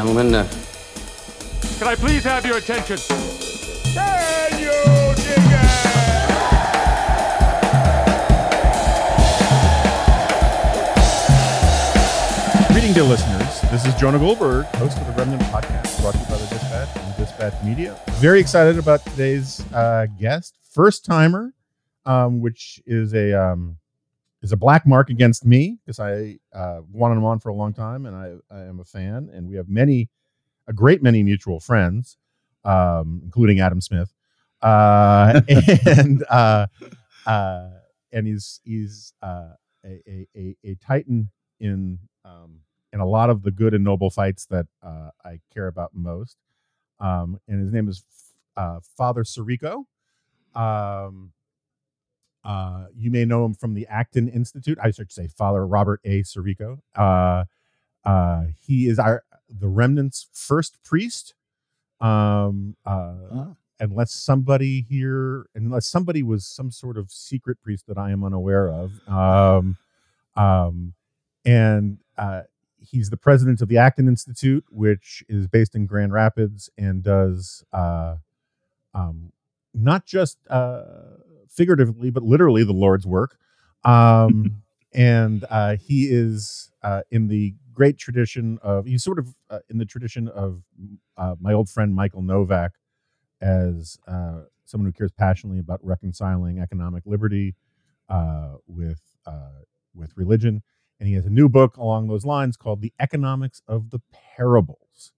and 0.00 0.08
gentlemen, 0.08 0.34
uh, 0.34 0.48
Can 1.78 1.88
I 1.88 1.94
please 1.94 2.24
have 2.24 2.46
your 2.46 2.56
attention? 2.56 2.96
Can 3.92 4.58
you 4.58 4.70
dig 5.16 5.36
it? 5.36 5.60
Greeting, 12.72 12.92
dear 12.94 13.02
listeners. 13.04 13.60
This 13.70 13.86
is 13.86 13.94
Jonah 13.96 14.18
Goldberg, 14.18 14.66
host 14.76 14.98
of 14.98 15.06
the 15.06 15.12
Remnant 15.12 15.42
Podcast, 15.44 16.00
brought 16.00 16.14
to 16.14 16.20
you 16.20 16.26
by 16.26 16.36
the 16.36 16.46
Dispatch 16.46 16.96
and 16.96 17.16
Dispatch 17.16 17.64
Media. 17.64 17.98
Very 18.20 18.40
excited 18.40 18.78
about 18.78 19.04
today's 19.04 19.60
uh, 19.74 20.06
guest, 20.18 20.56
first 20.72 21.04
timer, 21.04 21.52
um, 22.06 22.40
which 22.40 22.80
is 22.86 23.12
a 23.14 23.32
um, 23.34 23.76
is 24.42 24.52
a 24.52 24.56
black 24.56 24.86
mark 24.86 25.10
against 25.10 25.44
me 25.44 25.78
because 25.84 26.00
I 26.00 26.38
uh, 26.54 26.80
wanted 26.90 27.16
him 27.16 27.24
on 27.24 27.38
for 27.40 27.50
a 27.50 27.54
long 27.54 27.72
time, 27.72 28.06
and 28.06 28.16
I, 28.16 28.54
I 28.54 28.62
am 28.62 28.80
a 28.80 28.84
fan, 28.84 29.30
and 29.32 29.48
we 29.48 29.56
have 29.56 29.68
many, 29.68 30.08
a 30.66 30.72
great 30.72 31.02
many 31.02 31.22
mutual 31.22 31.60
friends, 31.60 32.16
um, 32.64 33.20
including 33.24 33.60
Adam 33.60 33.80
Smith, 33.80 34.12
uh, 34.62 35.40
and 35.86 36.24
uh, 36.30 36.66
uh, 37.26 37.68
and 38.12 38.26
he's 38.26 38.60
he's 38.64 39.12
uh, 39.22 39.50
a, 39.84 40.02
a, 40.08 40.26
a, 40.36 40.56
a 40.64 40.74
titan 40.76 41.30
in 41.58 41.98
um, 42.24 42.60
in 42.92 43.00
a 43.00 43.06
lot 43.06 43.30
of 43.30 43.42
the 43.42 43.50
good 43.50 43.74
and 43.74 43.84
noble 43.84 44.10
fights 44.10 44.46
that 44.46 44.66
uh, 44.82 45.10
I 45.24 45.40
care 45.52 45.66
about 45.66 45.90
most. 45.94 46.36
Um, 46.98 47.40
and 47.48 47.62
his 47.62 47.72
name 47.72 47.88
is 47.88 48.04
uh, 48.56 48.80
Father 48.96 49.24
Sirico. 49.24 49.84
Um, 50.54 51.32
uh, 52.44 52.86
you 52.96 53.10
may 53.10 53.24
know 53.24 53.44
him 53.44 53.54
from 53.54 53.74
the 53.74 53.86
Acton 53.88 54.28
Institute. 54.28 54.78
I 54.82 54.90
should 54.90 55.12
say 55.12 55.28
Father 55.28 55.66
Robert 55.66 56.00
A. 56.04 56.22
Sirico. 56.22 56.80
Uh, 56.96 57.44
uh, 58.04 58.44
he 58.66 58.88
is 58.88 58.98
our 58.98 59.24
the 59.48 59.68
remnant's 59.68 60.28
first 60.32 60.82
priest. 60.84 61.34
Um, 62.00 62.76
uh, 62.86 63.14
Ah. 63.32 63.54
Unless 63.82 64.12
somebody 64.12 64.82
here, 64.82 65.46
unless 65.54 65.86
somebody 65.86 66.22
was 66.22 66.44
some 66.44 66.70
sort 66.70 66.98
of 66.98 67.10
secret 67.10 67.62
priest 67.62 67.86
that 67.86 67.96
I 67.96 68.10
am 68.10 68.22
unaware 68.22 68.68
of. 68.70 68.92
Um, 69.08 69.78
um, 70.36 70.92
and 71.46 71.98
uh, 72.18 72.42
he's 72.78 73.08
the 73.08 73.16
president 73.16 73.62
of 73.62 73.68
the 73.68 73.78
Acton 73.78 74.06
Institute, 74.06 74.66
which 74.70 75.24
is 75.30 75.46
based 75.46 75.74
in 75.74 75.86
Grand 75.86 76.12
Rapids 76.12 76.68
and 76.76 77.02
does 77.02 77.64
uh, 77.72 78.16
um, 78.92 79.32
not 79.72 80.04
just 80.04 80.36
uh, 80.50 80.82
figuratively, 81.50 82.10
but 82.10 82.22
literally 82.22 82.64
the 82.64 82.72
Lord's 82.72 83.06
work. 83.06 83.36
Um, 83.84 84.62
and 84.94 85.44
uh, 85.50 85.76
he 85.76 86.08
is 86.10 86.70
uh, 86.82 87.02
in 87.10 87.28
the 87.28 87.54
great 87.72 87.98
tradition 87.98 88.58
of, 88.62 88.86
he's 88.86 89.04
sort 89.04 89.18
of 89.18 89.34
uh, 89.50 89.58
in 89.68 89.78
the 89.78 89.84
tradition 89.84 90.28
of 90.28 90.62
uh, 91.16 91.34
my 91.40 91.52
old 91.52 91.68
friend 91.68 91.94
Michael 91.94 92.22
Novak 92.22 92.72
as 93.40 93.98
uh, 94.06 94.42
someone 94.64 94.86
who 94.86 94.92
cares 94.92 95.12
passionately 95.12 95.58
about 95.58 95.80
reconciling 95.82 96.58
economic 96.58 97.04
liberty 97.06 97.54
uh, 98.08 98.54
with 98.66 99.00
uh, 99.26 99.62
with 99.94 100.16
religion. 100.16 100.62
And 100.98 101.08
he 101.08 101.14
has 101.14 101.24
a 101.24 101.30
new 101.30 101.48
book 101.48 101.76
along 101.76 102.08
those 102.08 102.24
lines 102.24 102.56
called 102.56 102.82
The 102.82 102.92
Economics 103.00 103.62
of 103.66 103.90
the 103.90 104.00
Parables. 104.36 105.12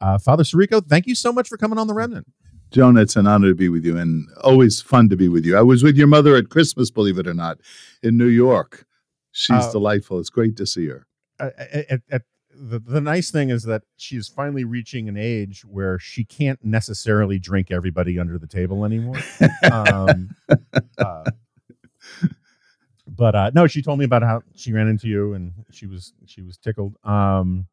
Uh, 0.00 0.18
Father 0.18 0.44
Sirico, 0.44 0.84
thank 0.86 1.06
you 1.06 1.14
so 1.14 1.32
much 1.32 1.48
for 1.48 1.56
coming 1.56 1.78
on 1.78 1.88
The 1.88 1.94
Remnant. 1.94 2.26
Jonah, 2.74 3.02
it's 3.02 3.14
an 3.14 3.28
honor 3.28 3.48
to 3.48 3.54
be 3.54 3.68
with 3.68 3.84
you 3.84 3.96
and 3.96 4.28
always 4.42 4.80
fun 4.82 5.08
to 5.08 5.16
be 5.16 5.28
with 5.28 5.46
you. 5.46 5.56
I 5.56 5.62
was 5.62 5.84
with 5.84 5.96
your 5.96 6.08
mother 6.08 6.34
at 6.34 6.48
Christmas, 6.48 6.90
believe 6.90 7.18
it 7.18 7.26
or 7.28 7.32
not, 7.32 7.60
in 8.02 8.16
New 8.18 8.26
York. 8.26 8.84
She's 9.30 9.64
Uh, 9.66 9.70
delightful. 9.70 10.18
It's 10.18 10.28
great 10.28 10.56
to 10.56 10.66
see 10.66 10.88
her. 10.88 11.06
At, 11.38 12.02
at, 12.10 12.22
the, 12.56 12.80
the 12.80 13.00
nice 13.00 13.30
thing 13.30 13.50
is 13.50 13.62
that 13.64 13.82
she's 13.96 14.26
finally 14.26 14.64
reaching 14.64 15.08
an 15.08 15.16
age 15.16 15.64
where 15.64 16.00
she 16.00 16.24
can't 16.24 16.64
necessarily 16.64 17.38
drink 17.38 17.70
everybody 17.70 18.18
under 18.18 18.38
the 18.38 18.46
table 18.48 18.84
anymore. 18.84 19.18
um, 19.72 20.34
uh, 20.98 21.24
but 23.06 23.34
uh, 23.36 23.50
no, 23.54 23.68
she 23.68 23.82
told 23.82 24.00
me 24.00 24.04
about 24.04 24.22
how 24.22 24.42
she 24.56 24.72
ran 24.72 24.88
into 24.88 25.06
you 25.06 25.34
and 25.34 25.52
she 25.70 25.86
was 25.86 26.12
she 26.26 26.42
was 26.42 26.56
tickled. 26.56 26.96
Um, 27.04 27.66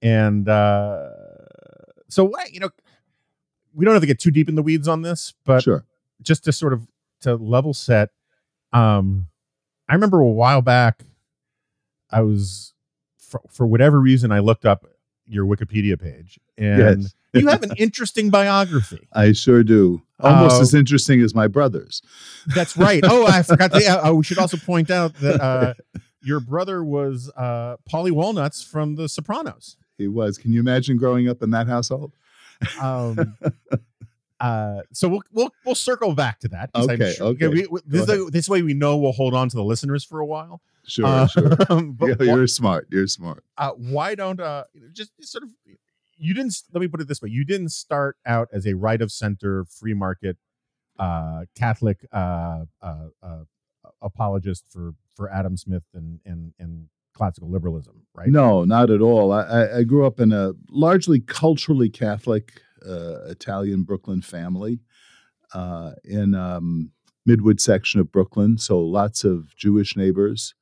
and 0.00 0.48
uh, 0.48 1.08
so 2.08 2.24
what 2.24 2.52
you 2.52 2.60
know, 2.60 2.70
we 3.78 3.84
don't 3.84 3.94
have 3.94 4.02
to 4.02 4.06
get 4.08 4.18
too 4.18 4.32
deep 4.32 4.48
in 4.48 4.56
the 4.56 4.62
weeds 4.62 4.88
on 4.88 5.02
this, 5.02 5.34
but 5.44 5.62
sure. 5.62 5.84
just 6.20 6.42
to 6.44 6.52
sort 6.52 6.72
of 6.72 6.88
to 7.20 7.34
level 7.36 7.72
set 7.74 8.10
um 8.72 9.26
i 9.88 9.94
remember 9.94 10.20
a 10.20 10.26
while 10.28 10.60
back 10.62 11.02
i 12.10 12.20
was 12.20 12.74
for, 13.18 13.40
for 13.50 13.66
whatever 13.66 13.98
reason 14.00 14.30
i 14.30 14.38
looked 14.38 14.64
up 14.66 14.84
your 15.26 15.44
wikipedia 15.46 15.98
page 16.00 16.38
and 16.56 17.02
Yes. 17.02 17.14
you 17.32 17.46
have 17.48 17.62
an 17.62 17.72
interesting 17.76 18.30
biography 18.30 19.06
I 19.12 19.32
sure 19.32 19.62
do. 19.64 20.02
Almost 20.20 20.56
Uh, 20.58 20.60
as 20.62 20.74
interesting 20.74 21.20
as 21.22 21.34
my 21.34 21.46
brother's. 21.48 22.02
that's 22.54 22.76
right 22.76 23.02
oh 23.04 23.26
i 23.26 23.42
forgot 23.52 23.72
to 23.72 23.80
yeah, 23.82 24.00
oh, 24.02 24.14
we 24.16 24.24
should 24.24 24.38
also 24.38 24.56
point 24.58 24.90
out 24.90 25.14
that 25.16 25.40
uh 25.40 25.74
your 26.22 26.40
brother 26.40 26.84
was 26.84 27.30
uh 27.36 27.76
Paulie 27.90 28.12
Walnuts 28.12 28.62
from 28.62 28.94
the 28.96 29.08
sopranos 29.08 29.76
He 29.96 30.06
was. 30.08 30.36
Can 30.38 30.52
you 30.52 30.60
imagine 30.60 30.96
growing 30.98 31.28
up 31.28 31.42
in 31.42 31.50
that 31.50 31.66
household? 31.68 32.12
Um 32.80 33.36
uh 34.40 34.80
so 34.92 35.08
we'll 35.08 35.22
we'll 35.32 35.50
we'll 35.64 35.74
circle 35.74 36.14
back 36.14 36.38
to 36.40 36.48
that. 36.48 36.70
Okay, 36.74 37.14
okay. 37.20 37.48
we, 37.48 37.66
we- 37.66 37.80
this, 37.86 38.06
this 38.30 38.48
way 38.48 38.62
we 38.62 38.74
know 38.74 38.96
we'll 38.96 39.12
hold 39.12 39.34
on 39.34 39.48
to 39.48 39.56
the 39.56 39.64
listeners 39.64 40.04
for 40.04 40.20
a 40.20 40.26
while 40.26 40.60
Sure, 40.86 41.04
Uh, 41.06 41.26
sure. 41.26 41.48
but 41.98 42.20
Yeah, 42.20 42.34
you're 42.34 42.46
smart. 42.46 42.86
You're 42.90 43.06
smart. 43.08 43.44
uh, 43.58 43.72
why 43.72 44.14
don't 44.14 44.40
uh 44.40 44.64
just 44.92 45.10
sort 45.20 45.44
of 45.44 45.50
you 46.16 46.34
didn't 46.34 46.56
let 46.72 46.80
me 46.80 46.88
put 46.88 47.00
it 47.00 47.08
this 47.08 47.20
way 47.20 47.28
you 47.30 47.44
didn't 47.44 47.70
start 47.70 48.16
out 48.26 48.48
as 48.52 48.66
a 48.66 48.74
right 48.74 49.00
of 49.02 49.10
center 49.12 49.64
free 49.64 49.94
market 49.94 50.36
uh 50.98 51.44
catholic 51.56 51.98
uh 52.12 52.64
uh, 52.82 53.06
uh 53.22 53.38
apologist 54.02 54.64
for 54.68 54.94
for 55.14 55.30
adam 55.32 55.56
smith 55.56 55.84
and 55.94 56.20
and 56.24 56.52
and 56.58 56.88
classical 57.18 57.50
liberalism 57.50 58.06
right 58.14 58.28
No, 58.28 58.64
not 58.64 58.90
at 58.90 59.00
all. 59.02 59.32
I, 59.32 59.78
I, 59.78 59.82
grew 59.82 60.06
up 60.06 60.20
in 60.20 60.32
a 60.32 60.52
largely 60.70 61.18
culturally 61.20 61.90
Catholic 61.90 62.62
uh, 62.88 63.24
Italian 63.26 63.82
Brooklyn 63.82 64.22
family 64.22 64.80
uh, 65.52 65.92
in 66.04 66.34
um, 66.34 66.92
Midwood 67.28 67.60
section 67.60 68.00
of 68.00 68.12
Brooklyn, 68.12 68.56
so 68.56 68.78
lots 68.78 69.24
of 69.24 69.54
Jewish 69.56 69.96
neighbors. 69.96 70.54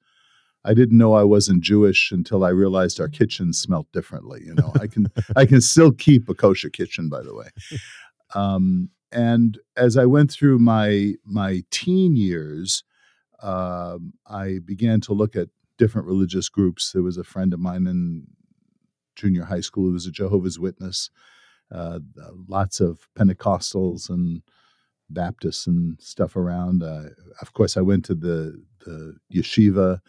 I 0.65 0.75
didn't 0.75 0.99
know 0.99 1.15
I 1.15 1.22
wasn't 1.22 1.62
Jewish 1.62 2.11
until 2.11 2.43
I 2.43 2.49
realized 2.49 3.00
our 3.00 3.09
kitchen 3.09 3.53
smelt 3.53 3.87
differently. 3.93 4.43
You 4.44 4.55
know, 4.55 4.73
I 4.81 4.87
can 4.88 5.06
I 5.37 5.47
can 5.47 5.61
still 5.61 5.93
keep 5.93 6.28
a 6.28 6.34
kosher 6.34 6.71
kitchen, 6.71 7.09
by 7.09 7.23
the 7.23 7.34
way. 7.34 7.49
Um, 8.34 8.91
and 9.12 9.59
as 9.77 9.97
I 9.97 10.06
went 10.06 10.33
through 10.33 10.59
my 10.59 11.15
my 11.25 11.62
teen 11.71 12.17
years, 12.17 12.83
um, 13.43 14.15
I 14.27 14.59
began 14.65 15.00
to 15.03 15.12
look 15.12 15.37
at 15.37 15.49
different 15.78 16.06
religious 16.06 16.48
groups. 16.48 16.92
There 16.92 17.03
was 17.03 17.19
a 17.19 17.25
friend 17.25 17.53
of 17.53 17.60
mine 17.60 17.87
in 17.87 18.26
junior 19.14 19.44
high 19.44 19.60
school 19.60 19.84
who 19.84 19.92
was 19.92 20.06
a 20.06 20.12
Jehovah's 20.12 20.59
Witness. 20.59 21.10
Uh, 21.75 21.98
lots 22.48 22.81
of 22.81 23.09
Pentecostals 23.19 24.09
and 24.09 24.42
Baptists 25.10 25.66
and 25.66 26.00
stuff 26.00 26.37
around. 26.37 26.82
Uh, 26.82 27.10
of 27.41 27.53
course, 27.53 27.76
I 27.76 27.81
went 27.81 28.04
to 28.06 28.14
the 28.14 28.62
the 28.84 29.16
yeshiva 29.32 30.00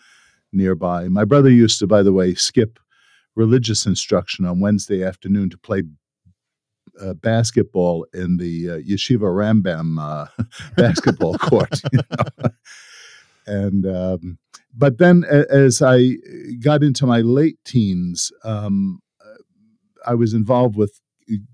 nearby. 0.51 1.07
My 1.07 1.25
brother 1.25 1.50
used 1.50 1.79
to, 1.79 1.88
by 1.88 2.03
the 2.03 2.13
way, 2.13 2.34
skip 2.34 2.79
religious 3.35 3.85
instruction 3.85 4.45
on 4.45 4.59
Wednesday 4.59 5.03
afternoon 5.03 5.49
to 5.51 5.57
play 5.57 5.84
uh, 6.99 7.14
basketball 7.14 8.05
in 8.14 8.37
the 8.37 8.72
uh, 8.72 8.78
yeshiva 8.78 9.19
Rambam 9.22 9.99
uh, 9.99 10.43
basketball 10.75 11.37
court. 11.37 11.81
you 11.91 11.99
know. 12.09 12.49
And 13.46 13.85
um, 13.85 14.40
but 14.78 14.97
then 15.00 15.24
as 15.26 15.82
I 15.82 16.18
got 16.64 16.84
into 16.84 17.06
my 17.06 17.22
late 17.22 17.58
teens, 17.66 18.32
um, 18.44 19.00
I 20.06 20.14
was 20.14 20.34
involved 20.34 20.76
with 20.78 21.02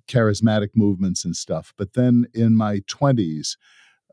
charismatic 0.08 0.70
movements 0.75 1.25
and 1.25 1.36
stuff. 1.36 1.74
But 1.78 1.94
then 1.94 2.25
in 2.34 2.56
my 2.56 2.81
twenties, 2.88 3.58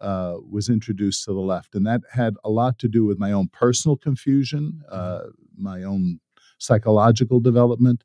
uh, 0.00 0.36
was 0.48 0.70
introduced 0.70 1.24
to 1.24 1.32
the 1.34 1.40
left, 1.40 1.74
and 1.74 1.86
that 1.86 2.00
had 2.12 2.34
a 2.42 2.50
lot 2.50 2.78
to 2.78 2.88
do 2.88 3.04
with 3.04 3.18
my 3.18 3.32
own 3.32 3.48
personal 3.52 3.96
confusion, 3.96 4.80
uh, 4.90 5.24
my 5.56 5.82
own 5.82 6.20
psychological 6.58 7.40
development, 7.40 8.02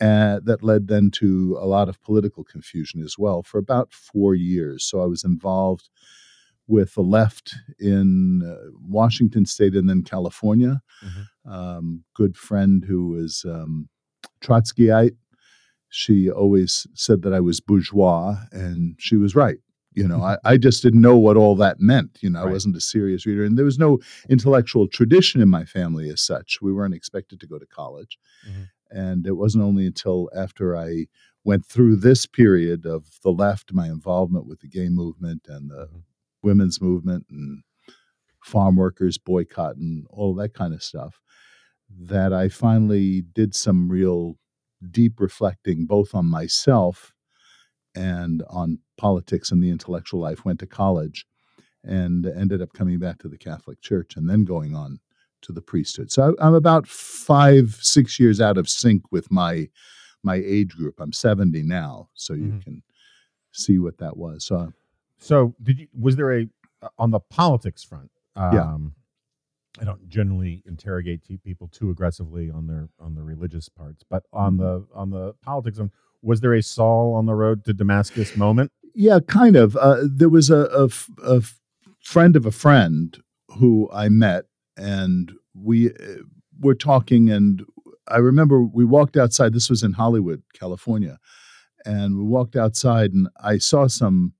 uh, 0.00 0.38
that 0.44 0.62
led 0.62 0.86
then 0.88 1.10
to 1.10 1.56
a 1.60 1.66
lot 1.66 1.88
of 1.88 2.00
political 2.02 2.44
confusion 2.44 3.02
as 3.02 3.16
well 3.18 3.42
for 3.42 3.58
about 3.58 3.92
four 3.92 4.34
years. 4.36 4.84
So 4.84 5.00
I 5.02 5.06
was 5.06 5.24
involved 5.24 5.88
with 6.72 6.94
the 6.94 7.02
left 7.02 7.54
in 7.78 8.42
uh, 8.42 8.70
Washington 8.98 9.44
State 9.46 9.74
and 9.74 9.88
then 9.90 10.02
California. 10.02 10.80
Um, 11.44 12.04
good 12.14 12.34
friend 12.36 12.84
who 12.88 13.08
was 13.08 13.44
um, 13.46 13.88
Trotskyite. 14.42 15.16
She 15.88 16.30
always 16.30 16.86
said 16.94 17.22
that 17.22 17.34
I 17.34 17.40
was 17.40 17.60
bourgeois, 17.60 18.36
and 18.50 18.96
she 18.98 19.16
was 19.16 19.34
right. 19.34 19.58
You 19.94 20.08
know, 20.08 20.22
I, 20.32 20.38
I 20.44 20.56
just 20.56 20.82
didn't 20.82 21.02
know 21.02 21.18
what 21.18 21.36
all 21.36 21.54
that 21.56 21.76
meant. 21.80 22.18
You 22.22 22.30
know, 22.30 22.40
I 22.40 22.46
wasn't 22.46 22.76
a 22.76 22.80
serious 22.80 23.26
reader, 23.26 23.44
and 23.44 23.58
there 23.58 23.64
was 23.72 23.78
no 23.78 23.98
intellectual 24.30 24.88
tradition 24.88 25.42
in 25.42 25.48
my 25.50 25.64
family 25.66 26.08
as 26.08 26.22
such. 26.22 26.60
We 26.62 26.72
weren't 26.72 26.94
expected 26.94 27.40
to 27.40 27.46
go 27.46 27.58
to 27.58 27.66
college, 27.66 28.18
Mhm. 28.48 28.68
And 28.94 29.26
it 29.26 29.36
wasn't 29.42 29.64
only 29.64 29.86
until 29.86 30.28
after 30.36 30.76
I 30.76 31.06
went 31.44 31.64
through 31.64 31.96
this 31.96 32.26
period 32.26 32.84
of 32.86 33.00
the 33.24 33.32
left, 33.32 33.72
my 33.72 33.86
involvement 33.88 34.46
with 34.46 34.60
the 34.60 34.68
gay 34.68 34.90
movement 34.90 35.42
and 35.48 35.70
the 35.70 35.86
Mhm. 35.86 36.02
Women's 36.42 36.80
movement 36.80 37.26
and 37.30 37.62
farm 38.44 38.76
workers 38.76 39.18
boycott 39.18 39.76
and 39.76 40.06
all 40.10 40.34
that 40.34 40.54
kind 40.54 40.74
of 40.74 40.82
stuff, 40.82 41.20
that 41.88 42.32
I 42.32 42.48
finally 42.48 43.22
did 43.34 43.54
some 43.54 43.88
real 43.88 44.36
deep 44.90 45.20
reflecting 45.20 45.86
both 45.86 46.14
on 46.14 46.26
myself 46.26 47.12
and 47.94 48.42
on 48.48 48.78
politics 48.96 49.52
and 49.52 49.62
the 49.62 49.70
intellectual 49.70 50.20
life. 50.20 50.44
Went 50.44 50.58
to 50.60 50.66
college 50.66 51.24
and 51.84 52.26
ended 52.26 52.62
up 52.62 52.72
coming 52.72 52.98
back 52.98 53.18
to 53.18 53.28
the 53.28 53.38
Catholic 53.38 53.80
Church 53.80 54.16
and 54.16 54.28
then 54.28 54.44
going 54.44 54.74
on 54.74 54.98
to 55.42 55.52
the 55.52 55.60
priesthood. 55.62 56.10
So 56.10 56.34
I'm 56.40 56.54
about 56.54 56.86
five, 56.86 57.76
six 57.80 58.18
years 58.18 58.40
out 58.40 58.56
of 58.58 58.68
sync 58.68 59.02
with 59.12 59.30
my 59.30 59.68
my 60.24 60.36
age 60.36 60.76
group. 60.76 60.94
I'm 61.00 61.12
70 61.12 61.62
now, 61.64 62.08
so 62.14 62.32
you 62.34 62.52
Mhm. 62.52 62.62
can 62.62 62.82
see 63.50 63.80
what 63.80 63.98
that 63.98 64.16
was. 64.16 64.44
So 64.46 64.72
So, 65.22 65.54
did 65.62 65.78
you? 65.78 65.86
Was 65.98 66.16
there 66.16 66.32
a 66.38 66.48
on 66.98 67.10
the 67.12 67.20
politics 67.20 67.82
front? 67.84 68.10
Um, 68.36 68.52
Yeah. 68.54 68.76
I 69.80 69.84
don't 69.86 70.06
generally 70.08 70.62
interrogate 70.66 71.22
people 71.42 71.66
too 71.68 71.88
aggressively 71.90 72.50
on 72.50 72.66
their 72.66 72.88
on 73.00 73.14
the 73.14 73.22
religious 73.22 73.68
parts, 73.70 74.04
but 74.10 74.24
on 74.32 74.58
the 74.58 74.86
on 74.94 75.10
the 75.10 75.32
politics, 75.42 75.78
front, 75.78 75.92
was 76.20 76.40
there 76.40 76.52
a 76.52 76.62
Saul 76.62 77.14
on 77.14 77.24
the 77.26 77.34
road 77.34 77.64
to 77.64 77.72
Damascus 77.72 78.36
moment? 78.36 78.70
Yeah, 78.94 79.20
kind 79.26 79.56
of. 79.56 79.74
Uh, 79.76 80.02
there 80.04 80.28
was 80.28 80.50
a, 80.50 80.66
a 80.66 80.84
f- 80.84 81.08
a 81.26 81.36
f- 81.36 81.58
friend 82.04 82.36
of 82.36 82.44
a 82.44 82.50
friend 82.50 83.16
who 83.58 83.88
I 83.92 84.10
met, 84.10 84.44
and 84.76 85.32
we 85.54 85.88
uh, 85.90 86.22
were 86.60 86.74
talking. 86.74 87.30
And 87.30 87.64
I 88.08 88.18
remember 88.18 88.62
we 88.62 88.84
walked 88.84 89.16
outside. 89.16 89.54
This 89.54 89.70
was 89.70 89.82
in 89.82 89.94
Hollywood, 89.94 90.42
California, 90.52 91.18
and 91.86 92.18
we 92.18 92.24
walked 92.24 92.56
outside, 92.56 93.12
and 93.14 93.28
I 93.42 93.56
saw 93.56 93.86
some 93.86 94.34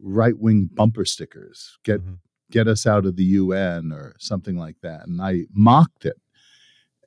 right 0.00 0.38
wing 0.38 0.68
bumper 0.72 1.04
stickers. 1.04 1.78
Get 1.84 2.00
Mhm. 2.00 2.18
get 2.50 2.68
us 2.68 2.86
out 2.86 3.06
of 3.06 3.16
the 3.16 3.24
UN 3.24 3.92
or 3.92 4.14
something 4.18 4.56
like 4.56 4.76
that, 4.82 5.06
and 5.06 5.20
I 5.20 5.46
mocked 5.52 6.04
it. 6.04 6.16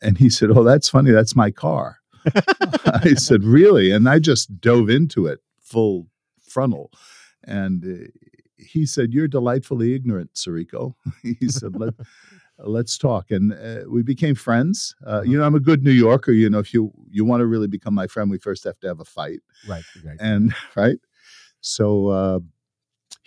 And 0.01 0.17
he 0.17 0.29
said, 0.29 0.51
"Oh, 0.51 0.63
that's 0.63 0.89
funny. 0.89 1.11
That's 1.11 1.35
my 1.35 1.51
car." 1.51 1.97
I 3.03 3.13
said, 3.15 3.43
"Really?" 3.43 3.91
And 3.91 4.07
I 4.09 4.19
just 4.19 4.59
dove 4.61 4.89
into 4.89 5.25
it 5.25 5.39
full 5.59 6.07
frontal. 6.41 6.91
And 7.43 7.83
uh, 7.85 8.07
he 8.57 8.85
said, 8.85 9.13
"You're 9.13 9.27
delightfully 9.27 9.93
ignorant, 9.95 10.33
Sirico." 10.33 10.93
he 11.23 11.47
said, 11.49 11.75
Let, 11.79 11.93
"Let's 12.59 12.97
talk." 12.97 13.31
And 13.31 13.53
uh, 13.53 13.83
we 13.89 14.03
became 14.03 14.35
friends. 14.35 14.95
Uh, 15.05 15.21
You 15.25 15.37
know, 15.37 15.45
I'm 15.45 15.55
a 15.55 15.59
good 15.59 15.83
New 15.83 15.91
Yorker. 15.91 16.31
You 16.31 16.49
know, 16.49 16.59
if 16.59 16.73
you 16.73 16.91
you 17.09 17.25
want 17.25 17.41
to 17.41 17.45
really 17.47 17.67
become 17.67 17.93
my 17.93 18.07
friend, 18.07 18.29
we 18.29 18.37
first 18.39 18.63
have 18.65 18.79
to 18.81 18.87
have 18.87 18.99
a 18.99 19.05
fight. 19.05 19.39
Right, 19.67 19.85
right. 20.03 20.17
And 20.19 20.53
right, 20.75 20.99
so 21.61 22.07
uh, 22.07 22.39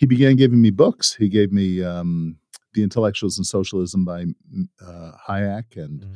he 0.01 0.07
began 0.07 0.35
giving 0.35 0.59
me 0.61 0.71
books. 0.71 1.13
He 1.13 1.29
gave 1.29 1.51
me 1.53 1.83
um, 1.83 2.35
"The 2.73 2.81
Intellectuals 2.83 3.37
and 3.37 3.45
Socialism" 3.45 4.03
by 4.03 4.25
uh, 4.85 5.11
Hayek 5.29 5.77
and. 5.77 6.01
Mhm. 6.01 6.15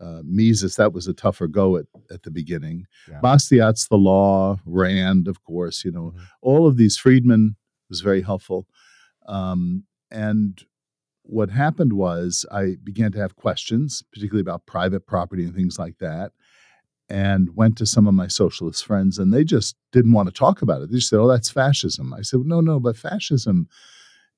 Uh, 0.00 0.22
Mises, 0.24 0.74
that 0.74 0.92
was 0.92 1.06
a 1.06 1.14
tougher 1.14 1.46
go 1.46 1.76
at, 1.76 1.86
at 2.10 2.24
the 2.24 2.30
beginning. 2.32 2.84
Yeah. 3.08 3.20
Bastiat's 3.20 3.86
The 3.86 3.96
Law, 3.96 4.58
Rand, 4.66 5.28
of 5.28 5.44
course, 5.44 5.84
you 5.84 5.92
know, 5.92 6.12
Mhm. 6.16 6.20
all 6.42 6.66
of 6.66 6.76
these 6.76 6.96
Friedman 6.96 7.54
was 7.88 8.00
very 8.00 8.20
helpful. 8.22 8.66
Um, 9.28 9.84
and 10.10 10.60
what 11.22 11.48
happened 11.50 11.92
was 11.92 12.44
I 12.50 12.74
began 12.82 13.12
to 13.12 13.20
have 13.20 13.36
questions, 13.36 14.02
particularly 14.12 14.40
about 14.40 14.66
private 14.66 15.06
property 15.06 15.44
and 15.44 15.54
things 15.54 15.78
like 15.78 15.98
that, 15.98 16.32
and 17.08 17.54
went 17.54 17.76
to 17.78 17.86
some 17.86 18.06
of 18.06 18.14
my 18.14 18.26
socialist 18.28 18.84
friends, 18.86 19.18
and 19.18 19.32
they 19.32 19.44
just 19.44 19.76
didn't 19.92 20.12
want 20.12 20.28
to 20.28 20.32
talk 20.34 20.62
about 20.62 20.82
it. 20.82 20.90
They 20.90 20.96
just 20.96 21.08
said, 21.10 21.18
"Oh, 21.20 21.28
that's 21.28 21.50
fascism." 21.50 22.12
I 22.14 22.22
said, 22.22 22.40
"No, 22.44 22.60
no, 22.60 22.80
but 22.80 22.96
fascism 22.96 23.68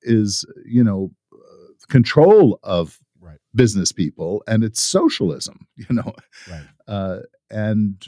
is, 0.01 0.45
you 0.65 0.83
know, 0.83 1.11
uh, 1.33 1.37
control 1.89 2.59
of 2.63 2.99
Right. 3.19 3.39
business 3.55 3.91
people, 3.91 4.43
and 4.47 4.63
it's 4.63 4.81
socialism, 4.81 5.67
you 5.77 5.87
know." 5.95 6.13
Right. 6.49 6.65
Uh, 6.87 7.19
and 7.49 8.03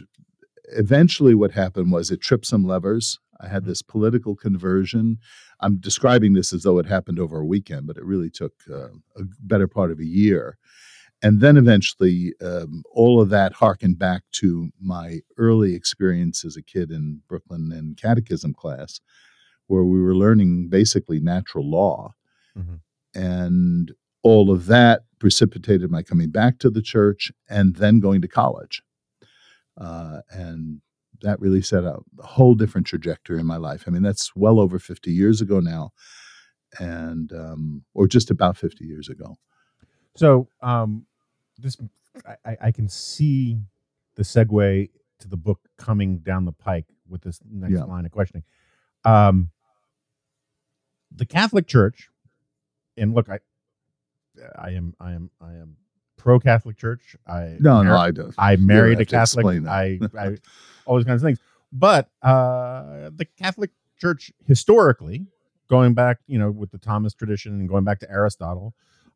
eventually, 0.74 1.36
what 1.36 1.52
happened 1.52 1.92
was 1.92 2.12
it 2.12 2.22
tripped 2.22 2.46
some 2.46 2.66
levers. 2.66 3.20
I 3.42 3.48
had 3.48 3.64
Mhm. 3.64 3.68
this 3.68 3.82
political 3.82 4.36
conversion. 4.36 5.18
I'm 5.62 5.78
describing 5.78 6.34
this 6.34 6.52
as 6.54 6.64
though 6.64 6.78
it 6.80 6.86
happened 6.86 7.20
over 7.20 7.40
a 7.40 7.46
weekend, 7.46 7.88
but 7.88 7.98
it 7.98 8.04
really 8.06 8.30
took 8.30 8.54
uh, 8.70 8.90
a 9.16 9.24
better 9.42 9.68
part 9.68 9.92
of 9.92 10.00
a 10.00 10.06
year. 10.06 10.58
And 11.22 11.42
then 11.42 11.58
eventually, 11.58 12.34
um, 12.42 12.84
all 12.94 13.22
of 13.22 13.30
that 13.30 13.54
harkened 13.54 14.00
back 14.00 14.24
to 14.34 14.70
my 14.82 15.20
early 15.38 15.76
experience 15.76 16.46
as 16.46 16.56
a 16.56 16.62
kid 16.62 16.92
in 16.92 17.22
Brooklyn 17.28 17.72
in 17.74 17.96
catechism 17.96 18.54
class, 18.54 19.02
where 19.68 19.84
we 19.84 20.02
were 20.02 20.16
learning 20.16 20.70
basically 20.70 21.20
natural 21.20 21.70
law. 21.70 22.14
Mhm. 22.58 22.80
And 23.14 23.92
all 24.24 24.50
of 24.50 24.68
that 24.68 25.04
precipitated 25.20 25.92
my 25.92 26.04
coming 26.04 26.30
back 26.30 26.60
to 26.60 26.70
the 26.70 26.82
church 26.82 27.32
and 27.50 27.76
then 27.76 28.00
going 28.00 28.22
to 28.22 28.28
college. 28.28 28.82
Uh, 29.78 30.22
and 30.32 30.82
that 31.22 31.40
really 31.40 31.62
set 31.62 31.86
out 31.86 32.06
a 32.20 32.26
whole 32.26 32.56
different 32.56 32.88
trajectory 32.88 33.40
in 33.40 33.46
my 33.46 33.58
life. 33.58 33.84
I 33.88 33.92
mean, 33.92 34.04
that's 34.04 34.36
well 34.36 34.60
over 34.60 34.80
50 34.80 35.12
years 35.12 35.42
ago 35.42 35.60
now, 35.60 35.92
and 36.80 37.32
um, 37.34 37.84
or 37.94 38.08
just 38.08 38.32
about 38.32 38.58
50 38.58 38.86
years 38.86 39.10
ago. 39.10 39.38
So, 40.16 40.48
um, 40.62 41.06
this 41.60 41.78
I, 42.46 42.58
I- 42.62 42.72
can 42.72 42.88
see 42.90 43.60
the 44.16 44.24
segue 44.24 44.90
to 45.20 45.28
the 45.28 45.38
book 45.38 45.60
coming 45.78 46.20
down 46.20 46.46
the 46.46 46.52
pike 46.52 46.86
with 47.08 47.22
this 47.22 47.40
next 47.50 47.74
Yeah. 47.74 47.84
line 47.84 48.06
of 48.06 48.12
questioning. 48.12 48.44
Um, 49.06 49.50
the 51.12 51.26
Catholic 51.26 51.68
Church, 51.68 52.10
and 52.98 53.14
look, 53.14 53.30
I, 53.30 53.40
I 54.58 54.72
am, 54.72 54.94
I 55.00 55.14
am, 55.14 55.32
I 55.42 55.54
am 55.54 55.78
pro 56.18 56.40
Catholic 56.40 56.78
Church. 56.78 57.16
I 57.28 57.58
No, 57.60 57.82
no, 57.84 57.96
I 57.98 58.12
don't. 58.12 58.34
I 58.38 58.56
married 58.58 59.00
a 59.00 59.06
Catholic. 59.06 59.46
I, 59.68 60.00
I, 60.18 60.38
all 60.86 60.98
these 60.98 61.06
kinds 61.06 61.22
of 61.24 61.28
things. 61.28 61.40
But 61.72 62.10
uh, 62.22 63.10
the 63.16 63.28
Catholic 63.38 63.72
Church 63.98 64.32
historically, 64.46 65.26
going 65.70 65.94
back, 65.94 66.18
you 66.28 66.38
know, 66.40 66.52
with 66.52 66.72
the 66.72 66.78
Thomas 66.78 67.14
tradition 67.14 67.54
and 67.60 67.68
going 67.70 67.84
back 67.84 68.00
to 68.00 68.10
Aristotle, 68.12 68.74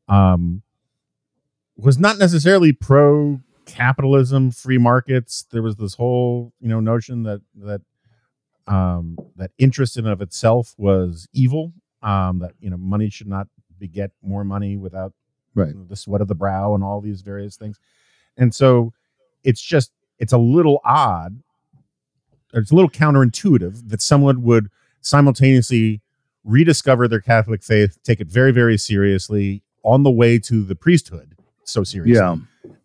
um, 0.08 0.62
was 1.78 1.98
not 1.98 2.18
necessarily 2.18 2.72
pro 2.74 3.40
capitalism, 3.66 4.52
free 4.52 4.78
markets. 4.78 5.46
There 5.52 5.62
was 5.62 5.76
this 5.78 5.96
whole, 5.96 6.54
you 6.60 6.68
know, 6.70 6.80
notion 6.80 7.24
that 7.24 7.42
that 7.56 7.82
um, 8.68 9.18
that 9.36 9.52
interest 9.58 9.98
in 9.98 10.06
and 10.06 10.14
of 10.14 10.22
itself 10.22 10.74
was 10.78 11.28
evil. 11.34 11.74
Um, 12.02 12.40
that 12.40 12.52
you 12.60 12.70
know, 12.70 12.78
money 12.78 13.10
should 13.10 13.28
not 13.28 13.48
beget 13.80 14.12
more 14.22 14.44
money 14.44 14.78
without 14.78 15.14
Right. 15.56 15.74
the 15.88 15.96
sweat 15.96 16.20
of 16.20 16.28
the 16.28 16.34
brow 16.36 16.74
and 16.74 16.84
all 16.84 17.00
these 17.00 17.22
various 17.22 17.56
things. 17.56 17.80
And 18.38 18.56
so 18.56 18.92
it's 19.44 19.62
just 19.62 19.92
it's 20.18 20.34
a 20.34 20.38
little 20.38 20.82
odd. 20.84 21.42
It's 22.54 22.72
a 22.72 22.76
little 22.76 22.90
counterintuitive 22.90 23.90
that 23.90 24.02
someone 24.02 24.42
would 24.44 24.70
simultaneously 25.02 26.02
rediscover 26.44 27.08
their 27.08 27.20
Catholic 27.22 27.64
faith, 27.64 27.98
take 28.04 28.20
it 28.20 28.28
very, 28.28 28.52
very 28.52 28.78
seriously 28.78 29.62
on 29.84 30.04
the 30.04 30.12
way 30.12 30.40
to 30.40 30.64
the 30.64 30.76
priesthood, 30.76 31.33
so 31.66 31.84
seriously, 31.84 32.16
Yeah, 32.16 32.36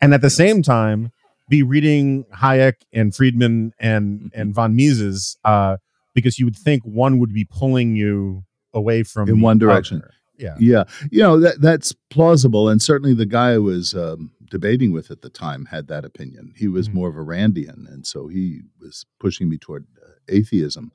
and 0.00 0.14
at 0.14 0.20
the 0.22 0.30
same 0.30 0.62
time 0.62 1.10
be 1.48 1.62
reading 1.62 2.24
Hayek 2.34 2.74
and 2.92 3.14
Friedman 3.14 3.72
and 3.78 4.20
Mhm. 4.20 4.30
and 4.34 4.54
von 4.54 4.76
Mises, 4.76 5.36
uh, 5.44 5.76
because 6.14 6.38
you 6.38 6.44
would 6.44 6.56
think 6.56 6.82
one 6.84 7.18
would 7.18 7.32
be 7.32 7.44
pulling 7.44 7.96
you 7.96 8.44
away 8.74 9.02
from 9.02 9.28
In 9.28 9.40
one 9.40 9.58
direction. 9.58 10.02
Yeah, 10.38 10.56
yeah. 10.60 10.84
You 11.10 11.20
know 11.22 11.40
that 11.40 11.60
that's 11.60 11.92
plausible, 12.10 12.68
and 12.68 12.80
certainly 12.82 13.14
the 13.14 13.26
guy 13.26 13.52
I 13.54 13.58
was 13.58 13.94
um, 13.94 14.30
debating 14.50 14.92
with 14.92 15.10
at 15.10 15.22
the 15.22 15.30
time 15.30 15.64
had 15.66 15.88
that 15.88 16.04
opinion. 16.04 16.52
He 16.56 16.68
was 16.68 16.88
Mhm. 16.88 16.94
more 16.94 17.08
of 17.08 17.16
a 17.16 17.24
Randian, 17.24 17.92
and 17.92 18.06
so 18.06 18.28
he 18.28 18.60
was 18.80 19.04
pushing 19.18 19.48
me 19.48 19.58
toward 19.58 19.86
uh, 20.00 20.10
atheism. 20.28 20.92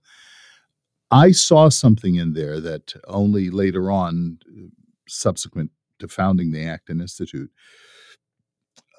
I 1.12 1.32
saw 1.32 1.70
something 1.70 2.16
in 2.16 2.34
there 2.34 2.60
that 2.62 2.94
only 3.08 3.50
later 3.50 3.92
on, 3.92 4.40
uh, 4.48 4.68
subsequent 5.08 5.72
to 6.04 6.08
founding 6.08 6.52
the 6.52 6.64
Acton 6.66 7.02
Institute, 7.02 7.50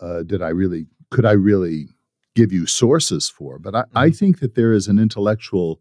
uh, 0.00 0.22
did 0.22 0.42
I 0.42 0.48
really 0.48 0.86
could 1.10 1.24
I 1.24 1.32
really 1.32 1.88
give 2.34 2.52
you 2.52 2.66
sources 2.66 3.28
for. 3.30 3.58
But 3.58 3.74
I, 3.76 3.84
I 3.94 4.08
Mhm. 4.10 4.16
think 4.18 4.40
that 4.40 4.54
there 4.54 4.72
is 4.72 4.88
an 4.88 4.98
intellectual 4.98 5.80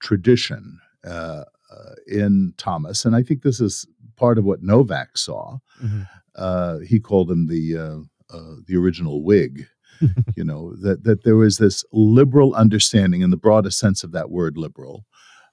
tradition 0.00 0.78
uh, 1.04 1.44
uh, 1.70 1.94
in 2.06 2.54
Thomas, 2.56 3.04
and 3.04 3.16
I 3.16 3.22
think 3.22 3.42
this 3.42 3.60
is 3.60 3.86
part 4.16 4.38
of 4.38 4.44
what 4.44 4.62
Novak 4.62 5.18
saw. 5.18 5.58
Mhm. 5.82 6.06
Uh, 6.36 6.78
he 6.78 6.98
called 7.00 7.30
him 7.30 7.46
the 7.48 7.76
uh, 7.76 7.98
uh, 8.34 8.54
the 8.66 8.76
original 8.76 9.22
Whig. 9.24 9.66
you 10.36 10.44
know 10.44 10.74
that 10.76 11.04
that 11.04 11.24
there 11.24 11.36
was 11.36 11.58
this 11.58 11.84
liberal 11.92 12.54
understanding, 12.54 13.20
in 13.22 13.30
the 13.30 13.36
broadest 13.36 13.78
sense 13.78 14.02
of 14.04 14.12
that 14.12 14.30
word, 14.30 14.56
liberal, 14.56 15.04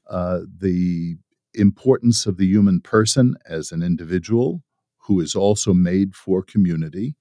uh, 0.09 0.41
the 0.59 1.15
importance 1.53 2.25
of 2.25 2.37
the 2.37 2.45
human 2.47 2.79
person 2.79 3.35
as 3.47 3.71
an 3.71 3.83
individual 3.83 4.63
who 5.03 5.19
is 5.19 5.35
also 5.35 5.73
made 5.73 6.15
for 6.15 6.43
community, 6.43 7.15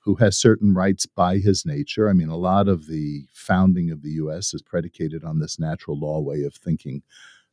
who 0.00 0.16
has 0.16 0.38
certain 0.38 0.74
rights 0.74 1.06
by 1.06 1.38
his 1.38 1.66
nature. 1.66 2.08
I 2.08 2.12
mean, 2.12 2.28
a 2.28 2.36
lot 2.36 2.68
of 2.68 2.86
the 2.86 3.26
founding 3.32 3.90
of 3.90 4.02
the 4.02 4.12
U.S. 4.12 4.54
is 4.54 4.62
predicated 4.62 5.24
on 5.24 5.38
this 5.38 5.58
natural 5.58 5.98
law 5.98 6.20
way 6.20 6.42
of 6.42 6.54
thinking 6.54 7.02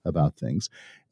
about 0.06 0.38
things. 0.38 0.70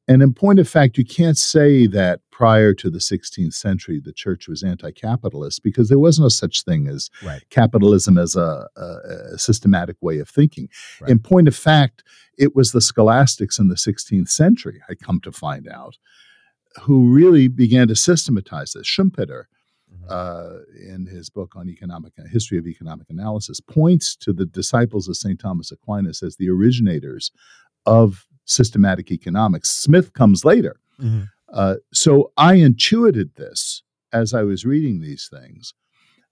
And 0.07 0.21
in 0.21 0.33
point 0.33 0.59
of 0.59 0.67
fact, 0.67 0.97
you 0.97 1.05
can't 1.05 1.37
say 1.37 1.87
that 1.87 2.19
prior 2.29 2.73
to 2.73 2.89
the 2.89 2.99
16th 2.99 3.53
century 3.53 4.01
the 4.03 4.11
church 4.11 4.49
was 4.49 4.61
anti-capitalist 4.61 5.63
because 5.63 5.87
there 5.87 5.99
was 5.99 6.19
no 6.19 6.27
such 6.27 6.63
thing 6.63 6.87
as 6.87 7.09
Right. 7.23 7.41
capitalism 7.49 8.17
as 8.17 8.35
a, 8.35 8.67
a, 8.75 9.33
a 9.33 9.37
systematic 9.37 9.95
way 10.01 10.19
of 10.19 10.29
thinking. 10.29 10.67
Right. 10.99 11.09
In 11.09 11.19
point 11.19 11.47
of 11.47 11.55
fact, 11.55 12.03
it 12.37 12.53
was 12.53 12.71
the 12.71 12.81
scholastics 12.81 13.57
in 13.59 13.69
the 13.69 13.75
16th 13.75 14.29
century, 14.29 14.81
I 14.89 14.95
come 14.95 15.21
to 15.21 15.31
find 15.31 15.69
out, 15.69 15.97
who 16.81 17.09
really 17.13 17.47
began 17.47 17.87
to 17.87 17.95
systematize 17.95 18.73
this. 18.73 18.87
Schumpeter, 18.87 19.43
Mhm. 19.91 20.05
uh, 20.09 20.59
in 20.91 21.05
his 21.05 21.29
book 21.29 21.55
on 21.55 21.69
economic 21.69 22.13
history 22.31 22.57
of 22.57 22.65
economic 22.67 23.07
analysis, 23.09 23.59
points 23.61 24.15
to 24.15 24.33
the 24.33 24.45
disciples 24.45 25.07
of 25.07 25.15
St. 25.17 25.39
Thomas 25.39 25.71
Aquinas 25.71 26.23
as 26.23 26.35
the 26.37 26.49
originators 26.49 27.31
of 27.85 28.25
systematic 28.45 29.11
economics. 29.11 29.69
Smith 29.69 30.13
comes 30.13 30.43
later. 30.43 30.77
Mhm. 30.99 31.29
Uh, 31.49 31.75
so 31.93 32.31
I 32.37 32.55
intuited 32.55 33.35
this 33.35 33.83
as 34.11 34.33
I 34.33 34.43
was 34.43 34.65
reading 34.65 34.99
these 35.01 35.27
things. 35.31 35.73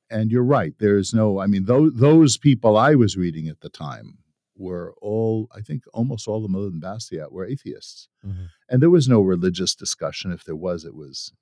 And 0.10 0.32
you're 0.32 0.44
right. 0.44 0.74
There's 0.80 1.14
no, 1.14 1.40
I 1.40 1.48
mean, 1.48 1.66
those, 1.66 1.94
those 1.96 2.38
people 2.38 2.76
I 2.78 2.96
was 2.96 3.16
reading 3.16 3.48
at 3.48 3.62
the 3.62 3.70
time 3.70 4.18
were 4.62 4.94
all, 5.02 5.48
I 5.56 5.62
think 5.62 5.84
almost 5.94 6.28
all 6.28 6.38
of 6.38 6.44
them 6.44 6.56
other 6.56 6.70
than 6.70 6.80
Bastiat 6.80 7.32
were 7.32 7.46
atheists. 7.46 8.08
Mhm. 8.26 8.48
And 8.70 8.82
there 8.82 8.90
was 8.90 9.08
no 9.10 9.22
religious 9.22 9.76
discussion. 9.76 10.32
If 10.32 10.44
there 10.46 10.56
was, 10.56 10.86
it 10.86 10.96
was 10.96 11.34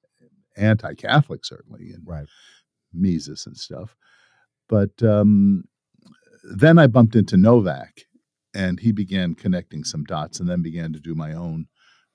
anti 0.56 0.94
Catholic, 0.96 1.46
certainly, 1.46 1.92
and 1.92 2.08
Right. 2.08 2.28
Mises 2.94 3.46
and 3.46 3.58
stuff. 3.58 3.96
But 4.68 5.02
um, 5.04 5.66
then 6.44 6.78
I 6.80 6.88
bumped 6.88 7.16
into 7.16 7.38
Novak 7.38 8.06
and 8.54 8.80
he 8.80 8.92
began 8.92 9.36
connecting 9.36 9.84
some 9.84 10.04
dots 10.04 10.40
and 10.40 10.50
then 10.50 10.62
began 10.62 10.94
to 10.94 11.00
do 11.00 11.14
my 11.16 11.34
own 11.34 11.68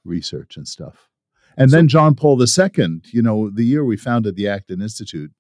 research 0.04 0.56
and 0.56 0.66
stuff. 0.66 1.08
And 1.56 1.70
then 1.70 1.86
John 1.86 2.14
Paul 2.16 2.40
II, 2.42 3.02
you 3.12 3.22
know, 3.22 3.50
the 3.50 3.64
year 3.64 3.84
we 3.84 3.96
founded 3.96 4.34
the 4.34 4.48
Acton 4.48 4.82
Institute, 4.82 5.32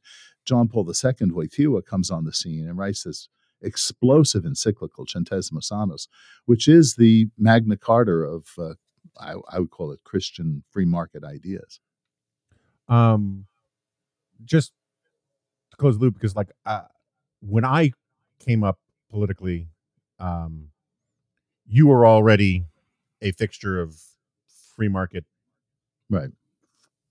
John 0.44 0.68
Paul 0.68 0.86
II, 0.88 1.30
Wojtyła, 1.30 1.84
comes 1.84 2.10
on 2.10 2.24
the 2.24 2.32
scene 2.32 2.68
and 2.68 2.78
writes 2.78 3.02
this 3.02 3.28
explosive 3.64 4.44
encyclical, 4.44 5.06
Centesimus 5.06 5.72
Annus, 5.72 6.08
which 6.44 6.68
is 6.68 6.96
the 6.96 7.28
Magna 7.38 7.76
Carta 7.76 8.12
of, 8.12 8.46
uh, 8.58 8.74
I, 9.20 9.34
I 9.50 9.58
would 9.60 9.70
call 9.70 9.92
it 9.92 10.00
Christian 10.04 10.62
free 10.70 10.84
market 10.84 11.24
ideas. 11.24 11.80
um 12.88 13.46
just 14.44 14.72
to 15.70 15.76
close 15.78 15.96
the 15.96 16.02
loop 16.04 16.14
because 16.14 16.36
like 16.36 16.50
uh, 16.66 16.82
when 17.40 17.64
i 17.64 17.90
came 18.46 18.62
up 18.62 18.78
politically 19.10 19.68
um 20.18 20.68
you 21.66 21.86
were 21.86 22.04
already 22.06 22.66
a 23.22 23.30
fixture 23.32 23.80
of 23.80 23.96
free 24.76 24.88
market 24.88 25.24
Right. 26.10 26.30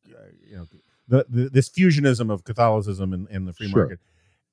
uh, 0.09 0.29
you 0.47 0.55
know 0.57 0.67
the, 1.07 1.25
the 1.29 1.49
this 1.49 1.69
fusionism 1.69 2.29
of 2.31 2.43
catholicism 2.43 3.13
and, 3.13 3.27
and 3.29 3.47
the 3.47 3.53
free 3.53 3.67
Sure. 3.69 3.79
market 3.87 3.99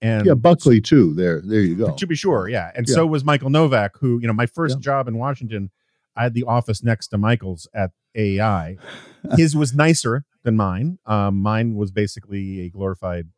and 0.02 0.25
Yeah, 0.26 0.35
Buckley, 0.35 0.80
too. 0.80 1.12
There, 1.14 1.40
there 1.42 1.61
you 1.61 1.75
go. 1.76 1.95
to 1.95 2.07
be 2.07 2.14
sure 2.14 2.49
yeah 2.49 2.71
and 2.75 2.87
Yeah. 2.88 2.95
so 2.95 3.07
was 3.07 3.25
michael 3.25 3.50
novak 3.50 3.92
who 4.00 4.19
you 4.21 4.26
know 4.26 4.33
my 4.33 4.47
first 4.47 4.76
Yeah. 4.78 4.80
job 4.80 5.09
in 5.09 5.16
washington 5.19 5.71
i 6.16 6.23
had 6.25 6.35
the 6.35 6.45
office 6.45 6.83
next 6.83 7.09
to 7.09 7.19
michael's 7.19 7.69
at 7.75 7.90
AEI. 8.16 8.76
his 9.37 9.54
was 9.54 9.75
nicer 9.75 10.25
than 10.42 10.57
mine 10.57 10.99
um, 11.07 11.40
mine 11.40 11.75
was 11.76 11.90
basically 11.90 12.61
a 12.62 12.71
glorified 12.71 13.28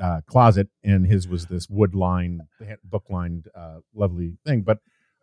uh, 0.00 0.20
closet 0.26 0.68
and 0.84 1.06
his 1.06 1.26
was 1.28 1.46
this 1.46 1.68
wood 1.68 1.94
lined 1.94 2.42
book 2.84 3.04
lined 3.10 3.48
uh, 3.54 3.78
lovely 3.94 4.36
thing 4.46 4.62
but 4.62 4.78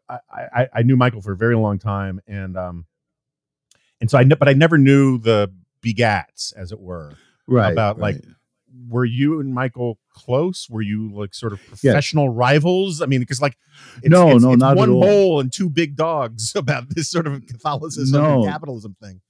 I, 0.08 0.20
I 0.54 0.68
i 0.75 0.82
knew 0.84 0.96
michael 0.98 1.22
for 1.22 1.32
a 1.32 1.38
very 1.38 1.56
long 1.56 1.80
time 1.80 2.22
and 2.28 2.56
um 2.58 2.86
and 4.02 4.12
so 4.12 4.18
i 4.18 4.24
kn- 4.24 4.38
but 4.38 4.48
i 4.48 4.54
never 4.54 4.78
knew 4.78 5.18
the 5.18 5.52
begats 5.82 6.54
as 6.56 6.72
it 6.72 6.80
were 6.80 7.14
right. 7.48 7.72
about, 7.72 8.00
like, 8.00 8.16
right. 8.16 8.25
Were 8.88 9.05
you 9.05 9.39
and 9.39 9.53
Michael 9.53 10.00
close? 10.13 10.67
Were 10.70 10.82
you 10.82 11.12
like 11.13 11.34
sort 11.34 11.53
of 11.53 11.60
professional 11.67 12.29
rivals? 12.29 13.01
I 13.01 13.05
mean, 13.05 13.20
because 13.20 13.41
like 13.41 13.58
it's, 13.98 14.10
No, 14.10 14.32
it's, 14.32 14.44
no, 14.44 14.53
it's 14.53 14.60
not 14.60 14.72
at 14.72 14.77
one 14.77 14.89
bowl 14.91 15.39
and 15.39 15.51
two 15.51 15.70
big 15.70 15.96
dogs 15.96 16.53
about 16.55 16.89
this 16.89 17.10
sort 17.10 17.27
of 17.27 17.46
Catholicism 17.48 18.24
and 18.24 18.46
capitalism 18.46 18.96
thing. 19.01 19.22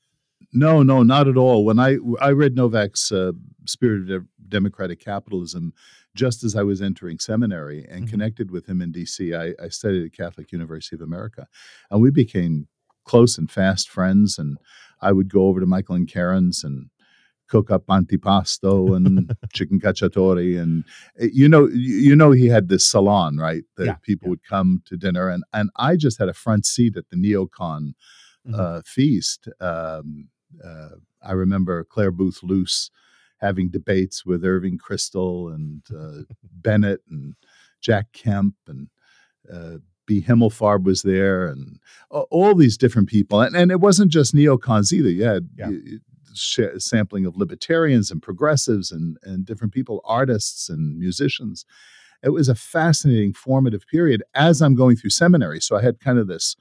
No, 0.54 0.84
no, 0.84 1.04
not 1.04 1.28
at 1.28 1.38
all. 1.38 1.66
When 1.66 1.80
I 1.80 1.98
I 2.22 2.30
read 2.32 2.56
Novak's 2.56 3.12
uh, 3.12 3.34
Spirit 3.66 4.10
of 4.12 4.26
Democratic 4.48 5.00
Capitalism 5.00 5.74
just 6.16 6.44
as 6.46 6.56
I 6.56 6.64
was 6.64 6.82
entering 6.82 7.20
seminary 7.20 7.86
and 7.90 8.06
Mhm. 8.06 8.10
connected 8.10 8.50
with 8.52 8.68
him 8.70 8.82
in 8.82 8.92
D.C. 8.94 9.34
I, 9.34 9.54
I 9.62 9.68
studied 9.68 10.06
at 10.06 10.14
Catholic 10.14 10.52
University 10.54 10.96
of 10.96 11.02
America, 11.02 11.48
and 11.92 12.02
we 12.02 12.10
became 12.10 12.68
close 13.04 13.38
and 13.38 13.52
fast 13.52 13.90
friends. 13.90 14.40
And 14.40 14.58
I 15.02 15.12
would 15.12 15.28
go 15.30 15.48
over 15.48 15.60
to 15.60 15.66
Michael 15.66 15.96
and 15.96 16.08
Karen's 16.08 16.64
and 16.64 16.90
cook 17.48 17.70
up 17.72 17.86
antipasto 17.88 18.96
and 18.96 19.36
chicken 19.54 19.80
cacciatore, 19.80 20.62
and 20.62 20.84
uh, 21.22 21.26
you 21.32 21.48
know, 21.48 21.68
you, 21.72 22.16
know, 22.16 22.32
he 22.32 22.48
had 22.48 22.70
this 22.70 22.86
salon, 22.86 23.38
right? 23.38 23.64
That 23.78 23.86
Yeah, 23.86 23.96
people 24.02 24.28
yeah. 24.28 24.30
would 24.32 24.44
come 24.44 24.82
to 24.86 24.98
dinner, 24.98 25.30
and 25.30 25.44
and 25.54 25.70
I 25.76 25.96
just 25.96 26.18
had 26.20 26.30
a 26.30 26.34
front 26.34 26.66
seat 26.66 26.98
at 26.98 27.10
the 27.10 27.18
neocon 27.18 27.94
Mhm. 28.48 28.60
uh, 28.60 28.82
feast. 28.86 29.48
Um, 29.60 30.30
uh, 30.64 30.90
I 31.24 31.32
remember 31.32 31.84
Clare 31.84 32.12
Boothe 32.12 32.38
Luce 32.44 32.92
having 33.40 33.70
debates 33.70 34.24
with 34.26 34.46
Irving 34.46 34.78
Kristol 34.78 35.54
and 35.54 35.82
uh, 35.92 36.22
Bennett 36.44 37.02
and 37.10 37.34
Jack 37.82 38.12
Kemp 38.14 38.54
and 38.68 38.88
uh, 39.52 39.78
B. 40.06 40.22
Himmelfarb 40.22 40.84
was 40.84 41.02
there 41.02 41.48
and 41.48 41.80
all 42.10 42.54
these 42.54 42.78
different 42.78 43.10
people. 43.10 43.42
And, 43.42 43.56
and 43.56 43.72
it 43.72 43.80
wasn't 43.80 44.12
just 44.12 44.36
neocons 44.36 44.94
either. 44.94 45.10
You 45.10 45.24
had 45.24 45.50
Yeah. 45.58 45.72
Sh- 46.38 46.60
sampling 46.78 47.26
of 47.26 47.38
libertarians 47.38 48.12
and 48.12 48.22
progressives 48.22 48.92
and, 48.92 49.18
and 49.24 49.46
different 49.46 49.74
people, 49.74 50.02
artists 50.06 50.70
and 50.70 50.98
musicians. 50.98 51.66
It 52.24 52.30
was 52.30 52.50
a 52.50 52.56
fascinating, 52.56 53.34
formative 53.34 53.86
period 53.88 54.24
as 54.34 54.62
I'm 54.62 54.76
going 54.76 54.96
through 54.96 55.12
seminary. 55.12 55.60
So 55.60 55.76
I 55.76 55.82
had 55.82 56.00
kind 56.00 56.18
of 56.18 56.28
this 56.28 56.56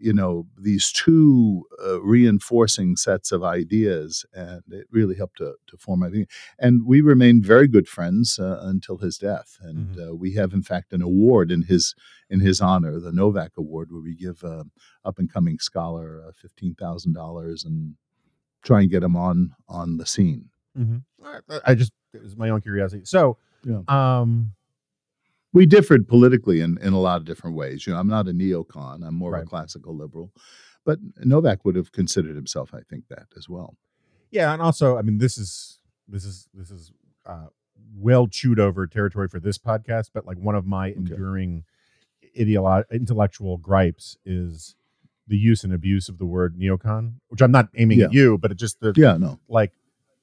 you 0.00 0.12
know 0.12 0.46
these 0.58 0.90
two 0.92 1.64
uh, 1.84 2.00
reinforcing 2.00 2.96
sets 2.96 3.32
of 3.32 3.42
ideas 3.42 4.24
and 4.32 4.62
it 4.70 4.86
really 4.90 5.14
helped 5.14 5.38
to, 5.38 5.54
to 5.66 5.76
form 5.76 6.00
my 6.00 6.06
thinking 6.06 6.26
and 6.58 6.86
we 6.86 7.00
remained 7.00 7.44
very 7.44 7.68
good 7.68 7.88
friends 7.88 8.38
uh, 8.38 8.60
until 8.62 8.98
his 8.98 9.18
death 9.18 9.58
and 9.60 9.98
uh, 10.00 10.14
we 10.14 10.34
have 10.34 10.52
in 10.52 10.62
fact 10.62 10.92
an 10.92 11.02
award 11.02 11.50
in 11.50 11.62
his 11.62 11.94
in 12.28 12.40
his 12.40 12.60
honor 12.60 12.98
the 12.98 13.12
novak 13.12 13.52
award 13.56 13.88
where 13.90 14.02
we 14.02 14.14
give 14.14 14.42
uh, 14.44 14.64
up 15.04 15.18
and 15.18 15.32
coming 15.32 15.58
scholar 15.58 16.22
uh, 16.26 16.32
$15000 16.62 17.64
and 17.64 17.94
try 18.62 18.80
and 18.82 18.90
get 18.90 19.02
him 19.02 19.16
on 19.16 19.52
on 19.68 19.96
the 19.96 20.06
scene 20.06 20.48
Mhm. 20.78 21.02
I- 21.24 21.60
I 21.66 21.74
just 21.74 21.92
it 22.12 22.22
was 22.22 22.36
my 22.36 22.48
own 22.50 22.60
curiosity. 22.60 23.04
So, 23.04 23.36
Yeah. 23.64 23.82
um, 23.88 24.52
we 25.52 25.66
differed 25.66 26.06
politically 26.08 26.60
in, 26.60 26.78
in 26.78 26.92
a 26.92 26.98
lot 27.00 27.20
of 27.20 27.24
different 27.26 27.56
ways. 27.56 27.86
You 27.86 27.92
know, 27.92 27.98
I'm 28.00 28.08
not 28.08 28.28
a 28.28 28.32
neocon. 28.32 29.06
I'm 29.06 29.14
more 29.14 29.34
of 29.36 29.42
a 29.42 29.46
classical 29.46 29.94
liberal. 29.96 30.32
But 30.84 30.98
Novak 31.24 31.64
would 31.64 31.76
have 31.76 31.92
considered 31.92 32.34
himself, 32.36 32.72
I 32.72 32.80
think, 32.88 33.08
that 33.08 33.26
as 33.36 33.48
well. 33.48 33.76
yeah, 34.30 34.52
and 34.52 34.62
also, 34.62 34.96
I 34.96 35.02
mean, 35.02 35.18
this 35.18 35.36
is 35.38 35.80
this 36.08 36.24
is 36.24 36.48
this 36.54 36.70
is 36.70 36.92
uh, 37.26 37.46
well 37.94 38.26
chewed 38.28 38.58
over 38.60 38.86
territory 38.86 39.28
for 39.28 39.40
this 39.40 39.58
podcast, 39.58 40.10
but 40.14 40.24
like 40.26 40.38
one 40.38 40.54
of 40.54 40.66
my 40.66 40.88
enduring 40.88 41.64
ideolo- 42.38 42.84
intellectual 42.90 43.56
gripes 43.58 44.16
is 44.24 44.74
the 45.30 45.36
use 45.38 45.64
and 45.64 45.72
abuse 45.72 46.08
of 46.10 46.18
the 46.18 46.26
word 46.26 46.58
neocon, 46.58 47.14
which 47.28 47.40
I'm 47.40 47.52
not 47.52 47.68
aiming 47.76 48.00
at 48.02 48.12
you, 48.12 48.36
but 48.36 48.50
it 48.52 48.58
just 48.58 48.80
the 48.80 48.92
Yeah, 48.96 49.16
no. 49.16 49.38
like 49.48 49.72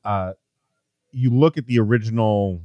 uh 0.05 0.33
you 1.11 1.29
look 1.31 1.57
at 1.57 1.65
the 1.65 1.79
original 1.79 2.61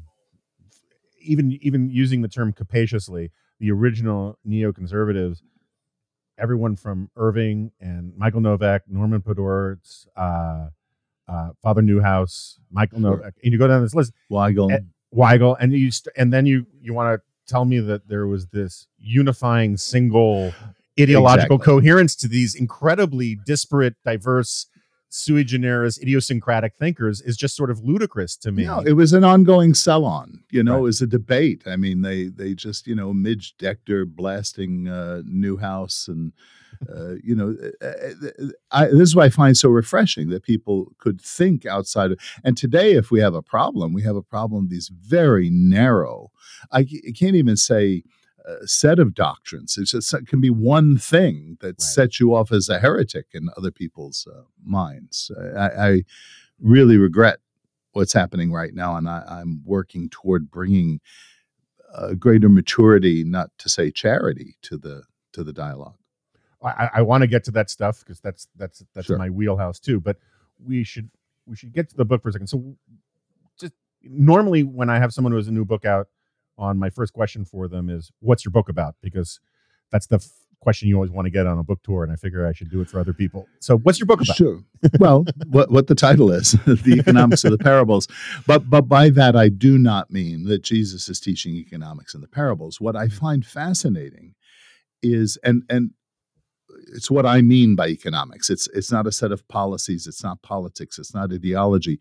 even 1.20 1.52
even 1.62 1.88
using 1.88 2.20
the 2.22 2.28
term 2.28 2.52
capaciously 2.52 3.30
the 3.60 3.70
original 3.70 4.38
neoconservatives 4.46 5.38
everyone 6.38 6.74
from 6.76 7.08
irving 7.16 7.70
and 7.80 8.12
michael 8.16 8.40
novak 8.40 8.82
Norman 8.88 9.20
Podhoretz 9.22 10.06
uh 10.16 10.68
uh 11.28 11.50
father 11.62 11.82
Neuhaus 11.82 12.58
michael 12.70 13.00
Sure. 13.00 13.10
novak 13.18 13.34
and 13.44 13.52
you 13.52 13.58
go 13.58 13.68
down 13.68 13.82
this 13.82 13.94
list 13.94 14.12
Weigel. 14.30 14.72
Eh, 14.72 14.78
weigel 15.14 15.56
and 15.60 15.72
you 15.72 15.90
st- 15.90 16.12
and 16.16 16.32
then 16.32 16.44
you 16.46 16.66
you 16.80 16.92
want 16.92 17.08
to 17.14 17.22
tell 17.52 17.64
me 17.64 17.78
that 17.80 18.08
there 18.08 18.26
was 18.26 18.46
this 18.48 18.88
unifying 18.98 19.76
single 19.76 20.52
ideological 21.00 21.56
Exactly. 21.56 21.72
coherence 21.80 22.14
to 22.16 22.28
these 22.28 22.54
incredibly 22.54 23.38
disparate 23.46 23.94
diverse 24.04 24.66
sui 25.14 25.44
generis 25.44 25.98
idiosyncratic 26.00 26.72
thinkers 26.78 27.20
is 27.20 27.36
just 27.36 27.54
sort 27.54 27.70
of 27.70 27.80
ludicrous 27.84 28.34
to 28.34 28.50
me. 28.50 28.64
No, 28.64 28.80
it 28.80 28.94
was 28.94 29.12
an 29.12 29.24
ongoing 29.24 29.74
sell-on. 29.74 30.42
You 30.50 30.62
know, 30.62 30.72
Right. 30.72 30.78
it 30.78 30.82
was 30.82 31.02
a 31.02 31.06
debate. 31.06 31.62
I 31.66 31.76
mean, 31.76 32.00
they 32.00 32.28
they 32.28 32.54
just 32.54 32.86
you 32.86 32.94
know 32.94 33.12
Midge 33.12 33.54
Decter 33.58 34.06
blasting 34.06 34.88
uh, 34.88 35.20
Neuhaus, 35.28 36.08
and 36.08 36.32
uh, 36.90 37.16
you 37.22 37.34
know, 37.34 37.54
uh, 37.82 37.86
uh, 37.86 38.46
I, 38.70 38.86
this 38.86 39.00
is 39.02 39.14
what 39.14 39.26
I 39.26 39.28
find 39.28 39.54
so 39.54 39.68
refreshing 39.68 40.30
that 40.30 40.44
people 40.44 40.92
could 40.98 41.20
think 41.20 41.66
outside. 41.66 42.12
of 42.12 42.18
And 42.42 42.56
today, 42.56 42.92
if 42.92 43.10
we 43.10 43.20
have 43.20 43.34
a 43.34 43.42
problem, 43.42 43.92
we 43.92 44.02
have 44.04 44.16
a 44.16 44.22
problem. 44.22 44.68
These 44.70 44.88
very 44.88 45.50
narrow—I 45.50 46.84
can't 46.84 47.36
even 47.36 47.56
say. 47.58 48.02
A 48.44 48.66
set 48.66 48.98
of 48.98 49.14
doctrines. 49.14 49.76
It's 49.78 49.92
just, 49.92 50.12
it 50.14 50.26
can 50.26 50.40
be 50.40 50.50
one 50.50 50.98
thing 50.98 51.58
that 51.60 51.66
Right. 51.78 51.80
sets 51.80 52.18
you 52.18 52.34
off 52.34 52.50
as 52.50 52.68
a 52.68 52.80
heretic 52.80 53.26
in 53.34 53.48
other 53.56 53.70
people's 53.70 54.26
uh, 54.32 54.42
minds. 54.64 55.30
I, 55.56 55.68
I 55.68 56.02
really 56.60 56.96
regret 56.96 57.38
what's 57.92 58.12
happening 58.12 58.50
right 58.52 58.74
now, 58.74 58.96
and 58.96 59.08
I, 59.08 59.22
I'm 59.28 59.62
working 59.64 60.08
toward 60.10 60.50
bringing 60.50 61.00
a 61.94 62.16
greater 62.16 62.48
maturity, 62.48 63.22
not 63.22 63.50
to 63.58 63.68
say 63.68 63.90
charity, 63.90 64.56
to 64.62 64.76
the 64.78 65.02
to 65.32 65.44
the 65.44 65.52
dialogue. 65.52 65.96
I, 66.64 66.90
I 66.94 67.02
want 67.02 67.22
to 67.22 67.26
get 67.26 67.44
to 67.44 67.50
that 67.52 67.70
stuff 67.70 68.00
because 68.00 68.20
that's 68.20 68.48
that's 68.56 68.82
that's 68.94 69.06
Sure. 69.08 69.18
my 69.18 69.30
wheelhouse 69.30 69.78
too. 69.80 70.00
But 70.00 70.16
we 70.64 70.84
should 70.84 71.10
we 71.46 71.54
should 71.56 71.72
get 71.72 71.90
to 71.90 71.96
the 71.96 72.04
book 72.04 72.22
for 72.22 72.28
a 72.28 72.32
second. 72.32 72.46
So, 72.48 72.76
just 73.58 73.72
normally 74.02 74.62
when 74.62 74.88
I 74.90 74.98
have 74.98 75.12
someone 75.12 75.32
who 75.32 75.36
has 75.38 75.48
a 75.48 75.52
new 75.52 75.64
book 75.64 75.84
out, 75.84 76.08
on 76.62 76.78
my 76.78 76.88
first 76.90 77.12
question 77.12 77.44
for 77.44 77.68
them 77.68 77.90
is, 77.90 78.10
"What's 78.20 78.44
your 78.44 78.52
book 78.52 78.68
about?" 78.68 78.94
Because 79.02 79.40
that's 79.90 80.06
the 80.06 80.16
f- 80.16 80.30
question 80.60 80.88
you 80.88 80.94
always 80.94 81.10
want 81.10 81.26
to 81.26 81.30
get 81.30 81.46
on 81.46 81.58
a 81.58 81.64
book 81.64 81.80
tour, 81.82 82.04
and 82.04 82.12
I 82.12 82.16
figure 82.16 82.46
I 82.46 82.52
should 82.52 82.70
do 82.70 82.80
it 82.80 82.88
for 82.88 83.00
other 83.00 83.12
people. 83.12 83.48
So, 83.58 83.78
what's 83.78 83.98
your 83.98 84.06
book 84.06 84.22
about? 84.22 84.36
Sure. 84.36 84.62
well, 84.98 85.26
what 85.48 85.70
what 85.70 85.88
the 85.88 85.94
title 85.94 86.30
is, 86.30 86.52
the 86.66 86.96
economics 86.98 87.44
of 87.44 87.50
the 87.50 87.58
parables, 87.58 88.06
but 88.46 88.70
but 88.70 88.82
by 88.82 89.10
that 89.10 89.34
I 89.36 89.48
do 89.48 89.76
not 89.76 90.10
mean 90.10 90.44
that 90.44 90.62
Jesus 90.62 91.08
is 91.08 91.20
teaching 91.20 91.54
economics 91.56 92.14
in 92.14 92.20
the 92.20 92.28
parables. 92.28 92.80
What 92.80 92.96
I 92.96 93.08
find 93.08 93.44
fascinating 93.44 94.34
is, 95.02 95.36
and 95.44 95.64
and 95.68 95.90
it's 96.88 97.10
what 97.10 97.26
I 97.26 97.42
mean 97.42 97.74
by 97.74 97.88
economics. 97.88 98.50
It's 98.50 98.68
it's 98.68 98.92
not 98.92 99.06
a 99.06 99.12
set 99.12 99.32
of 99.32 99.46
policies. 99.48 100.06
It's 100.06 100.22
not 100.22 100.42
politics. 100.42 100.98
It's 100.98 101.14
not 101.14 101.32
ideology. 101.32 102.00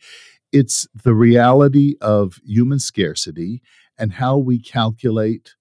It's 0.51 0.87
the 0.93 1.13
reality 1.13 1.95
of 2.01 2.39
human 2.45 2.79
scarcity 2.79 3.61
and 3.97 4.13
how 4.13 4.37
we 4.37 4.59
calculate 4.59 5.55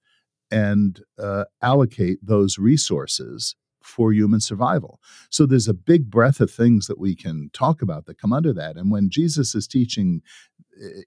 and 0.50 1.00
uh, 1.18 1.44
allocate 1.62 2.18
those 2.22 2.58
resources 2.58 3.54
for 3.82 4.12
human 4.12 4.40
survival. 4.40 5.00
So 5.30 5.46
there's 5.46 5.68
a 5.68 5.74
big 5.74 6.10
breadth 6.10 6.40
of 6.40 6.50
things 6.50 6.86
that 6.86 6.98
we 6.98 7.14
can 7.14 7.50
talk 7.52 7.82
about 7.82 8.06
that 8.06 8.18
come 8.18 8.32
under 8.32 8.52
that. 8.52 8.76
And 8.76 8.90
when 8.90 9.10
Jesus 9.10 9.54
is 9.54 9.66
teaching 9.66 10.22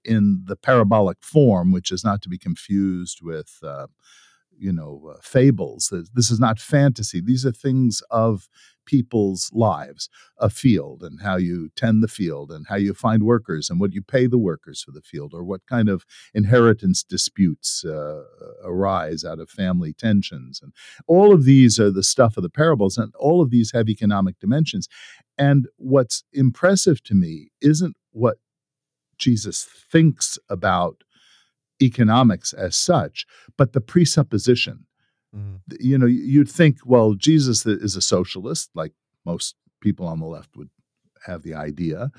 in 0.04 0.42
the 0.44 0.56
parabolic 0.56 1.18
form, 1.22 1.72
which 1.72 1.90
is 1.90 2.04
not 2.04 2.22
to 2.22 2.28
be 2.28 2.38
confused 2.38 3.20
with, 3.22 3.58
uh, 3.62 3.86
you 4.58 4.72
know, 4.72 5.12
uh, 5.14 5.20
fables, 5.22 5.92
this 6.14 6.30
is 6.30 6.40
not 6.40 6.58
fantasy. 6.58 7.20
These 7.20 7.44
are 7.46 7.52
things 7.52 8.02
of 8.10 8.48
people's 8.86 9.50
lives, 9.52 10.08
a 10.38 10.50
field 10.50 11.02
and 11.02 11.20
how 11.22 11.36
you 11.36 11.70
tend 11.76 12.02
the 12.02 12.08
field 12.08 12.50
and 12.50 12.66
how 12.68 12.76
you 12.76 12.94
find 12.94 13.22
workers 13.22 13.70
and 13.70 13.80
what 13.80 13.92
you 13.92 14.02
pay 14.02 14.26
the 14.26 14.38
workers 14.38 14.82
for 14.82 14.92
the 14.92 15.02
field 15.02 15.32
or 15.34 15.42
what 15.42 15.66
kind 15.66 15.88
of 15.88 16.04
inheritance 16.34 17.02
disputes 17.02 17.84
uh, 17.84 18.22
arise 18.64 19.24
out 19.24 19.38
of 19.38 19.48
family 19.50 19.92
tensions 19.92 20.60
and 20.62 20.72
all 21.06 21.32
of 21.32 21.44
these 21.44 21.78
are 21.78 21.90
the 21.90 22.02
stuff 22.02 22.36
of 22.36 22.42
the 22.42 22.50
parables 22.50 22.96
and 22.98 23.12
all 23.18 23.40
of 23.40 23.50
these 23.50 23.72
have 23.72 23.88
economic 23.88 24.38
dimensions 24.38 24.88
and 25.38 25.66
what's 25.76 26.24
impressive 26.32 27.02
to 27.02 27.14
me 27.14 27.50
isn't 27.60 27.96
what 28.12 28.36
jesus 29.18 29.64
thinks 29.64 30.38
about 30.48 31.03
economics 31.82 32.52
as 32.52 32.76
such 32.76 33.26
but 33.56 33.72
the 33.72 33.80
presupposition 33.80 34.86
Mhm. 35.34 35.60
you 35.80 35.98
know 35.98 36.06
you'd 36.06 36.48
think 36.50 36.78
well 36.84 37.14
jesus 37.14 37.66
is 37.66 37.96
a 37.96 38.00
socialist 38.00 38.70
like 38.74 38.92
most 39.26 39.56
people 39.80 40.06
on 40.06 40.20
the 40.20 40.26
left 40.26 40.56
would 40.56 40.70
have 41.26 41.42
the 41.42 41.54
idea 41.54 42.10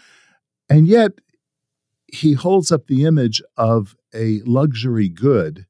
and 0.70 0.88
yet 0.88 1.14
he 2.08 2.34
holds 2.34 2.72
up 2.72 2.88
the 2.88 3.06
image 3.06 3.42
of 3.58 3.96
a 4.14 4.42
luxury 4.46 5.08
good 5.10 5.66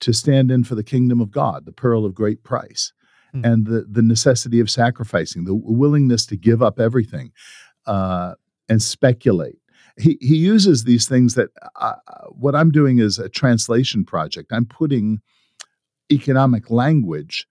to 0.00 0.12
stand 0.12 0.50
in 0.50 0.62
for 0.64 0.74
the 0.76 0.84
kingdom 0.84 1.20
of 1.20 1.30
God, 1.32 1.64
the 1.66 1.72
pearl 1.72 2.04
of 2.04 2.14
great 2.14 2.44
price, 2.44 2.92
Hmm. 3.32 3.44
and 3.44 3.66
the, 3.66 3.84
the 3.90 4.00
necessity 4.02 4.58
of 4.60 4.70
sacrificing, 4.70 5.44
the 5.44 5.54
willingness 5.54 6.24
to 6.26 6.36
give 6.36 6.62
up 6.62 6.78
everything 6.80 7.32
uh, 7.86 8.34
and 8.68 8.80
speculate. 8.82 9.58
He, 9.98 10.16
he 10.20 10.36
uses 10.36 10.84
these 10.84 11.08
things 11.08 11.34
that 11.34 11.48
uh, 11.76 11.94
what 12.30 12.54
I'm 12.54 12.70
doing 12.70 12.98
is 12.98 13.18
a 13.18 13.28
translation 13.28 14.04
project. 14.04 14.52
I'm 14.52 14.66
putting 14.66 15.20
economic 16.10 16.70
language 16.70 17.46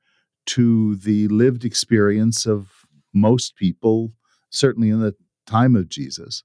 to 0.48 0.96
the 0.96 1.28
lived 1.28 1.66
experience 1.66 2.46
of 2.46 2.86
most 3.14 3.56
people, 3.56 4.14
certainly 4.50 4.90
in 4.90 5.02
the 5.02 5.14
time 5.46 5.76
of 5.76 5.90
Jesus. 5.90 6.44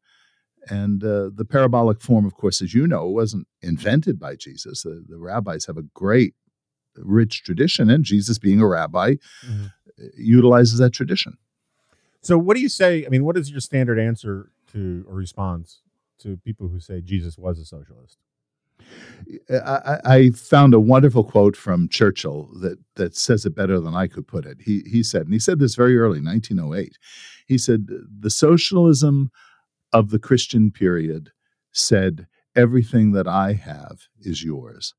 And 0.68 1.02
uh, 1.02 1.30
the 1.34 1.44
parabolic 1.44 2.00
form, 2.00 2.24
of 2.24 2.34
course, 2.34 2.62
as 2.62 2.74
you 2.74 2.86
know, 2.86 3.06
wasn't 3.06 3.46
invented 3.62 4.18
by 4.18 4.36
Jesus. 4.36 4.82
The, 4.82 5.04
the 5.08 5.18
rabbis 5.18 5.66
have 5.66 5.76
a 5.76 5.82
great, 5.94 6.34
rich 6.96 7.42
tradition, 7.44 7.90
and 7.90 8.04
Jesus, 8.04 8.38
being 8.38 8.60
a 8.60 8.66
rabbi, 8.66 9.16
Mhm. 9.46 9.72
utilizes 10.16 10.78
that 10.78 10.92
tradition. 10.92 11.36
So, 12.22 12.38
what 12.38 12.54
do 12.54 12.60
you 12.60 12.68
say? 12.68 13.04
I 13.04 13.08
mean, 13.08 13.24
what 13.24 13.36
is 13.36 13.50
your 13.50 13.60
standard 13.60 13.98
answer 13.98 14.50
to 14.72 15.04
or 15.08 15.14
response 15.16 15.80
to 16.22 16.37
people 16.38 16.68
who 16.68 16.80
say 16.80 17.00
Jesus 17.00 17.37
was 17.38 17.58
a 17.58 17.64
socialist? 17.64 18.18
I, 19.50 20.00
I 20.04 20.30
found 20.30 20.74
a 20.74 20.80
wonderful 20.80 21.24
quote 21.24 21.56
from 21.56 21.88
Churchill 21.88 22.50
that 22.61 22.78
that 22.96 23.16
says 23.16 23.46
it 23.46 23.54
better 23.54 23.80
than 23.80 23.94
I 23.94 24.06
could 24.06 24.26
put 24.26 24.44
it. 24.44 24.58
He 24.62 24.82
he 24.87 25.02
said, 25.02 25.22
and 25.22 25.32
he 25.32 25.38
said 25.38 25.58
this 25.58 25.74
very 25.74 25.96
early, 25.96 26.20
1908. 26.20 26.98
He 27.46 27.58
said, 27.58 27.87
"The 28.20 28.30
socialism 28.30 29.30
of 29.92 30.11
the 30.11 30.18
Christian 30.18 30.70
period 30.70 31.30
said 31.72 32.26
everything 32.56 33.12
that 33.12 33.28
I 33.28 33.54
have 33.54 34.08
is 34.20 34.42
yours. 34.42 34.94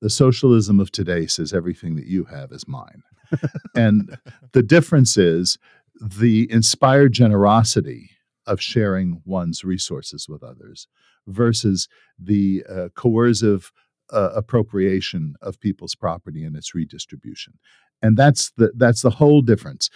The 0.00 0.10
socialism 0.10 0.80
of 0.80 0.90
today 0.90 1.26
says 1.26 1.52
everything 1.52 1.96
that 1.96 2.06
you 2.06 2.24
have 2.24 2.52
is 2.52 2.66
mine." 2.66 3.02
and 3.74 4.18
the 4.52 4.62
difference 4.62 5.16
is 5.16 5.58
the 6.00 6.50
inspired 6.50 7.12
generosity 7.12 8.10
of 8.46 8.60
sharing 8.60 9.22
one's 9.24 9.64
resources 9.64 10.28
with 10.28 10.42
others 10.42 10.88
versus 11.26 11.88
the 12.18 12.64
uh, 12.68 12.88
coercive 12.94 13.72
uh, 14.12 14.30
appropriation 14.34 15.34
of 15.40 15.60
people's 15.60 15.94
property 15.94 16.44
and 16.44 16.56
its 16.56 16.74
redistribution. 16.74 17.54
And 18.02 18.16
that's 18.16 18.50
the 18.56 18.72
that's 18.76 19.00
the 19.00 19.10
whole 19.10 19.40
difference. 19.40 19.88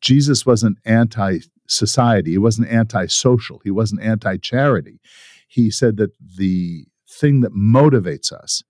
Jesus 0.00 0.46
wasn't 0.46 0.78
anti-society. 0.84 2.30
He 2.30 2.38
wasn't 2.38 2.68
anti-social. 2.68 3.60
He 3.62 3.70
wasn't 3.70 4.02
anti-charity. 4.02 5.00
He 5.46 5.70
said 5.70 5.96
that 5.98 6.12
the 6.36 6.86
thing 7.08 7.40
that 7.40 7.52
motivates 7.52 8.32
us 8.32 8.62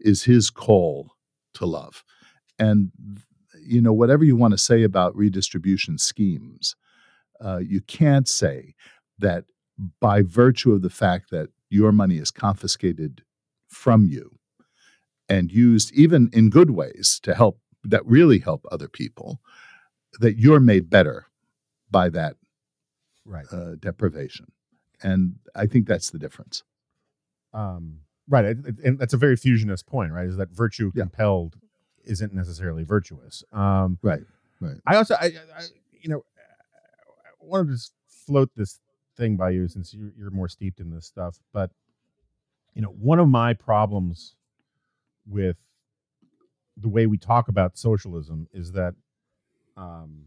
is 0.00 0.24
his 0.24 0.50
call 0.50 1.10
to 1.54 1.66
love. 1.66 2.04
And 2.58 2.90
you 3.60 3.82
know, 3.82 3.92
whatever 3.92 4.24
you 4.24 4.36
want 4.36 4.52
to 4.52 4.58
say 4.58 4.82
about 4.82 5.14
redistribution 5.14 5.98
schemes, 5.98 6.74
uh, 7.40 7.58
you 7.58 7.80
can't 7.80 8.28
say 8.28 8.74
that 9.18 9.44
by 10.00 10.22
virtue 10.22 10.72
of 10.72 10.82
the 10.82 10.90
fact 10.90 11.30
that 11.30 11.48
your 11.70 11.92
money 11.92 12.16
is 12.18 12.30
confiscated 12.30 13.22
from 13.68 14.06
you 14.06 14.38
and 15.28 15.52
used 15.52 15.92
even 15.92 16.30
in 16.32 16.50
good 16.50 16.70
ways 16.70 17.20
to 17.22 17.34
help 17.34 17.60
that 17.84 18.04
really 18.06 18.38
help 18.38 18.64
other 18.72 18.88
people 18.88 19.40
that 20.20 20.38
you're 20.38 20.60
made 20.60 20.88
better 20.90 21.26
by 21.90 22.08
that 22.08 22.34
Right. 23.24 23.44
uh, 23.52 23.74
deprivation 23.78 24.46
and 25.02 25.36
i 25.54 25.66
think 25.66 25.86
that's 25.86 26.10
the 26.10 26.18
difference 26.18 26.62
Um, 27.52 28.00
right. 28.28 28.44
And 28.84 28.98
that's 28.98 29.14
a 29.14 29.16
very 29.18 29.36
fusionist 29.36 29.86
point, 29.86 30.12
right? 30.12 30.26
Is 30.26 30.36
that 30.36 30.50
virtue 30.50 30.90
Yeah. 30.94 31.04
compelled 31.04 31.56
isn't 32.04 32.32
necessarily 32.34 32.84
virtuous. 32.84 33.42
Um, 33.52 33.98
right 34.02 34.22
right 34.60 34.76
I 34.86 34.96
also, 34.96 35.14
I, 35.14 35.26
I, 35.56 35.62
you 35.92 36.08
know, 36.10 36.24
wanted 37.48 37.68
to 37.68 37.72
just 37.74 37.92
float 38.26 38.50
this 38.56 38.80
thing 39.16 39.36
by 39.36 39.50
you 39.50 39.68
since 39.68 39.92
you're, 39.94 40.12
you're 40.16 40.30
more 40.30 40.48
steeped 40.48 40.80
in 40.80 40.90
this 40.90 41.06
stuff. 41.06 41.38
But, 41.52 41.70
you 42.74 42.82
know, 42.82 42.88
one 42.90 43.18
of 43.18 43.28
my 43.28 43.54
problems 43.54 44.34
with 45.26 45.56
the 46.76 46.88
way 46.88 47.06
we 47.06 47.18
talk 47.18 47.48
about 47.48 47.76
socialism 47.76 48.48
is 48.52 48.72
that 48.72 48.94
um, 49.76 50.26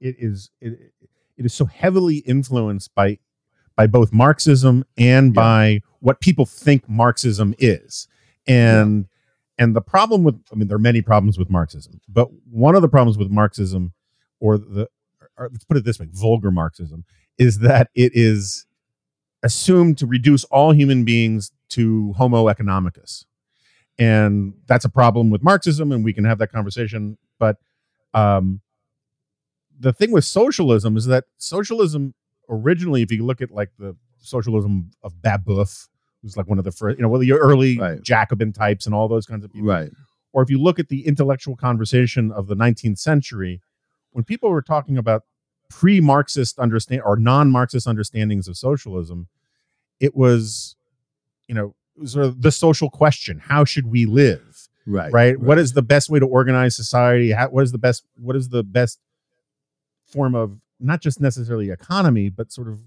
it 0.00 0.16
is 0.18 0.50
it, 0.60 0.92
it 1.36 1.46
is 1.46 1.54
so 1.54 1.64
heavily 1.64 2.18
influenced 2.18 2.94
by 2.94 3.18
by 3.76 3.86
both 3.86 4.12
Marxism 4.12 4.84
and 4.96 5.34
Yeah. 5.34 5.40
by 5.40 5.80
what 6.00 6.20
people 6.20 6.46
think 6.46 6.88
Marxism 6.88 7.54
is. 7.58 8.08
And 8.46 9.06
and 9.58 9.74
the 9.74 9.80
problem 9.80 10.24
with 10.24 10.40
I 10.52 10.56
mean 10.56 10.68
there 10.68 10.76
are 10.76 10.80
many 10.80 11.02
problems 11.02 11.38
with 11.38 11.50
Marxism, 11.50 12.00
but 12.08 12.28
one 12.50 12.74
of 12.76 12.82
the 12.82 12.88
problems 12.88 13.18
with 13.18 13.30
Marxism 13.30 13.92
or 14.40 14.58
the 14.58 14.88
or 15.36 15.48
let's 15.52 15.64
put 15.64 15.76
it 15.76 15.84
this 15.84 15.98
way, 15.98 16.08
vulgar 16.10 16.50
Marxism 16.50 17.04
is 17.38 17.60
that 17.60 17.90
it 17.94 18.12
is 18.14 18.66
assumed 19.42 19.96
to 19.98 20.06
reduce 20.06 20.44
all 20.44 20.72
human 20.72 21.04
beings 21.04 21.52
to 21.70 22.12
Homo 22.14 22.46
economicus, 22.46 23.24
and 23.98 24.54
that's 24.66 24.84
a 24.84 24.88
problem 24.88 25.30
with 25.30 25.42
Marxism, 25.42 25.92
and 25.92 26.04
we 26.04 26.12
can 26.12 26.24
have 26.24 26.38
that 26.38 26.50
conversation. 26.52 27.18
But 27.38 27.56
um, 28.14 28.60
the 29.78 29.92
thing 29.92 30.10
with 30.10 30.24
socialism 30.24 30.96
is 30.96 31.06
that 31.06 31.24
socialism 31.36 32.14
originally, 32.48 33.02
if 33.02 33.12
you 33.12 33.24
look 33.24 33.40
at 33.40 33.50
like 33.50 33.70
the 33.78 33.96
socialism 34.18 34.90
of 35.02 35.14
Babeuf, 35.22 35.88
who's 36.22 36.36
like 36.36 36.48
one 36.48 36.58
of 36.58 36.64
the 36.64 36.72
first, 36.72 36.98
you 36.98 37.02
know, 37.02 37.08
one 37.08 37.20
of 37.20 37.26
the 37.26 37.32
early 37.32 37.78
Right. 37.78 38.02
Jacobin 38.02 38.52
types 38.52 38.86
and 38.86 38.94
all 38.94 39.06
those 39.08 39.26
kinds 39.26 39.44
of 39.44 39.52
people, 39.52 39.68
Right. 39.68 39.90
or 40.32 40.42
if 40.42 40.50
you 40.50 40.60
look 40.60 40.78
at 40.80 40.88
the 40.88 41.06
intellectual 41.06 41.54
conversation 41.56 42.32
of 42.32 42.48
the 42.48 42.56
19th 42.56 42.98
century, 42.98 43.60
when 44.18 44.24
people 44.24 44.50
were 44.50 44.62
talking 44.62 44.98
about 44.98 45.22
pre-Marxist 45.70 46.58
understand 46.58 47.02
or 47.04 47.14
non-Marxist 47.16 47.86
understandings 47.86 48.48
of 48.48 48.56
socialism, 48.56 49.28
it 50.00 50.16
was, 50.16 50.74
you 51.46 51.54
know, 51.54 51.76
it 51.96 52.00
was 52.00 52.12
sort 52.14 52.24
of 52.26 52.42
the 52.42 52.50
social 52.50 52.90
question: 52.90 53.38
How 53.38 53.64
should 53.64 53.86
we 53.86 54.06
live? 54.06 54.66
Right. 54.86 55.12
Right? 55.12 55.38
What 55.38 55.56
is 55.56 55.74
the 55.74 55.82
best 55.82 56.10
way 56.10 56.18
to 56.18 56.26
organize 56.26 56.74
society? 56.74 57.30
How, 57.30 57.48
what 57.48 57.62
is 57.62 57.70
the 57.70 57.78
best? 57.78 58.02
What 58.16 58.34
is 58.34 58.48
the 58.48 58.64
best 58.64 58.98
form 60.04 60.34
of 60.34 60.58
not 60.80 61.00
just 61.00 61.20
necessarily 61.20 61.70
economy, 61.70 62.28
but 62.28 62.50
sort 62.50 62.66
of 62.66 62.80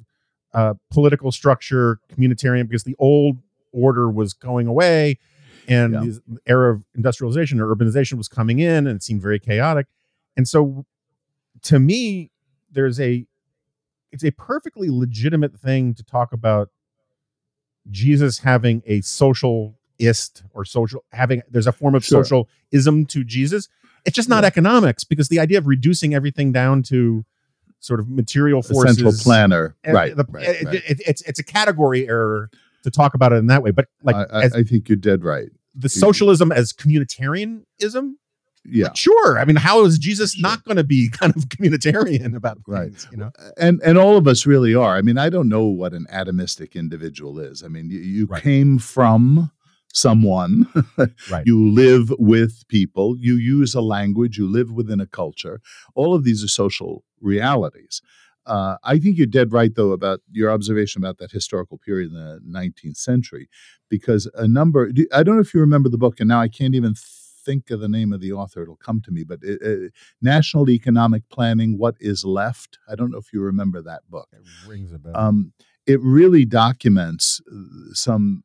uh, 0.54 0.74
political 0.90 1.32
structure, 1.32 2.00
communitarian? 2.14 2.68
Because 2.68 2.84
the 2.84 2.96
old 3.00 3.38
order 3.72 4.10
was 4.12 4.34
going 4.34 4.68
away, 4.68 5.18
and 5.70 5.94
Yeah. 5.94 6.00
the 6.28 6.42
era 6.46 6.74
of 6.74 6.84
industrialization 6.94 7.62
or 7.62 7.74
urbanization 7.74 8.16
was 8.18 8.28
coming 8.28 8.60
in, 8.60 8.86
and 8.86 8.98
it 8.98 9.04
seemed 9.04 9.22
very 9.22 9.40
chaotic. 9.40 9.88
And 10.36 10.48
so, 10.48 10.86
to 11.64 11.80
me, 11.80 12.32
there's 12.72 13.00
a 13.00 13.26
it's 14.12 14.24
a 14.26 14.32
perfectly 14.32 14.90
legitimate 14.90 15.58
thing 15.58 15.94
to 15.94 16.04
talk 16.04 16.34
about 16.34 16.70
Jesus 17.90 18.40
having 18.40 18.84
a 18.86 19.02
socialist 19.02 20.44
or 20.54 20.66
social 20.66 21.04
having 21.12 21.42
there's 21.50 21.68
a 21.68 21.72
form 21.72 21.96
of 21.96 22.04
Sure. 22.06 22.24
socialism 22.24 23.06
to 23.08 23.24
Jesus. 23.24 23.68
It's 24.06 24.16
just 24.16 24.30
not 24.30 24.44
Yeah. 24.44 24.48
economics 24.48 25.04
because 25.04 25.30
the 25.30 25.40
idea 25.40 25.58
of 25.58 25.68
reducing 25.68 26.14
everything 26.14 26.52
down 26.52 26.84
to 26.84 27.26
sort 27.80 28.00
of 28.00 28.10
material 28.10 28.60
A 28.60 28.64
forces 28.64 28.96
central 28.98 29.14
planner. 29.14 29.76
uh, 29.88 29.92
Right. 29.92 30.16
the- 30.16 30.26
right, 30.30 30.48
it- 30.48 30.66
right. 30.66 30.76
it- 30.88 31.02
it's 31.08 31.22
it's 31.24 31.40
a 31.40 31.44
category 31.44 32.08
error 32.08 32.50
to 32.84 32.92
talk 32.92 33.14
about 33.14 33.32
it 33.34 33.38
in 33.38 33.48
that 33.48 33.64
way. 33.64 33.72
But 33.72 33.88
like 34.04 34.16
I, 34.16 34.24
I, 34.24 34.44
as 34.44 34.54
I 34.54 34.64
think 34.64 34.90
you're 34.90 34.96
dead 34.98 35.24
right. 35.24 35.50
the 35.74 35.90
socialism 35.90 36.52
as 36.52 36.74
communitarianism, 36.74 38.14
Yeah. 38.64 38.86
like, 38.86 38.96
sure. 38.98 39.40
I 39.40 39.46
mean, 39.46 39.56
how 39.56 39.84
is 39.86 39.98
Jesus 39.98 40.34
Sure. 40.34 40.42
not 40.50 40.64
going 40.66 40.78
to 40.78 40.84
be 40.84 41.10
kind 41.20 41.34
of 41.36 41.50
communitarian 41.50 42.36
about 42.36 42.60
Right. 42.68 42.94
You 43.12 43.18
know, 43.18 43.32
and 43.58 43.82
and 43.84 43.98
all 43.98 44.18
of 44.18 44.28
us 44.28 44.46
really 44.46 44.76
are. 44.76 44.96
I 44.96 45.02
mean, 45.02 45.18
I 45.18 45.30
don't 45.30 45.50
know 45.50 45.66
what 45.66 45.94
an 45.94 46.06
atomistic 46.14 46.76
individual 46.76 47.40
is. 47.40 47.64
I 47.64 47.68
mean, 47.70 47.90
you, 47.90 48.00
you 48.00 48.26
Right. 48.28 48.42
came 48.44 48.78
from 48.78 49.52
someone, 49.94 50.68
Right. 51.30 51.44
you 51.46 51.70
live 51.72 52.14
with 52.18 52.64
people, 52.70 53.18
you 53.18 53.36
use 53.36 53.74
a 53.76 53.82
language, 53.82 54.38
you 54.38 54.48
live 54.48 54.72
within 54.72 55.02
a 55.02 55.08
culture. 55.08 55.60
All 55.96 56.14
of 56.16 56.24
these 56.24 56.44
are 56.44 56.48
social 56.48 57.04
realities. 57.20 58.02
Uh, 58.46 58.78
I 58.84 58.98
think 59.00 59.18
you're 59.18 59.28
dead 59.28 59.52
right, 59.54 59.74
though, 59.76 59.92
about 59.92 60.22
your 60.32 60.50
observation 60.50 61.02
about 61.02 61.18
that 61.20 61.32
historical 61.32 61.78
period 61.78 62.12
in 62.12 62.16
the 62.16 62.40
19th 62.48 62.98
century, 62.98 63.50
because 63.90 64.30
a 64.34 64.48
number, 64.48 64.90
I 65.14 65.22
don't 65.24 65.36
know 65.36 65.42
if 65.42 65.54
you 65.54 65.60
remember 65.60 65.90
the 65.90 65.98
book, 66.00 66.20
and 66.20 66.28
now 66.30 66.40
I 66.42 66.48
can't 66.48 66.74
even 66.74 66.96
think 67.46 67.70
of 67.72 67.80
the 67.80 67.90
name 67.90 68.14
of 68.14 68.22
the 68.22 68.32
author, 68.32 68.62
it'll 68.64 68.76
come 68.76 69.02
to 69.02 69.12
me, 69.12 69.24
but 69.24 69.40
it, 69.42 69.60
uh, 69.64 69.90
National 70.22 70.70
Economic 70.70 71.28
Planning 71.30 71.78
What 71.78 71.96
is 72.00 72.24
Left. 72.24 72.78
I 72.90 72.96
don't 72.96 73.12
know 73.12 73.18
if 73.18 73.34
you 73.34 73.42
remember 73.42 73.82
that 73.82 74.02
book. 74.10 74.30
it 74.32 74.42
rings 74.68 74.92
a 74.92 75.00
bell. 75.00 75.16
Um, 75.16 75.54
it 75.86 76.00
really 76.02 76.46
documents 76.46 77.42
uh, 77.52 77.94
some 77.94 78.44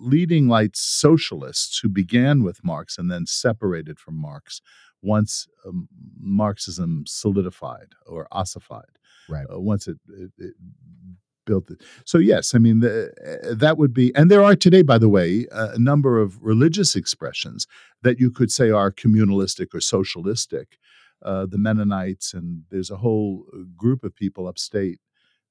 leading 0.00 0.48
light 0.48 0.76
socialists 0.76 1.78
who 1.78 1.88
began 1.88 2.42
with 2.42 2.62
Marx 2.62 2.98
and 2.98 3.10
then 3.10 3.26
separated 3.26 3.98
from 3.98 4.16
Marx 4.16 4.60
once 5.02 5.46
um, 5.66 5.88
Marxism 6.20 7.04
solidified 7.06 7.88
or 8.06 8.26
ossified. 8.30 8.98
Right. 9.28 9.46
Uh, 9.52 9.60
once 9.60 9.88
it, 9.88 9.98
it, 10.08 10.32
it 10.38 10.54
built 11.44 11.70
it. 11.70 11.82
So 12.04 12.18
yes, 12.18 12.54
I 12.54 12.58
mean 12.58 12.80
the, 12.80 12.94
uh, 13.50 13.54
that 13.54 13.78
would 13.78 13.92
be, 13.94 14.14
and 14.14 14.30
there 14.30 14.42
are 14.42 14.56
today, 14.56 14.82
by 14.82 14.98
the 14.98 15.08
way, 15.08 15.46
a 15.52 15.78
number 15.78 16.18
of 16.20 16.42
religious 16.42 16.94
expressions 16.96 17.66
that 18.02 18.18
you 18.18 18.30
could 18.30 18.50
say 18.50 18.70
are 18.70 18.90
communalistic 18.92 19.74
or 19.74 19.80
socialistic. 19.80 20.78
Uh, 21.22 21.46
the 21.46 21.56
Mennonites, 21.56 22.34
and 22.34 22.64
there's 22.70 22.90
a 22.90 22.98
whole 22.98 23.46
group 23.76 24.04
of 24.04 24.14
people 24.14 24.46
upstate 24.46 24.98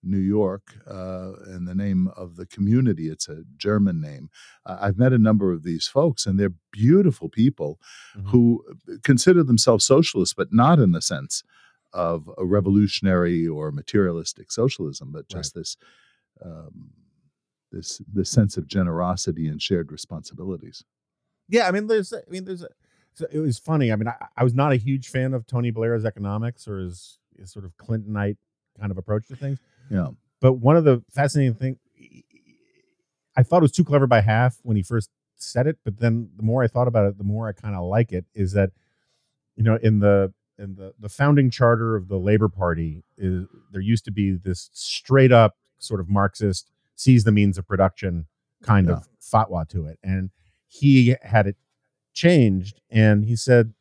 New 0.03 0.19
York, 0.19 0.75
uh, 0.87 1.31
in 1.55 1.65
the 1.65 1.73
name 1.73 2.09
of 2.15 2.35
the 2.35 2.45
community. 2.45 3.07
It's 3.09 3.27
a 3.27 3.43
German 3.57 3.99
name. 3.99 4.29
Uh, 4.67 4.77
I've 4.81 4.97
met 4.99 5.13
a 5.13 5.17
number 5.17 5.51
of 5.51 5.63
these 5.63 5.87
folks, 5.87 6.25
and 6.27 6.37
they're 6.39 6.53
beautiful 6.71 7.27
people 7.29 7.79
Mhm. 8.15 8.27
who 8.29 8.63
consider 9.03 9.43
themselves 9.43 9.83
socialists, 9.85 10.35
but 10.35 10.49
not 10.51 10.77
in 10.79 10.91
the 10.91 11.01
sense 11.01 11.41
of 11.93 12.29
a 12.37 12.45
revolutionary 12.45 13.47
or 13.47 13.71
materialistic 13.71 14.51
socialism, 14.51 15.11
but 15.11 15.27
just 15.29 15.53
this 15.53 15.77
um, 16.43 16.91
this 17.71 18.01
this 18.11 18.29
sense 18.29 18.57
of 18.57 18.67
generosity 18.67 19.47
and 19.47 19.61
shared 19.61 19.91
responsibilities. 19.91 20.83
Yeah, 21.49 21.67
I 21.67 21.71
mean, 21.71 21.87
there's, 21.87 22.13
I 22.13 22.21
mean, 22.29 22.45
there's, 22.45 22.63
a, 22.63 22.69
so 23.13 23.25
it 23.31 23.39
was 23.39 23.59
funny. 23.59 23.91
I 23.91 23.95
mean, 23.95 24.07
I, 24.07 24.15
I 24.37 24.43
was 24.43 24.53
not 24.53 24.71
a 24.71 24.77
huge 24.77 25.09
fan 25.09 25.33
of 25.33 25.45
Tony 25.45 25.71
Blair's 25.71 26.05
economics 26.05 26.67
or 26.67 26.79
his, 26.79 27.19
his 27.37 27.51
sort 27.51 27.65
of 27.65 27.75
Clintonite 27.77 28.37
kind 28.79 28.91
of 28.91 28.97
approach 28.97 29.27
to 29.27 29.35
things. 29.35 29.59
Yeah, 29.91 30.09
But 30.39 30.53
one 30.53 30.77
of 30.77 30.83
the 30.83 31.03
fascinating 31.11 31.55
things, 31.55 31.77
I 33.35 33.43
thought 33.43 33.57
it 33.57 33.61
was 33.61 33.71
too 33.71 33.83
clever 33.83 34.07
by 34.07 34.21
half 34.21 34.57
when 34.63 34.77
he 34.77 34.83
first 34.83 35.09
said 35.35 35.67
it. 35.67 35.77
But 35.83 35.99
then 35.99 36.29
the 36.37 36.43
more 36.43 36.63
I 36.63 36.67
thought 36.67 36.87
about 36.87 37.07
it, 37.07 37.17
the 37.17 37.23
more 37.23 37.47
I 37.47 37.51
kind 37.51 37.75
of 37.75 37.83
like 37.83 38.11
it. 38.11 38.25
Is 38.33 38.53
that, 38.53 38.71
you 39.55 39.63
know, 39.63 39.77
in 39.81 39.99
the 39.99 40.33
in 40.63 40.75
the 40.75 40.93
the 40.99 41.09
founding 41.09 41.49
charter 41.49 41.95
of 41.95 42.07
the 42.07 42.17
Labor 42.17 42.49
Party, 42.49 43.03
is 43.17 43.45
there 43.71 43.81
used 43.81 44.05
to 44.05 44.11
be 44.11 44.31
this 44.31 44.69
straight 44.73 45.31
up 45.31 45.55
sort 45.77 45.99
of 45.99 46.09
Marxist 46.09 46.71
seize 46.95 47.23
the 47.23 47.31
means 47.31 47.57
of 47.57 47.67
production 47.67 48.27
kind 48.63 48.89
of 48.89 49.07
fatwa 49.21 49.67
to 49.69 49.85
it, 49.85 49.99
and 50.03 50.31
he 50.67 51.15
had 51.21 51.45
it 51.47 51.57
changed, 52.13 52.79
and 52.89 53.25
he 53.25 53.35
said, 53.35 53.73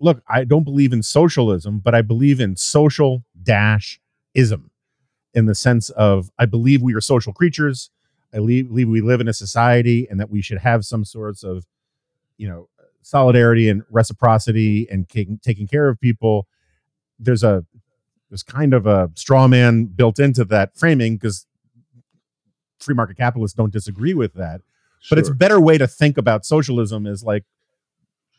"Look, 0.00 0.22
I 0.28 0.44
don't 0.44 0.64
believe 0.64 0.92
in 0.92 1.02
socialism, 1.02 1.80
but 1.80 1.94
I 1.94 2.02
believe 2.02 2.40
in 2.40 2.56
social 2.56 3.24
dash 3.42 4.00
ism." 4.32 4.70
in 5.34 5.46
the 5.46 5.54
sense 5.54 5.90
of 5.90 6.30
I 6.38 6.46
believe 6.46 6.80
we 6.80 6.94
are 6.94 7.00
social 7.00 7.32
creatures. 7.32 7.90
I 8.32 8.36
believe 8.36 8.70
we 8.70 9.00
live 9.00 9.20
in 9.20 9.28
a 9.28 9.32
society 9.32 10.06
and 10.08 10.18
that 10.20 10.30
we 10.30 10.40
should 10.40 10.58
have 10.58 10.84
some 10.84 11.04
sorts 11.04 11.42
of, 11.42 11.66
you 12.36 12.48
know, 12.48 12.68
solidarity 13.04 13.68
and 13.68 13.82
reciprocity 13.90 14.88
and 14.90 15.08
taking 15.08 15.38
taking 15.38 15.66
care 15.66 15.88
of 15.88 16.00
people. 16.00 16.46
There's 17.18 17.44
a 17.44 17.64
there's 18.30 18.42
kind 18.42 18.74
of 18.74 18.86
a 18.86 19.10
straw 19.14 19.46
man 19.46 19.84
built 19.86 20.18
into 20.18 20.44
that 20.46 20.76
framing 20.76 21.16
because 21.16 21.46
free 22.80 22.94
market 22.94 23.16
capitalists 23.16 23.56
don't 23.56 23.72
disagree 23.72 24.14
with 24.14 24.34
that. 24.34 24.60
But 25.10 25.18
it's 25.18 25.28
a 25.28 25.34
better 25.34 25.60
way 25.60 25.76
to 25.76 25.86
think 25.86 26.16
about 26.16 26.46
socialism 26.46 27.06
is 27.06 27.22
like 27.22 27.44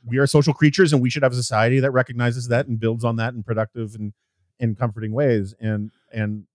we 0.04 0.18
are 0.18 0.28
social 0.28 0.54
creatures 0.54 0.94
and 0.94 1.02
we 1.02 1.10
should 1.10 1.24
have 1.24 1.32
a 1.32 1.36
society 1.36 1.80
that 1.80 1.92
recognizes 1.92 2.48
that 2.48 2.68
and 2.68 2.80
builds 2.80 3.04
on 3.04 3.18
that 3.18 3.34
in 3.34 3.44
productive 3.44 3.96
and 3.96 4.14
in 4.60 4.76
comforting 4.76 5.14
ways. 5.14 5.54
And 5.60 5.92
and 6.12 6.46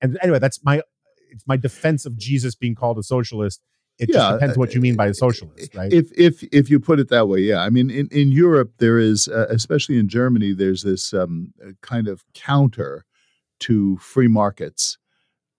and 0.00 0.18
anyway, 0.22 0.38
that's 0.38 0.64
my 0.64 0.82
it's 1.30 1.46
my 1.46 1.56
defense 1.56 2.06
of 2.06 2.16
Jesus 2.16 2.54
being 2.54 2.74
called 2.74 2.98
a 2.98 3.02
socialist. 3.02 3.62
It 4.00 4.08
Yeah, 4.08 4.14
just 4.14 4.32
depends 4.32 4.56
what 4.58 4.74
you 4.74 4.80
mean 4.80 4.96
by 4.96 5.08
a 5.08 5.14
socialist, 5.14 5.74
right? 5.74 5.92
If 5.92 6.10
if 6.16 6.42
if 6.52 6.70
you 6.70 6.80
put 6.80 6.98
it 6.98 7.08
that 7.08 7.28
way, 7.28 7.40
yeah. 7.40 7.60
I 7.66 7.70
mean, 7.70 7.90
in 7.90 8.08
in 8.10 8.32
Europe, 8.32 8.72
there 8.78 8.98
is, 8.98 9.28
uh, 9.28 9.46
especially 9.50 9.98
in 9.98 10.08
Germany, 10.08 10.54
there's 10.54 10.82
this 10.82 11.12
um, 11.12 11.52
uh, 11.62 11.72
kind 11.82 12.08
of 12.08 12.24
counter 12.32 13.04
to 13.60 13.98
free 13.98 14.28
markets 14.28 14.98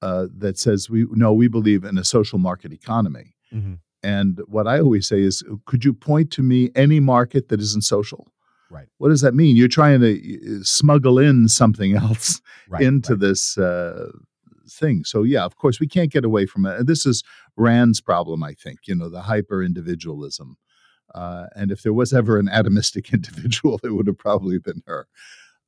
uh, 0.01 0.25
that 0.36 0.58
says 0.58 0.89
we 0.89 1.06
no, 1.12 1.32
we 1.34 1.47
believe 1.47 1.84
in 1.84 1.97
a 1.97 2.04
social 2.04 2.39
market 2.39 2.73
economy. 2.73 3.36
Mhm. 3.54 3.80
And 4.04 4.41
what 4.47 4.67
I 4.67 4.80
always 4.80 5.08
say 5.08 5.21
is, 5.21 5.43
could 5.65 5.86
you 5.86 5.93
point 5.93 6.32
to 6.32 6.41
me 6.41 6.71
any 6.75 6.99
market 6.99 7.49
that 7.49 7.60
isn't 7.62 7.84
social? 7.84 8.32
Right. 8.71 8.88
What 8.97 9.10
does 9.10 9.21
that 9.21 9.36
mean? 9.36 9.56
You're 9.56 9.67
trying 9.67 9.99
to 10.01 10.12
uh, 10.13 10.63
smuggle 10.63 11.19
in 11.19 11.47
something 11.47 11.95
else 12.06 12.41
right, 12.69 12.82
into 12.82 13.13
right. 13.13 13.19
this 13.19 13.58
uh, 13.58 14.10
thing. 14.71 15.03
So 15.03 15.23
yeah, 15.23 15.43
of 15.43 15.55
course, 15.55 15.79
we 15.79 15.88
can't 15.88 16.12
get 16.12 16.25
away 16.25 16.45
from 16.45 16.65
it. 16.65 16.88
This 16.88 17.05
is 17.05 17.23
Rand's 17.57 18.01
problem, 18.01 18.43
I 18.43 18.53
think. 18.53 18.79
You 18.88 18.95
know, 18.95 19.10
the 19.10 19.21
hyper 19.21 19.63
individualism. 19.63 20.57
Uh, 21.13 21.47
and 21.55 21.71
if 21.71 21.84
there 21.84 21.93
was 21.93 22.13
ever 22.13 22.39
an 22.39 22.47
atomistic 22.47 23.12
individual, 23.13 23.79
it 23.84 23.93
would 23.93 24.07
have 24.07 24.17
probably 24.17 24.57
been 24.57 24.81
her. 24.86 25.07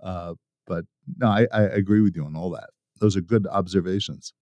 Uh, 0.01 0.35
but 0.65 0.85
no, 1.17 1.27
I, 1.27 1.47
I 1.51 1.61
agree 1.63 2.01
with 2.01 2.15
you 2.15 2.25
on 2.25 2.35
all 2.35 2.49
that. 2.51 2.69
Those 2.99 3.17
are 3.17 3.21
good 3.21 3.45
observations. 3.47 4.33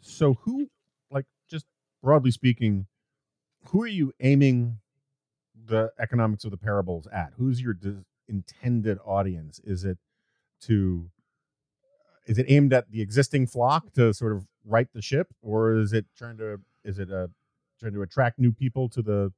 So 0.00 0.34
who, 0.42 0.68
like, 1.10 1.24
just 1.50 1.64
broadly 2.02 2.30
speaking, 2.30 2.86
who 3.66 3.82
are 3.82 3.88
you 3.88 4.12
aiming 4.20 4.78
the 5.66 5.90
economics 5.98 6.44
of 6.44 6.50
the 6.50 6.56
parables 6.56 7.06
at? 7.12 7.32
Who's 7.36 7.60
your 7.60 7.74
de- 7.74 8.04
intended 8.28 8.98
audience? 9.04 9.60
Is 9.64 9.84
it 9.84 9.98
to 10.62 11.10
is 12.28 12.38
it 12.38 12.46
aimed 12.48 12.72
at 12.72 12.90
the 12.90 13.00
existing 13.00 13.46
flock 13.46 13.92
to 13.94 14.12
sort 14.12 14.32
of 14.36 14.46
right 14.64 14.88
the 14.92 15.02
ship, 15.02 15.28
or 15.42 15.76
is 15.76 15.92
it 15.92 16.06
trying 16.16 16.36
to 16.36 16.60
is 16.84 16.98
it 16.98 17.10
a 17.10 17.30
trying 17.80 17.94
to 17.94 18.02
attract 18.02 18.38
new 18.38 18.52
people 18.52 18.88
to 18.90 19.02
the 19.02 19.32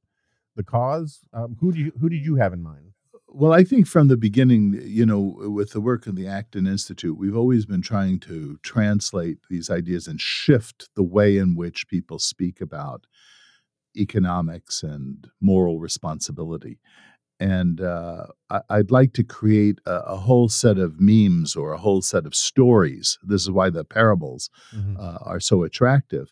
the 0.55 0.63
cause? 0.63 1.21
Um, 1.33 1.57
who 1.59 1.71
do 1.71 1.79
you 1.79 1.91
who 1.99 2.09
did 2.09 2.23
you 2.23 2.35
have 2.35 2.53
in 2.53 2.61
mind? 2.61 2.91
Well, 3.33 3.53
I 3.53 3.63
think 3.63 3.87
from 3.87 4.09
the 4.09 4.17
beginning, 4.17 4.77
you 4.83 5.05
know, 5.05 5.37
with 5.37 5.71
the 5.71 5.79
work 5.79 6.05
of 6.05 6.17
the 6.17 6.27
Acton 6.27 6.67
Institute, 6.67 7.17
we've 7.17 7.37
always 7.37 7.65
been 7.65 7.81
trying 7.81 8.19
to 8.21 8.59
translate 8.61 9.37
these 9.49 9.69
ideas 9.69 10.05
and 10.05 10.19
shift 10.19 10.89
the 10.95 11.03
way 11.03 11.37
in 11.37 11.55
which 11.55 11.87
people 11.87 12.19
speak 12.19 12.59
about 12.59 13.05
economics 13.95 14.83
and 14.83 15.29
moral 15.39 15.79
responsibility. 15.79 16.79
And 17.41 17.81
uh, 17.81 18.27
I, 18.51 18.77
would 18.77 18.91
like 18.91 19.13
to 19.13 19.23
create 19.23 19.79
a, 19.87 19.95
a, 20.01 20.15
whole 20.15 20.47
set 20.47 20.77
of 20.77 21.01
memes 21.01 21.55
or 21.55 21.73
a 21.73 21.77
whole 21.79 22.03
set 22.03 22.27
of 22.27 22.35
stories. 22.35 23.17
This 23.23 23.41
is 23.41 23.49
why 23.49 23.71
the 23.71 23.83
parables 23.83 24.51
mm-hmm. 24.71 24.95
uh, 24.95 25.17
are 25.23 25.39
so 25.39 25.63
attractive 25.63 26.31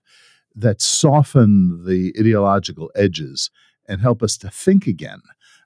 that 0.55 0.83
soften 0.83 1.83
the 1.87 2.13
ideological 2.19 2.91
edges 2.95 3.49
and 3.87 4.01
help 4.01 4.21
us 4.21 4.37
to 4.37 4.51
think 4.51 4.85
again. 4.85 5.21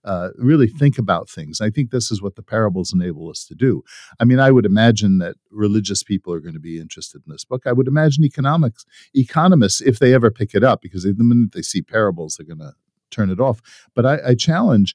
Uh, 0.06 0.30
really 0.38 0.68
think 0.68 0.98
about 0.98 1.30
things. 1.30 1.60
I 1.60 1.70
think 1.70 1.92
this 1.92 2.10
is 2.10 2.22
what 2.22 2.38
the 2.38 2.44
parables 2.44 2.94
enable 2.94 3.30
us 3.30 3.46
to 3.46 3.56
do. 3.56 3.84
I 4.22 4.26
mean, 4.26 4.40
I 4.40 4.50
would 4.50 4.66
imagine 4.66 5.18
that 5.18 5.36
religious 5.52 6.04
people 6.04 6.34
are 6.34 6.40
going 6.40 6.54
to 6.54 6.60
be 6.60 6.80
interested 6.80 7.22
in 7.26 7.34
this 7.34 7.44
book. 7.44 7.64
I 7.66 7.74
would 7.74 7.88
imagine 7.88 8.24
economics 8.24 8.86
economists, 9.14 9.82
if 9.82 10.00
they 10.00 10.14
ever 10.14 10.32
pick 10.32 10.56
it 10.56 10.64
up, 10.64 10.82
because 10.82 11.04
the 11.04 11.16
minute 11.18 11.52
they 11.52 11.62
see 11.62 11.82
parables, 11.82 12.36
they're 12.36 12.48
going 12.48 12.60
to 12.60 12.76
turn 13.12 13.30
it 13.30 13.42
off. 13.42 13.62
But 13.94 14.06
I, 14.06 14.20
I 14.30 14.36
challenge 14.36 14.94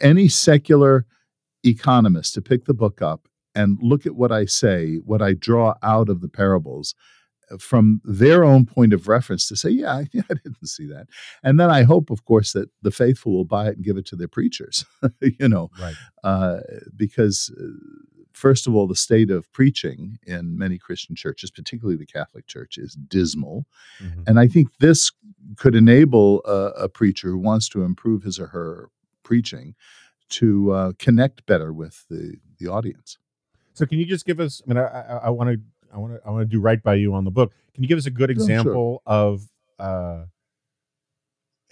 any 0.00 0.28
secular 0.28 1.06
economist 1.64 2.34
to 2.34 2.42
pick 2.42 2.64
the 2.64 2.74
book 2.74 3.02
up 3.02 3.28
and 3.54 3.78
look 3.80 4.06
at 4.06 4.14
what 4.14 4.30
I 4.30 4.44
say, 4.44 4.96
what 5.04 5.22
I 5.22 5.32
draw 5.32 5.74
out 5.82 6.08
of 6.08 6.20
the 6.20 6.28
parables, 6.28 6.94
from 7.58 8.00
their 8.04 8.44
own 8.44 8.66
point 8.66 8.92
of 8.92 9.08
reference 9.08 9.48
to 9.48 9.56
say, 9.56 9.70
yeah, 9.70 9.92
I, 9.92 10.00
I, 10.30 10.34
didn't 10.34 10.66
see 10.66 10.86
that. 10.88 11.06
And 11.42 11.58
then 11.58 11.70
I 11.70 11.82
hope, 11.82 12.10
of 12.10 12.24
course, 12.24 12.52
that 12.52 12.68
the 12.82 12.90
faithful 12.90 13.32
will 13.32 13.44
buy 13.44 13.68
it 13.68 13.76
and 13.76 13.84
give 13.84 13.96
it 13.96 14.06
to 14.06 14.16
their 14.16 14.28
preachers, 14.28 14.84
you 15.20 15.48
know, 15.48 15.70
right. 15.80 15.94
uh, 16.22 16.60
because 16.94 17.50
uh, 17.58 17.64
first 18.32 18.66
of 18.66 18.74
all, 18.74 18.86
the 18.86 18.94
state 18.94 19.30
of 19.30 19.50
preaching 19.52 20.18
in 20.26 20.58
many 20.58 20.78
Christian 20.78 21.16
churches, 21.16 21.50
particularly 21.50 21.96
the 21.96 22.06
Catholic 22.06 22.46
Church, 22.46 22.78
is 22.78 22.94
dismal. 22.94 23.66
Mm-hmm. 24.02 24.22
And 24.26 24.38
I 24.38 24.46
think 24.46 24.68
this 24.78 25.10
could 25.56 25.74
enable 25.74 26.42
a, 26.44 26.84
a, 26.84 26.88
preacher 26.88 27.28
who 27.28 27.38
wants 27.38 27.68
to 27.70 27.82
improve 27.82 28.22
his 28.22 28.38
or 28.38 28.48
her 28.48 28.90
preaching 29.28 29.74
to 30.30 30.72
uh, 30.72 30.92
connect 30.98 31.44
better 31.44 31.70
with 31.70 32.06
the, 32.08 32.36
the 32.58 32.66
audience. 32.66 33.18
So, 33.74 33.84
can 33.84 33.98
you 33.98 34.06
just 34.06 34.24
give 34.24 34.40
us? 34.40 34.62
I 34.64 34.72
mean, 34.72 34.78
I, 34.78 35.28
want 35.28 35.50
to 35.50 35.60
I 35.94 35.98
want 35.98 36.14
to 36.14 36.20
I 36.26 36.30
want 36.30 36.42
to 36.42 36.56
do 36.56 36.60
right 36.60 36.82
by 36.82 36.94
you 36.94 37.14
on 37.14 37.24
the 37.24 37.30
book. 37.30 37.52
Can 37.74 37.84
you 37.84 37.88
give 37.88 37.98
us 37.98 38.06
a 38.06 38.10
good 38.10 38.30
example 38.30 39.02
sure. 39.06 39.14
of 39.14 39.42
uh, 39.78 40.24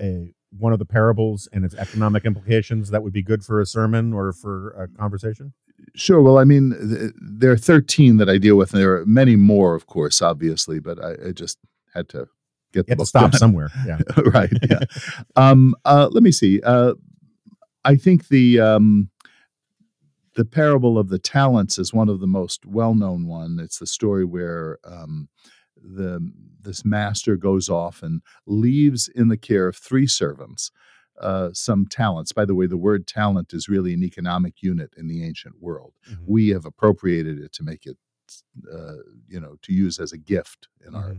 a 0.01 0.35
one 0.57 0.73
of 0.73 0.79
the 0.79 0.85
parables 0.85 1.49
and 1.53 1.65
its 1.65 1.75
economic 1.75 2.25
implications 2.25 2.91
that 2.91 3.03
would 3.03 3.13
be 3.13 3.23
good 3.23 3.45
for 3.45 3.61
a 3.61 3.67
sermon 3.67 4.13
or 4.13 4.33
for 4.33 4.71
a 4.71 4.89
conversation? 4.89 5.53
Sure. 5.95 6.21
Well, 6.21 6.39
I 6.39 6.45
mean, 6.45 6.71
th- 6.71 7.13
there 7.21 7.51
are 7.51 7.57
13 7.57 8.19
that 8.19 8.29
I 8.29 8.39
deal 8.39 8.57
with, 8.57 8.73
and 8.73 8.81
there 8.81 8.95
are 8.97 9.07
many 9.07 9.35
more, 9.35 9.75
of 9.75 9.87
course, 9.87 10.23
obviously, 10.23 10.79
but 10.79 11.03
I, 11.03 11.29
I 11.29 11.33
just 11.33 11.59
had 11.93 12.09
to 12.11 12.29
get 12.73 12.87
the 12.87 12.97
book 12.97 13.05
to 13.05 13.09
stop 13.09 13.31
done. 13.33 13.39
somewhere. 13.39 13.71
Yeah. 13.87 13.99
right. 14.27 14.53
Yeah. 14.71 14.81
um, 15.37 15.75
uh, 15.85 16.09
let 16.13 16.23
me 16.23 16.33
see. 16.33 16.61
Uh, 16.63 16.95
I 17.87 17.97
think 17.97 18.29
the 18.29 18.61
um, 18.61 19.11
the 20.35 20.45
parable 20.45 20.99
of 20.99 21.09
the 21.09 21.19
talents 21.19 21.79
is 21.79 21.95
one 21.95 22.09
of 22.09 22.21
the 22.21 22.27
most 22.27 22.67
well-known 22.67 23.27
one. 23.27 23.59
It's 23.63 23.79
the 23.79 23.87
story 23.87 24.25
where 24.25 24.79
um, 24.85 25.29
the 25.77 26.33
this 26.61 26.85
master 26.85 27.37
goes 27.37 27.69
off 27.69 28.03
and 28.03 28.23
leaves 28.47 29.09
in 29.09 29.29
the 29.29 29.37
care 29.37 29.69
of 29.69 29.77
three 29.77 30.07
servants 30.07 30.73
uh, 31.21 31.51
some 31.53 31.87
talents. 31.87 32.33
By 32.33 32.45
the 32.45 32.55
way, 32.55 32.67
the 32.67 32.77
word 32.77 33.07
talent 33.07 33.55
is 33.55 33.69
really 33.69 33.95
an 33.95 34.03
economic 34.03 34.63
unit 34.63 34.93
in 34.97 35.07
the 35.07 35.25
ancient 35.25 35.55
world. 35.61 35.95
Mm-hmm. 36.11 36.25
We 36.27 36.49
have 36.49 36.65
appropriated 36.65 37.39
it 37.39 37.53
to 37.55 37.63
make 37.63 37.87
it, 37.87 37.97
uh, 38.73 38.97
you 39.29 39.41
know, 39.41 39.57
to 39.63 39.73
use 39.73 39.99
as 39.99 40.13
a 40.13 40.19
gift 40.19 40.69
in 40.85 40.93
mm-hmm. 40.93 40.97
our 40.97 41.17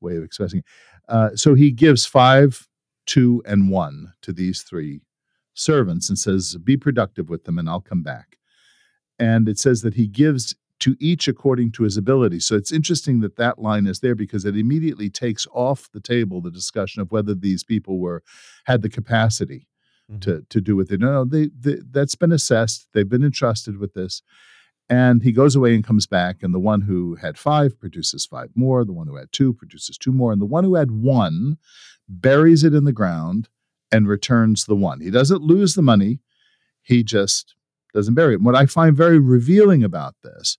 way 0.00 0.16
of 0.16 0.22
expressing 0.22 0.60
it. 0.60 0.64
Uh, 1.08 1.30
so 1.34 1.54
he 1.54 1.70
gives 1.72 2.06
five, 2.06 2.68
two, 3.06 3.42
and 3.46 3.70
one 3.70 4.12
to 4.22 4.32
these 4.32 4.62
three 4.62 5.00
servants 5.54 6.08
and 6.08 6.18
says, 6.18 6.56
Be 6.56 6.76
productive 6.76 7.30
with 7.30 7.44
them, 7.44 7.58
and 7.58 7.68
I'll 7.68 7.80
come 7.80 8.02
back 8.02 8.34
and 9.18 9.48
it 9.48 9.58
says 9.58 9.82
that 9.82 9.94
he 9.94 10.06
gives 10.06 10.54
to 10.80 10.96
each 11.00 11.28
according 11.28 11.72
to 11.72 11.84
his 11.84 11.96
ability. 11.96 12.40
So 12.40 12.56
it's 12.56 12.72
interesting 12.72 13.20
that 13.20 13.36
that 13.36 13.58
line 13.58 13.86
is 13.86 14.00
there 14.00 14.14
because 14.14 14.44
it 14.44 14.56
immediately 14.56 15.08
takes 15.08 15.46
off 15.52 15.88
the 15.92 16.00
table 16.00 16.40
the 16.40 16.50
discussion 16.50 17.00
of 17.00 17.12
whether 17.12 17.34
these 17.34 17.64
people 17.64 18.00
were 18.00 18.22
had 18.64 18.82
the 18.82 18.88
capacity 18.88 19.68
mm-hmm. 20.10 20.20
to 20.20 20.44
to 20.50 20.60
do 20.60 20.76
with 20.76 20.90
it. 20.90 21.00
No, 21.00 21.12
no, 21.12 21.24
they, 21.24 21.50
they 21.58 21.78
that's 21.90 22.16
been 22.16 22.32
assessed. 22.32 22.88
They've 22.92 23.08
been 23.08 23.24
entrusted 23.24 23.78
with 23.78 23.94
this. 23.94 24.22
And 24.90 25.22
he 25.22 25.32
goes 25.32 25.56
away 25.56 25.74
and 25.74 25.82
comes 25.82 26.06
back, 26.06 26.42
and 26.42 26.52
the 26.52 26.58
one 26.58 26.82
who 26.82 27.14
had 27.14 27.38
five 27.38 27.80
produces 27.80 28.26
five 28.26 28.50
more. 28.54 28.84
The 28.84 28.92
one 28.92 29.06
who 29.06 29.16
had 29.16 29.32
two 29.32 29.54
produces 29.54 29.96
two 29.96 30.12
more. 30.12 30.30
And 30.30 30.42
the 30.42 30.46
one 30.46 30.64
who 30.64 30.74
had 30.74 30.90
one 30.90 31.56
buries 32.06 32.64
it 32.64 32.74
in 32.74 32.84
the 32.84 32.92
ground 32.92 33.48
and 33.94 34.08
returns 34.08 34.64
the 34.64 34.74
one. 34.74 35.00
He 35.00 35.10
doesn't 35.10 35.42
lose 35.42 35.74
the 35.74 35.82
money, 35.82 36.18
he 36.82 37.04
just 37.04 37.54
doesn't 37.94 38.14
bury 38.14 38.32
it. 38.32 38.38
And 38.38 38.44
what 38.44 38.56
I 38.56 38.66
find 38.66 38.96
very 38.96 39.20
revealing 39.20 39.84
about 39.84 40.16
this 40.24 40.58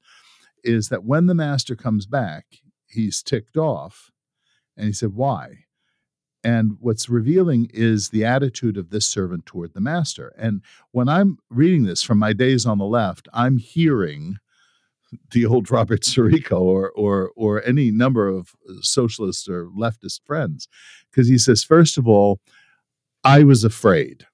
is 0.63 0.87
that 0.87 1.03
when 1.03 1.25
the 1.25 1.35
master 1.35 1.75
comes 1.75 2.05
back, 2.05 2.45
he's 2.87 3.21
ticked 3.21 3.57
off 3.57 4.09
and 4.77 4.87
he 4.87 4.93
said, 4.93 5.13
Why? 5.13 5.65
And 6.45 6.77
what's 6.79 7.09
revealing 7.09 7.69
is 7.73 8.09
the 8.09 8.23
attitude 8.23 8.77
of 8.77 8.89
this 8.89 9.05
servant 9.05 9.45
toward 9.45 9.73
the 9.73 9.81
master. 9.81 10.33
And 10.37 10.61
when 10.91 11.09
I'm 11.09 11.39
reading 11.49 11.83
this 11.83 12.03
from 12.03 12.19
my 12.19 12.31
days 12.31 12.65
on 12.65 12.77
the 12.77 12.85
left, 12.85 13.27
I'm 13.33 13.57
hearing 13.57 14.37
the 15.31 15.45
old 15.45 15.69
Robert 15.71 16.01
Sirico 16.03 16.61
or 16.61 16.89
or 16.91 17.31
or 17.35 17.61
any 17.65 17.91
number 17.91 18.29
of 18.29 18.55
socialist 18.79 19.49
or 19.49 19.65
leftist 19.67 20.21
friends, 20.25 20.69
because 21.11 21.27
he 21.27 21.37
says, 21.37 21.65
first 21.65 21.97
of 21.97 22.07
all, 22.07 22.39
I 23.25 23.43
was 23.43 23.63
afraid, 23.63 24.27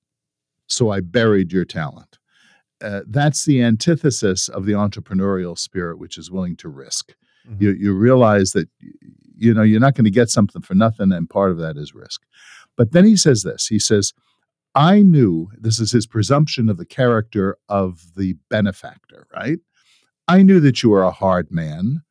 so 0.68 0.92
I 0.92 1.00
buried 1.00 1.52
your 1.52 1.66
talent 1.66 2.20
uh, 2.82 3.02
that's 3.08 3.46
the 3.46 3.62
antithesis 3.62 4.50
of 4.50 4.66
the 4.66 4.74
entrepreneurial 4.74 5.58
spirit, 5.58 6.00
which 6.00 6.18
is 6.18 6.32
willing 6.32 6.56
to 6.58 6.70
risk. 6.70 7.14
Mm-hmm. 7.48 7.64
You, 7.64 7.72
you 7.72 7.94
realize 7.94 8.52
that 8.54 8.70
you 9.36 9.54
know 9.54 9.64
you're 9.64 9.80
not 9.80 9.96
going 9.96 10.06
to 10.06 10.12
get 10.12 10.30
something 10.30 10.62
for 10.62 10.76
nothing, 10.76 11.12
and 11.12 11.30
part 11.30 11.52
of 11.52 11.58
that 11.58 11.78
is 11.78 11.94
risk. 11.94 12.22
But 12.78 12.92
then 12.92 13.06
he 13.06 13.16
says 13.16 13.44
this. 13.44 13.68
He 13.68 13.80
says, 13.80 14.14
"I 14.76 15.02
knew 15.02 15.50
this 15.58 15.80
is 15.80 15.92
his 15.92 16.08
presumption 16.08 16.70
of 16.70 16.78
the 16.78 16.86
character 16.86 17.58
of 17.70 18.02
the 18.16 18.36
benefactor, 18.50 19.28
right? 19.34 19.60
I 20.28 20.44
knew 20.44 20.60
that 20.62 20.82
you 20.82 20.90
were 20.90 21.04
a 21.04 21.12
hard 21.12 21.52
man, 21.52 22.04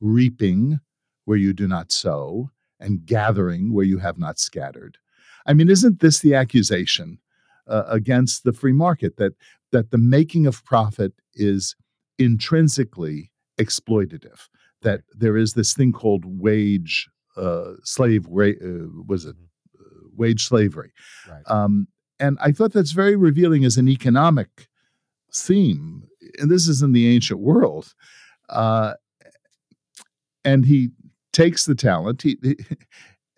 reaping 0.00 0.80
where 1.24 1.38
you 1.38 1.52
do 1.52 1.68
not 1.68 1.92
sow, 1.92 2.50
and 2.80 3.04
gathering 3.04 3.72
where 3.72 3.84
you 3.84 3.98
have 3.98 4.18
not 4.18 4.38
scattered." 4.38 4.98
I 5.46 5.54
mean, 5.54 5.70
isn't 5.70 6.00
this 6.00 6.20
the 6.20 6.34
accusation 6.34 7.18
uh, 7.68 7.84
against 7.88 8.44
the 8.44 8.52
free 8.52 8.72
market 8.72 9.16
that 9.16 9.32
that 9.72 9.90
the 9.90 9.98
making 9.98 10.46
of 10.46 10.64
profit 10.64 11.12
is 11.34 11.74
intrinsically 12.18 13.30
exploitative. 13.58 14.48
That 14.82 15.02
there 15.12 15.36
is 15.36 15.54
this 15.54 15.74
thing 15.74 15.92
called 15.92 16.24
wage 16.24 17.08
uh, 17.36 17.72
slave 17.82 18.26
wa- 18.26 18.44
uh, 18.44 18.88
was 19.06 19.24
it 19.24 19.36
mm-hmm. 19.36 19.82
uh, 19.82 20.08
wage 20.16 20.44
slavery, 20.44 20.92
right. 21.28 21.42
um, 21.46 21.88
and 22.20 22.38
I 22.40 22.52
thought 22.52 22.72
that's 22.72 22.92
very 22.92 23.16
revealing 23.16 23.64
as 23.64 23.76
an 23.76 23.88
economic 23.88 24.68
theme. 25.34 26.04
And 26.38 26.50
this 26.50 26.68
is 26.68 26.82
in 26.82 26.92
the 26.92 27.12
ancient 27.14 27.40
world, 27.40 27.94
uh, 28.48 28.94
and 30.44 30.64
he 30.64 30.90
takes 31.32 31.64
the 31.66 31.74
talent. 31.74 32.22
He, 32.22 32.38
he 32.42 32.56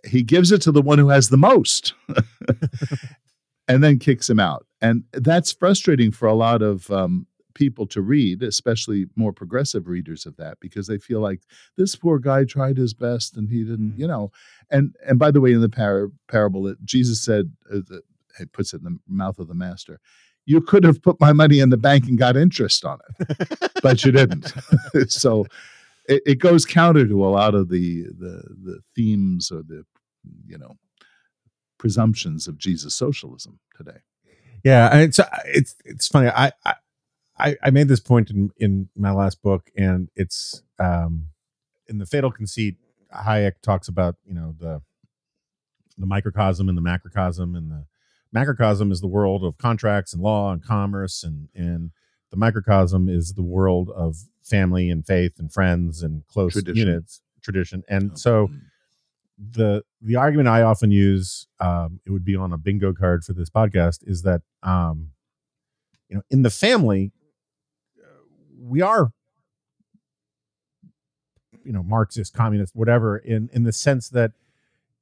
he 0.09 0.23
gives 0.23 0.53
it 0.53 0.63
to 0.63 0.73
the 0.73 0.83
one 0.83 0.99
who 0.99 1.09
has 1.09 1.29
the 1.29 1.37
most 1.37 1.95
and 3.69 3.85
then 3.85 3.99
kicks 3.99 4.29
him 4.29 4.41
out. 4.41 4.67
And 4.81 5.05
that's 5.13 5.53
frustrating 5.53 6.11
for 6.11 6.27
a 6.27 6.35
lot 6.35 6.63
of 6.63 6.91
um, 6.91 7.27
people 7.55 7.87
to 7.89 8.01
read, 8.01 8.43
especially 8.43 9.07
more 9.17 9.33
progressive 9.33 9.89
readers 9.89 10.25
of 10.27 10.37
that, 10.37 10.59
because 10.61 10.87
they 10.87 10.99
feel 10.99 11.21
like 11.21 11.41
this 11.77 11.97
poor 11.97 12.19
guy 12.19 12.45
tried 12.45 12.77
his 12.77 12.95
best 12.95 13.37
and 13.37 13.51
he 13.51 13.65
didn't, 13.65 13.93
mm. 13.93 13.99
you 13.99 14.07
know. 14.07 14.31
And 14.71 14.95
and 15.07 15.19
by 15.19 15.31
the 15.31 15.41
way, 15.41 15.53
in 15.53 15.61
the 15.61 15.69
par- 15.69 16.11
parable, 16.29 16.63
that 16.65 16.83
Jesus 16.85 17.21
said, 17.23 17.53
uh, 17.73 17.81
he 18.39 18.47
puts 18.47 18.73
it 18.73 18.79
in 18.79 18.85
the 18.85 18.99
mouth 19.09 19.39
of 19.39 19.49
the 19.49 19.55
master. 19.55 20.01
You 20.47 20.63
could 20.63 20.85
have 20.85 21.03
put 21.03 21.21
my 21.21 21.33
money 21.33 21.59
in 21.59 21.69
the 21.69 21.77
bank 21.77 22.07
and 22.07 22.17
got 22.17 22.37
interest 22.37 22.85
on 22.85 22.99
it, 23.19 23.71
but 23.83 24.05
you 24.05 24.13
didn't. 24.13 24.55
so 25.09 25.45
it, 26.09 26.23
it 26.25 26.39
goes 26.39 26.65
counter 26.65 27.07
to 27.07 27.27
a 27.27 27.29
lot 27.29 27.55
of 27.55 27.69
the 27.69 28.05
the 28.05 28.43
the 28.65 28.81
themes 28.95 29.51
or 29.51 29.63
the 29.63 29.85
you 30.47 30.59
know 30.59 30.77
presumptions 31.79 32.49
of 32.49 32.59
Jesus 32.59 32.95
socialism 32.95 33.61
today. 33.77 34.01
Yeah, 34.65 34.89
and 34.93 35.03
it's 35.03 35.21
it's 35.47 35.77
it's 35.85 36.09
funny. 36.09 36.29
I, 36.29 36.53
I 36.65 36.75
I, 37.63 37.71
made 37.71 37.87
this 37.87 38.01
point 38.01 38.31
in, 38.31 38.51
in 38.57 38.89
my 38.97 39.13
last 39.13 39.43
book, 39.43 39.71
and 39.77 40.09
it's 40.17 40.63
um, 40.79 41.29
in 41.87 41.99
the 41.99 42.07
Fatal 42.07 42.33
Conceit. 42.33 42.77
Hayek 43.15 43.61
talks 43.63 43.89
about 43.89 44.17
you 44.27 44.35
know 44.35 44.55
the 44.59 44.83
the 45.97 46.07
microcosm 46.07 46.69
and 46.69 46.77
the 46.77 46.83
macrocosm, 46.83 47.55
and 47.55 47.71
the 47.71 47.87
macrocosm 48.33 48.93
is 48.93 49.01
the 49.01 49.07
world 49.07 49.45
of 49.45 49.57
contracts 49.57 50.13
and 50.13 50.23
law 50.23 50.53
and 50.53 50.63
commerce, 50.63 51.23
and 51.23 51.49
and 51.55 51.93
the 52.31 52.37
microcosm 52.37 53.09
is 53.09 53.35
the 53.35 53.43
world 53.43 53.91
of 53.97 54.17
family 54.43 54.91
and 54.91 55.07
faith 55.07 55.39
and 55.39 55.53
friends 55.53 56.03
and 56.03 56.27
close 56.27 56.53
Tradition. 56.53 56.89
units, 56.89 57.23
tradition. 57.43 57.85
And 57.89 58.13
Oh, 58.13 58.17
so 58.17 58.47
mm. 58.49 58.61
The 59.39 59.83
the 60.03 60.17
argument 60.17 60.49
I 60.49 60.63
often 60.63 60.91
use, 60.91 61.47
um, 61.61 62.01
it 62.05 62.11
would 62.11 62.25
be 62.25 62.35
on 62.37 62.53
a 62.53 62.59
bingo 62.59 62.93
card 62.93 63.25
for 63.25 63.33
this 63.33 63.51
podcast, 63.51 64.01
is 64.07 64.23
that 64.23 64.43
um, 64.63 65.11
you 66.09 66.17
know 66.17 66.23
in 66.31 66.43
the 66.43 66.51
family 66.51 67.13
uh, 68.03 68.07
we 68.61 68.83
are 68.83 69.13
you 71.65 71.73
know 71.73 71.83
Marxist, 71.83 72.35
communist, 72.35 72.75
whatever, 72.75 73.19
in 73.19 73.49
in 73.53 73.65
the 73.65 73.73
sense 73.73 74.09
that 74.11 74.33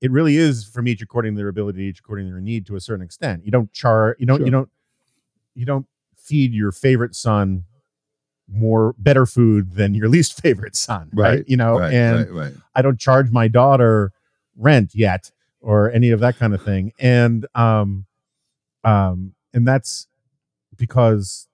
it 0.00 0.10
really 0.10 0.36
is 0.36 0.64
from 0.66 0.86
each 0.86 1.00
according 1.00 1.34
to 1.34 1.38
their 1.38 1.48
ability, 1.48 1.84
each 1.84 2.00
according 2.00 2.26
to 2.26 2.32
their 2.32 2.40
need 2.40 2.66
to 2.66 2.76
a 2.76 2.80
certain 2.80 3.04
extent. 3.04 3.44
You 3.44 3.50
don't 3.50 3.72
char, 3.72 4.14
you 4.18 4.26
don't, 4.26 4.38
Sure. 4.38 4.46
you 4.46 4.50
don't, 4.50 4.68
you 5.54 5.64
don't 5.64 5.86
feed 6.18 6.52
your 6.52 6.70
favorite 6.70 7.14
son 7.14 7.64
more 8.46 8.94
better 8.98 9.24
food 9.24 9.72
than 9.72 9.94
your 9.94 10.08
least 10.08 10.38
favorite 10.42 10.76
son, 10.76 11.08
right? 11.14 11.36
Right, 11.38 11.44
You 11.48 11.56
know, 11.56 11.78
right, 11.78 11.94
and 11.94 12.18
right, 12.18 12.32
right. 12.32 12.52
I 12.74 12.82
don't 12.82 13.00
charge 13.00 13.30
my 13.30 13.48
daughter 13.48 14.12
rent 14.56 14.94
yet 14.94 15.30
or 15.60 15.90
any 15.90 16.10
of 16.10 16.20
that 16.20 16.36
kind 16.38 16.54
of 16.54 16.62
thing. 16.62 16.92
And 16.98 17.46
um 17.54 18.06
um 18.84 19.34
and 19.52 19.66
that's 19.66 20.06
because 20.76 21.48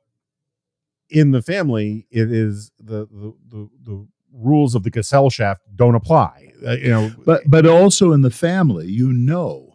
in 1.11 1.31
the 1.31 1.43
family 1.43 2.07
it 2.11 2.31
is 2.33 2.71
the 2.79 3.07
the 3.11 3.33
the, 3.49 3.69
the 3.83 4.07
rules 4.33 4.75
of 4.75 4.83
the 4.83 4.91
Gesellschaft 4.91 5.61
don't 5.75 5.95
apply. 5.95 6.53
Uh, 6.67 6.73
you 6.73 6.89
know, 6.89 7.13
But 7.25 7.43
but 7.47 7.67
also 7.67 8.13
in 8.13 8.23
the 8.23 8.31
family, 8.31 8.87
you 8.87 9.13
know 9.13 9.69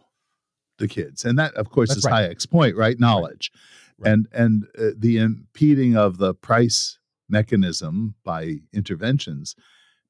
the 0.78 0.88
kids, 0.88 1.24
and 1.24 1.38
that 1.38 1.54
of 1.54 1.70
course 1.70 1.90
That's 1.90 1.98
is 1.98 2.04
right. 2.04 2.30
Hayek's 2.30 2.46
point, 2.46 2.76
right? 2.76 2.98
Knowledge, 2.98 3.52
Right. 3.98 4.12
and 4.12 4.26
and 4.32 4.64
uh, 4.78 4.90
the 4.96 5.18
impeding 5.18 5.96
of 5.96 6.18
the 6.18 6.34
price 6.34 6.98
mechanism 7.28 8.14
by 8.24 8.56
interventions 8.72 9.54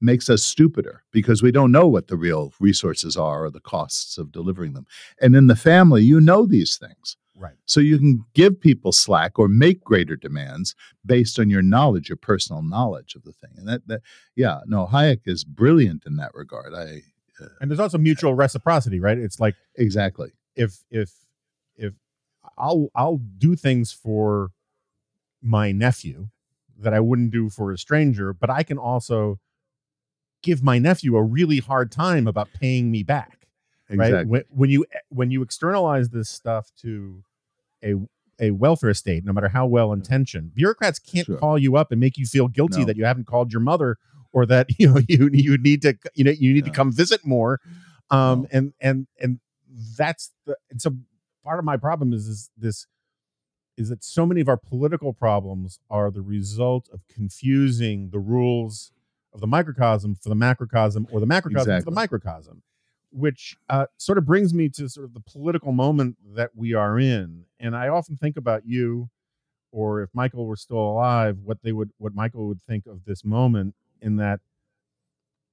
makes 0.01 0.31
us 0.31 0.43
stupider 0.43 1.03
because 1.11 1.43
we 1.43 1.51
don't 1.53 1.73
know 1.73 1.87
what 1.89 2.09
the 2.09 2.17
real 2.17 2.53
resources 2.61 3.17
are 3.17 3.45
or 3.45 3.51
the 3.51 3.61
costs 3.61 4.19
of 4.19 4.33
delivering 4.33 4.73
them. 4.73 4.87
And 5.21 5.35
in 5.35 5.47
the 5.49 5.57
family, 5.57 6.03
you 6.03 6.21
know 6.21 6.47
these 6.47 6.77
things. 6.77 7.17
right. 7.37 7.57
So 7.67 7.81
you 7.81 7.99
can 7.99 8.25
give 8.35 8.61
people 8.61 8.93
slack 8.93 9.39
or 9.39 9.49
make 9.49 9.83
greater 9.83 10.17
demands 10.17 10.75
based 11.05 11.39
on 11.39 11.51
your 11.51 11.63
knowledge, 11.63 12.09
your 12.09 12.17
personal 12.17 12.63
knowledge 12.63 13.15
of 13.15 13.25
the 13.25 13.33
thing. 13.33 13.51
And 13.57 13.69
that, 13.69 13.87
that 13.89 14.03
yeah, 14.37 14.61
no, 14.67 14.87
Hayek 14.87 15.23
is 15.27 15.45
brilliant 15.45 16.05
in 16.07 16.17
that 16.17 16.33
regard. 16.35 16.75
I 16.75 17.03
uh, 17.41 17.49
And 17.61 17.71
there's 17.71 17.81
also 17.81 17.99
mutual 17.99 18.35
reciprocity, 18.35 19.01
right? 19.01 19.19
It's 19.19 19.41
like 19.41 19.55
exactly. 19.77 20.31
if 20.55 20.85
if 20.91 21.13
if 21.77 21.95
I'll 22.57 22.89
I'll 22.95 23.21
do 23.39 23.57
things 23.57 23.93
for 23.93 24.51
my 25.43 25.73
nephew 25.73 26.29
that 26.81 26.95
I 26.95 27.01
wouldn't 27.01 27.31
do 27.31 27.49
for 27.49 27.73
a 27.73 27.79
stranger, 27.79 28.33
but 28.33 28.51
I 28.51 28.63
can 28.63 28.79
also 28.79 29.39
give 30.43 30.63
my 30.63 30.79
nephew 30.79 31.17
a 31.17 31.23
really 31.23 31.59
hard 31.59 31.91
time 31.91 32.27
about 32.27 32.49
paying 32.53 32.91
me 32.91 33.03
back. 33.03 33.47
Exactly. 33.91 34.17
Right? 34.17 34.27
When, 34.27 34.43
when 34.51 34.71
you 34.71 34.85
when 35.09 35.31
you 35.31 35.43
externalize 35.43 36.11
this 36.11 36.29
stuff 36.29 36.71
to 36.83 37.23
a 37.83 37.95
a 38.41 38.53
welfare 38.53 38.95
state, 38.95 39.25
no 39.25 39.33
matter 39.33 39.49
how 39.49 39.67
well 39.67 39.93
intentioned, 39.93 40.55
bureaucrats 40.55 40.99
can't 40.99 41.27
Sure. 41.27 41.37
call 41.39 41.59
you 41.59 41.77
up 41.77 41.91
and 41.91 42.01
make 42.01 42.17
you 42.19 42.27
feel 42.27 42.47
guilty 42.49 42.81
No. 42.81 42.85
that 42.87 42.97
you 42.97 43.05
haven't 43.05 43.27
called 43.27 43.53
your 43.53 43.61
mother 43.61 43.97
or 44.33 44.47
that 44.47 44.67
you 44.79 44.89
know 44.93 45.01
you 45.09 45.29
you 45.33 45.59
need 45.59 45.83
to 45.83 45.97
you 46.15 46.25
know 46.25 46.31
you 46.31 46.53
need 46.53 46.65
to 46.65 46.71
come 46.71 46.93
visit 46.93 47.25
more. 47.27 47.61
Um 48.11 48.43
No. 48.43 48.49
and 48.53 48.73
and 48.81 49.07
and 49.21 49.41
that's 49.97 50.33
the 50.47 50.57
and 50.71 50.81
so 50.83 50.91
part 51.43 51.59
of 51.59 51.65
my 51.65 51.77
problem 51.77 52.13
is 52.13 52.27
is 52.29 52.51
this 52.57 52.87
is 53.79 53.89
that 53.91 54.03
so 54.03 54.27
many 54.27 54.41
of 54.41 54.49
our 54.49 54.57
political 54.57 55.13
problems 55.13 55.79
are 55.89 56.11
the 56.11 56.21
result 56.21 56.89
of 56.93 57.01
confusing 57.09 58.11
the 58.11 58.19
rules 58.19 58.91
of 59.33 59.41
the 59.41 59.47
microcosm 59.47 60.15
for 60.15 60.29
the 60.29 60.35
macrocosm 60.35 61.07
or 61.11 61.21
the 61.21 61.27
macrocosm 61.27 61.79
for 61.81 61.91
the 61.91 61.91
microcosm 61.91 62.63
which 63.11 63.57
uh, 63.71 63.87
sort 63.97 64.19
of 64.19 64.27
brings 64.27 64.53
me 64.53 64.69
to 64.69 64.87
sort 64.87 65.05
of 65.05 65.15
the 65.15 65.21
political 65.21 65.73
moment 65.73 66.17
that 66.35 66.51
we 66.55 66.75
are 66.75 66.99
in. 66.99 67.45
And 67.59 67.77
i 67.77 67.89
often 67.89 68.17
think 68.17 68.37
about 68.37 68.67
you 68.67 69.09
or 69.73 70.03
if 70.03 70.11
michael 70.15 70.47
were 70.47 70.57
still 70.57 70.79
alive 70.79 71.39
what 71.45 71.63
they 71.63 71.73
would 71.73 71.91
what 71.99 72.15
michael 72.15 72.47
would 72.49 72.63
think 72.63 72.87
of 72.87 73.05
this 73.05 73.25
moment 73.25 73.75
in 74.01 74.17
that 74.17 74.41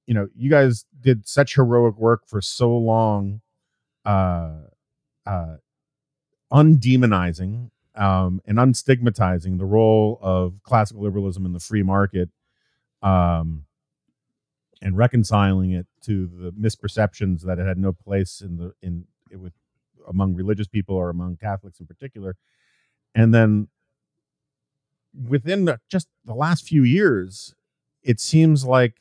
you 0.06 0.14
know 0.14 0.28
you 0.34 0.48
guys 0.48 0.84
did 1.00 1.26
such 1.28 1.54
heroic 1.54 1.96
work 1.96 2.26
for 2.26 2.40
so 2.40 2.70
long 2.76 3.40
uh 4.04 4.52
uh 5.26 5.56
undemonizing 6.52 7.70
um 7.94 8.40
and 8.46 8.58
unstigmatizing 8.58 9.58
the 9.58 9.64
role 9.64 10.18
of 10.22 10.54
classical 10.62 11.02
liberalism 11.02 11.44
in 11.44 11.52
the 11.52 11.60
free 11.60 11.82
market 11.82 12.30
um 13.06 13.64
and 14.82 14.96
reconciling 14.96 15.70
it 15.72 15.86
to 16.02 16.26
the 16.26 16.50
misperceptions 16.52 17.42
that 17.42 17.58
it 17.58 17.66
had 17.66 17.78
no 17.78 17.92
place 17.92 18.40
in 18.40 18.56
the 18.56 18.72
in 18.82 19.04
it 19.30 19.36
with 19.36 19.52
among 20.08 20.34
religious 20.34 20.68
people 20.68 20.94
or 20.96 21.08
among 21.10 21.36
catholics 21.36 21.80
in 21.80 21.86
particular 21.86 22.36
and 23.14 23.32
then 23.34 23.68
within 25.28 25.64
the, 25.64 25.78
just 25.88 26.08
the 26.24 26.34
last 26.34 26.64
few 26.66 26.82
years 26.82 27.54
it 28.02 28.20
seems 28.20 28.64
like 28.64 28.94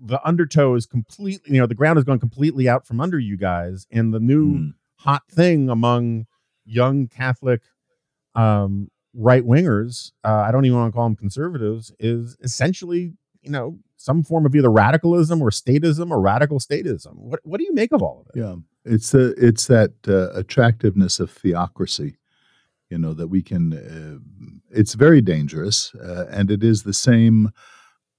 the 0.00 0.20
undertow 0.26 0.74
is 0.74 0.86
completely 0.86 1.52
you 1.54 1.60
know 1.60 1.66
the 1.66 1.74
ground 1.74 1.96
has 1.96 2.04
gone 2.04 2.18
completely 2.20 2.68
out 2.68 2.86
from 2.86 3.00
under 3.00 3.18
you 3.18 3.36
guys 3.36 3.86
and 3.90 4.14
the 4.14 4.20
new 4.20 4.44
Mm. 4.58 4.74
hot 5.00 5.22
thing 5.30 5.68
among 5.68 6.26
young 6.64 7.06
catholic 7.08 7.62
um 8.34 8.90
right 9.14 9.44
wingers 9.44 10.12
uh, 10.24 10.44
i 10.46 10.50
don't 10.50 10.64
even 10.64 10.78
want 10.78 10.92
to 10.92 10.96
call 10.96 11.04
them 11.04 11.16
conservatives 11.16 11.92
is 11.98 12.36
essentially 12.42 13.12
you 13.42 13.50
know 13.50 13.78
some 13.96 14.22
form 14.22 14.46
of 14.46 14.54
either 14.54 14.70
radicalism 14.70 15.42
or 15.42 15.50
statism 15.50 16.10
or 16.10 16.20
radical 16.20 16.58
statism 16.58 17.14
what 17.16 17.40
what 17.44 17.58
do 17.58 17.64
you 17.64 17.74
make 17.74 17.92
of 17.92 18.02
all 18.02 18.20
of 18.20 18.26
it 18.34 18.38
Yeah, 18.38 18.56
it's 18.88 19.10
the 19.12 19.34
it's 19.36 19.66
that 19.66 19.92
uh, 20.06 20.30
attractiveness 20.32 21.20
of 21.20 21.30
theocracy, 21.30 22.16
you 22.90 22.98
know, 22.98 23.12
that 23.14 23.28
we 23.28 23.42
can. 23.42 23.72
Uh, 23.72 24.18
it's 24.70 24.94
very 24.94 25.20
dangerous, 25.20 25.94
uh, 25.94 26.26
and 26.30 26.50
it 26.50 26.64
is 26.64 26.82
the 26.82 26.94
same 26.94 27.50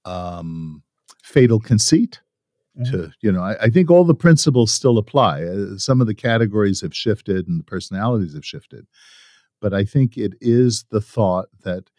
um, 0.04 0.82
fatal 1.22 1.60
conceit. 1.60 2.20
To 2.86 3.10
you 3.20 3.30
know, 3.32 3.42
I, 3.42 3.64
I 3.64 3.68
think 3.68 3.90
all 3.90 4.04
the 4.04 4.14
principles 4.14 4.72
still 4.72 4.96
apply. 4.96 5.42
Uh, 5.42 5.76
some 5.76 6.00
of 6.00 6.06
the 6.06 6.14
categories 6.14 6.80
have 6.80 6.94
shifted, 6.94 7.46
and 7.48 7.60
the 7.60 7.64
personalities 7.64 8.34
have 8.34 8.46
shifted, 8.46 8.86
but 9.60 9.72
I 9.74 9.84
think 9.84 10.16
it 10.16 10.34
is 10.40 10.84
the 10.90 11.00
thought 11.00 11.48
that 11.64 11.90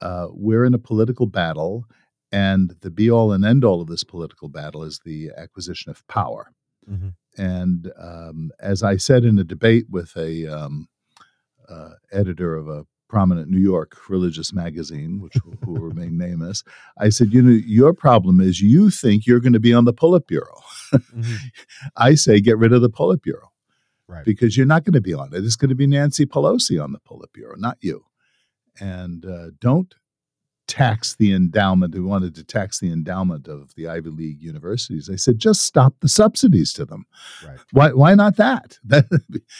uh, 0.00 0.26
we're 0.30 0.64
in 0.64 0.74
a 0.74 0.78
political 0.78 1.26
battle, 1.26 1.84
and 2.30 2.74
the 2.80 2.90
be 2.90 3.10
all 3.10 3.32
and 3.32 3.44
end 3.44 3.64
all 3.64 3.80
of 3.80 3.88
this 3.88 4.04
political 4.04 4.48
battle 4.48 4.82
is 4.82 5.00
the 5.04 5.30
acquisition 5.36 5.90
of 5.90 6.06
power. 6.08 6.52
Mhm. 6.90 7.14
And 7.38 7.92
um, 7.98 8.50
as 8.60 8.82
I 8.82 8.96
said 8.96 9.24
in 9.24 9.38
a 9.38 9.44
debate 9.44 9.86
with 9.88 10.16
a 10.16 10.46
um, 10.46 10.88
uh, 11.68 11.90
editor 12.10 12.54
of 12.56 12.68
a 12.68 12.84
prominent 13.08 13.48
New 13.50 13.60
York 13.60 14.08
religious 14.08 14.52
magazine, 14.54 15.20
which 15.20 15.34
will, 15.44 15.54
who 15.64 15.72
will 15.72 15.88
remain 15.88 16.16
nameless, 16.18 16.64
I 16.98 17.10
said, 17.10 17.32
you 17.32 17.42
know, 17.42 17.50
your 17.66 17.92
problem 17.92 18.40
is 18.40 18.60
you 18.60 18.90
think 18.90 19.26
you're 19.26 19.40
going 19.40 19.52
to 19.52 19.60
be 19.60 19.74
on 19.74 19.84
the 19.84 19.94
Politburo. 19.94 20.60
Mhm. 20.92 21.36
I 21.96 22.14
say, 22.14 22.40
get 22.40 22.58
rid 22.58 22.72
of 22.72 22.82
the 22.82 22.90
Politburo. 22.90 23.48
Right. 24.08 24.24
Because 24.24 24.56
you're 24.56 24.66
not 24.66 24.84
going 24.84 24.94
to 24.94 25.00
be 25.00 25.14
on 25.14 25.32
it. 25.32 25.44
It's 25.44 25.56
going 25.56 25.70
to 25.70 25.74
be 25.74 25.86
Nancy 25.86 26.26
Pelosi 26.26 26.82
on 26.82 26.92
the 26.92 26.98
Politburo, 27.00 27.56
not 27.56 27.78
you. 27.80 28.04
And 28.80 29.24
uh, 29.24 29.50
don't 29.60 29.94
tax 30.66 31.14
the 31.16 31.34
endowment. 31.34 31.94
We 31.94 32.00
wanted 32.00 32.34
to 32.36 32.44
tax 32.44 32.80
the 32.80 32.90
endowment 32.90 33.46
of 33.48 33.74
the 33.74 33.88
Ivy 33.88 34.10
League 34.10 34.42
universities? 34.42 35.10
I 35.12 35.16
said, 35.16 35.38
just 35.38 35.62
stop 35.62 35.94
the 36.00 36.08
subsidies 36.08 36.72
to 36.74 36.84
them. 36.84 37.04
Right. 37.46 37.58
Why? 37.72 37.92
Why 37.92 38.14
not 38.14 38.36
that? 38.36 38.78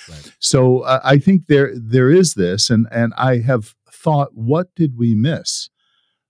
Right. 0.09 0.33
So 0.39 0.81
uh, 0.81 1.01
I 1.05 1.19
think 1.19 1.47
there 1.47 1.73
there 1.75 2.11
is 2.11 2.35
this, 2.35 2.71
and 2.71 2.87
and 2.91 3.13
I 3.17 3.39
have 3.39 3.75
thought, 3.91 4.31
what 4.35 4.75
did 4.75 4.99
we 4.99 5.15
miss 5.15 5.69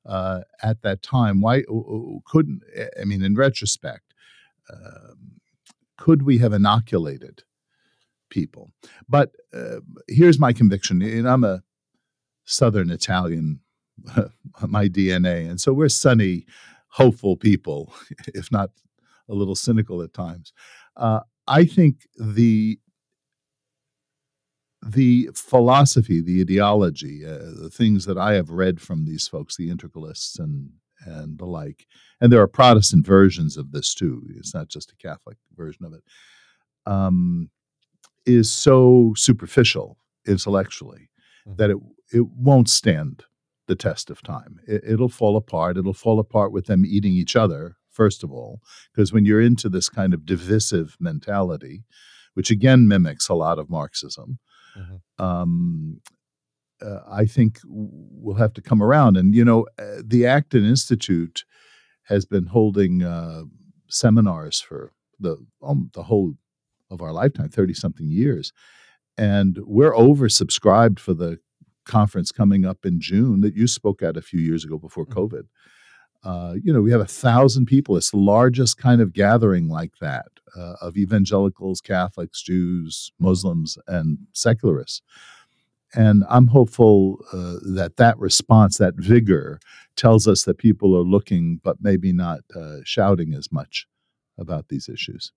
uh, 0.04 0.40
at 0.62 0.82
that 0.82 1.02
time? 1.02 1.40
Why 1.40 1.62
couldn't? 2.26 2.62
I 3.00 3.04
mean, 3.04 3.22
in 3.22 3.34
retrospect, 3.34 4.14
um, 4.72 5.40
could 5.96 6.22
we 6.22 6.38
have 6.38 6.52
inoculated 6.52 7.44
people? 8.32 8.72
But 9.08 9.30
uh, 9.54 9.80
here's 10.08 10.40
my 10.40 10.52
conviction, 10.52 11.02
and 11.02 11.28
I'm 11.28 11.44
a 11.44 11.62
Southern 12.44 12.90
Italian, 12.90 13.60
my 14.66 14.88
DNA, 14.88 15.48
and 15.48 15.60
so 15.60 15.72
we're 15.72 15.88
sunny, 15.88 16.46
hopeful 16.88 17.36
people, 17.36 17.94
if 18.34 18.50
not 18.50 18.70
a 19.28 19.34
little 19.34 19.54
cynical 19.54 20.02
at 20.02 20.12
times. 20.12 20.52
Uh, 20.96 21.20
I 21.46 21.64
think 21.64 22.08
the 22.16 22.78
the 24.84 25.30
philosophy, 25.32 26.20
the 26.20 26.40
ideology, 26.40 27.24
uh, 27.24 27.38
the 27.62 27.70
things 27.70 28.04
that 28.06 28.18
I 28.18 28.32
have 28.32 28.50
read 28.50 28.80
from 28.80 29.04
these 29.04 29.28
folks, 29.28 29.56
the 29.56 29.70
integralists 29.70 30.40
and 30.40 30.70
and 31.04 31.38
the 31.38 31.46
like, 31.46 31.86
and 32.20 32.32
there 32.32 32.40
are 32.40 32.48
Protestant 32.48 33.06
versions 33.06 33.56
of 33.56 33.72
this 33.72 33.94
too. 33.94 34.22
It's 34.36 34.54
not 34.54 34.68
just 34.68 34.92
a 34.92 34.96
Catholic 34.96 35.36
version 35.56 35.84
of 35.84 35.94
it. 35.94 36.02
Um, 36.86 37.50
is 38.26 38.50
so 38.50 39.12
superficial 39.16 39.98
intellectually 40.26 41.08
Mhm. 41.46 41.56
that 41.56 41.70
it 41.70 41.76
it 42.12 42.26
won't 42.28 42.68
stand 42.68 43.24
the 43.68 43.74
test 43.74 44.10
of 44.10 44.22
time. 44.22 44.60
It, 44.66 44.82
it'll 44.86 45.08
fall 45.08 45.34
apart. 45.36 45.78
It'll 45.78 45.94
fall 45.94 46.18
apart 46.20 46.52
with 46.52 46.66
them 46.66 46.84
eating 46.84 47.12
each 47.14 47.36
other 47.36 47.76
first 47.90 48.22
of 48.24 48.30
all, 48.32 48.60
because 48.92 49.12
when 49.12 49.24
you're 49.26 49.40
into 49.40 49.68
this 49.68 49.88
kind 49.90 50.14
of 50.14 50.24
divisive 50.24 50.96
mentality, 51.00 51.84
which 52.34 52.50
again 52.50 52.88
mimics 52.88 53.28
a 53.28 53.34
lot 53.34 53.58
of 53.58 53.68
Marxism, 53.68 54.38
Mhm. 54.78 55.00
um, 55.22 56.00
uh, 56.80 57.00
I 57.06 57.26
think 57.26 57.60
we'll 57.66 58.36
have 58.36 58.52
to 58.54 58.62
come 58.62 58.82
around. 58.82 59.16
And 59.16 59.34
you 59.34 59.44
know, 59.44 59.66
uh, 59.78 60.02
the 60.04 60.24
Acton 60.26 60.64
Institute 60.64 61.44
has 62.04 62.24
been 62.24 62.46
holding 62.46 63.02
uh, 63.02 63.44
seminars 63.88 64.60
for 64.60 64.92
the 65.20 65.36
um, 65.62 65.90
the 65.94 66.04
whole 66.04 66.34
of 66.92 67.02
our 67.02 67.12
lifetime, 67.12 67.48
thirty 67.48 67.74
something 67.74 68.08
years, 68.10 68.52
and 69.18 69.58
we're 69.76 69.92
oversubscribed 69.92 70.98
for 70.98 71.14
the 71.14 71.38
conference 71.84 72.30
coming 72.30 72.64
up 72.64 72.80
in 72.84 73.00
June 73.00 73.40
that 73.40 73.56
you 73.56 73.66
spoke 73.66 74.02
at 74.02 74.16
a 74.16 74.22
few 74.22 74.40
years 74.40 74.64
ago 74.64 74.78
before 74.78 75.06
Mhm. 75.06 75.14
COVID. 75.18 75.42
Uh, 76.24 76.54
you 76.62 76.72
know, 76.72 76.80
we 76.80 76.92
have 76.92 77.00
a 77.00 77.06
thousand 77.26 77.66
people. 77.66 77.96
It's 77.96 78.12
the 78.12 78.16
largest 78.18 78.78
kind 78.78 79.00
of 79.00 79.12
gathering 79.12 79.66
like 79.68 79.94
that 80.00 80.26
uh, 80.56 80.74
of 80.80 80.96
evangelicals, 80.96 81.80
Catholics, 81.80 82.40
Jews, 82.42 83.10
Muslims, 83.18 83.76
and 83.88 84.18
secularists. 84.32 85.02
And 85.94 86.24
I'm 86.28 86.46
hopeful 86.48 87.18
uh, 87.32 87.56
that 87.74 87.96
that 87.96 88.16
response, 88.18 88.78
that 88.78 88.94
vigor, 88.96 89.58
tells 89.96 90.28
us 90.28 90.44
that 90.44 90.58
people 90.58 90.96
are 90.96 91.02
looking, 91.16 91.60
but 91.64 91.78
maybe 91.82 92.12
not 92.12 92.40
uh, 92.54 92.78
shouting 92.84 93.34
as 93.34 93.50
much 93.50 93.86
about 94.38 94.68
these 94.68 94.88
issues. 94.88 95.32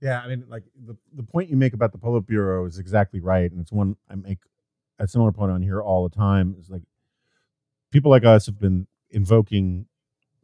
Yeah, 0.00 0.20
I 0.20 0.28
mean, 0.28 0.44
like 0.48 0.64
the, 0.84 0.96
the 1.14 1.22
point 1.22 1.48
you 1.48 1.56
make 1.56 1.72
about 1.72 1.92
the 1.92 1.98
Politburo 1.98 2.66
is 2.68 2.78
exactly 2.78 3.20
right, 3.20 3.50
and 3.50 3.60
it's 3.60 3.72
one 3.72 3.96
I 4.10 4.14
make 4.14 4.38
a 4.98 5.08
similar 5.08 5.32
point 5.32 5.52
on 5.52 5.62
here 5.62 5.80
all 5.80 6.08
the 6.08 6.14
time. 6.14 6.54
Is 6.60 6.68
like 6.70 6.82
people 7.90 8.10
like 8.10 8.24
us 8.24 8.46
have 8.46 8.58
been 8.58 8.86
invoking 9.10 9.86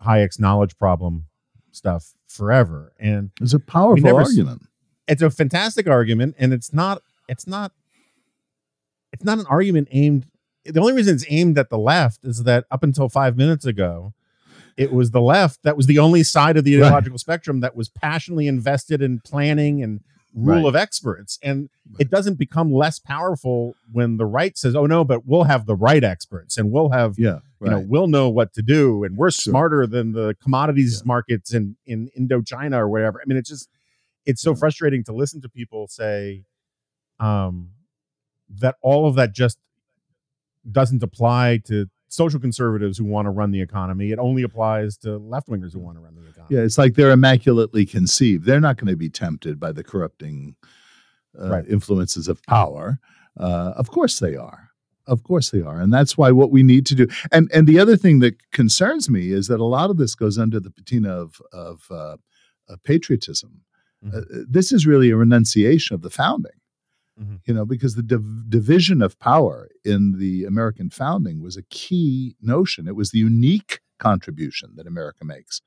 Hayek's 0.05 0.39
knowledge 0.39 0.79
problem 0.79 1.27
stuff 1.71 2.13
forever, 2.29 2.93
and 2.99 3.31
It's 3.41 3.53
a 3.53 3.59
powerful 3.59 4.03
never 4.03 4.21
argument. 4.21 4.63
it's 5.07 5.23
a 5.23 5.31
fantastic 5.31 5.87
argument, 5.87 6.35
and 6.39 6.53
it's 6.53 6.73
not 6.73 7.03
it's 7.29 7.47
not 7.47 7.73
it's 9.13 9.25
not 9.25 9.39
an 9.39 9.47
argument 9.47 9.89
aimed. 9.91 10.27
The 10.65 10.81
only 10.81 10.93
reason 10.95 11.15
it's 11.15 11.27
aimed 11.29 11.59
at 11.59 11.71
the 11.71 11.79
left 11.79 12.25
is 12.25 12.45
that 12.45 12.65
up 12.71 12.83
until 12.83 13.09
five 13.09 13.37
minutes 13.37 13.67
ago, 13.67 14.15
it 14.77 14.93
was 14.93 15.11
the 15.11 15.21
left 15.21 15.63
that 15.63 15.77
was 15.77 15.87
the 15.87 15.99
only 15.99 16.23
side 16.23 16.57
of 16.57 16.65
the 16.65 16.77
Right. 16.77 16.87
ideological 16.87 17.19
spectrum 17.19 17.61
that 17.61 17.77
was 17.77 17.89
passionately 17.89 18.47
invested 18.47 19.03
in 19.03 19.21
planning 19.21 19.83
and 19.83 20.01
rule 20.35 20.63
Right. 20.63 20.69
of 20.69 20.77
experts. 20.77 21.39
And 21.43 21.69
it 21.99 22.11
doesn't 22.11 22.39
become 22.39 22.73
less 22.73 22.99
powerful 22.99 23.75
when 23.93 24.17
the 24.17 24.25
right 24.25 24.57
says, 24.57 24.75
"Oh 24.75 24.87
no, 24.87 25.05
but 25.05 25.27
we'll 25.27 25.45
have 25.45 25.67
the 25.67 25.77
right 25.77 26.03
experts 26.03 26.57
and 26.57 26.71
we'll 26.73 26.89
have 26.89 27.19
Yeah, 27.19 27.41
you 27.61 27.69
know 27.71 27.85
we'll 27.87 28.07
know 28.09 28.31
what 28.31 28.55
to 28.55 28.63
do 28.63 29.05
and 29.05 29.17
we're 29.17 29.31
Sure. 29.31 29.51
smarter 29.53 29.87
than 29.87 30.13
the 30.13 30.35
commodities 30.43 31.01
Yeah. 31.03 31.07
markets 31.07 31.53
in 31.53 31.77
in 31.85 32.09
Indochina 32.19 32.79
or 32.79 32.89
whatever. 32.89 33.21
I 33.21 33.25
mean, 33.27 33.37
it's 33.37 33.51
just 33.51 33.69
it's 34.25 34.41
so 34.41 34.55
frustrating 34.55 35.05
to 35.05 35.13
listen 35.13 35.41
to 35.43 35.49
people 35.51 35.87
say 35.89 36.45
um 37.21 37.73
that 38.49 38.77
all 38.81 39.07
of 39.07 39.15
that 39.17 39.35
just 39.35 39.59
doesn't 40.71 41.03
apply 41.03 41.59
to 41.67 41.89
social 42.13 42.39
conservatives 42.39 42.99
who 42.99 43.05
want 43.05 43.25
to 43.27 43.31
run 43.31 43.51
the 43.53 43.61
economy. 43.61 44.11
It 44.13 44.19
only 44.19 44.43
applies 44.43 44.99
to 44.99 45.17
left 45.17 45.49
wingers 45.49 45.73
who 45.73 45.79
want 45.81 45.97
to 45.97 46.03
run 46.03 46.15
the 46.15 46.29
economy. 46.29 46.55
Yeah, 46.55 46.61
it's 46.63 46.77
like 46.77 46.95
they're 46.95 47.11
immaculately 47.11 47.87
conceived. 47.87 48.45
They're 48.45 48.61
not 48.61 48.77
going 48.77 48.89
to 48.91 48.97
be 48.97 49.09
tempted 49.09 49.59
by 49.59 49.73
the 49.73 49.83
corrupting 49.83 50.55
uh, 51.41 51.49
Right. 51.49 51.67
influences 51.69 52.29
of 52.29 52.43
power. 52.43 52.99
Uh, 53.41 53.73
of 53.77 53.91
course 53.91 54.19
they 54.19 54.37
are. 54.37 54.69
Of 55.07 55.23
course 55.25 55.51
they 55.51 55.63
are, 55.63 55.81
and 55.81 55.93
that's 55.93 56.17
why 56.17 56.31
what 56.31 56.53
we 56.53 56.63
need 56.63 56.87
to 56.87 56.95
do. 56.95 57.07
And 57.33 57.51
and 57.53 57.67
the 57.67 57.81
other 57.81 57.97
thing 57.97 58.21
that 58.21 58.35
concerns 58.53 59.09
me 59.11 59.33
is 59.33 59.49
that 59.49 59.59
a 59.59 59.65
lot 59.65 59.91
of 59.91 59.97
this 59.97 60.15
goes 60.15 60.39
under 60.39 60.61
the 60.61 60.71
patina 60.71 61.11
of 61.11 61.41
of 61.53 61.87
uh, 61.91 62.17
uh, 62.69 62.77
patriotism. 62.85 63.63
Uh, 64.15 64.21
this 64.49 64.71
is 64.73 64.87
really 64.87 65.11
a 65.11 65.17
renunciation 65.17 65.95
of 65.95 66.03
the 66.03 66.11
founding. 66.11 66.59
Mhm. 67.21 67.41
You 67.45 67.55
know, 67.55 67.65
because 67.67 67.95
the 67.95 68.03
div- 68.03 68.49
division 68.49 69.03
of 69.03 69.19
power 69.19 69.69
in 69.85 70.19
the 70.19 70.45
American 70.45 70.89
founding 70.91 71.41
was 71.43 71.57
a 71.57 71.63
key 71.65 72.37
notion. 72.41 72.89
It 72.89 72.97
was 72.97 73.11
the 73.11 73.19
unique 73.19 73.81
contribution 73.99 74.71
that 74.77 74.87
America 74.87 75.25
makes 75.25 75.61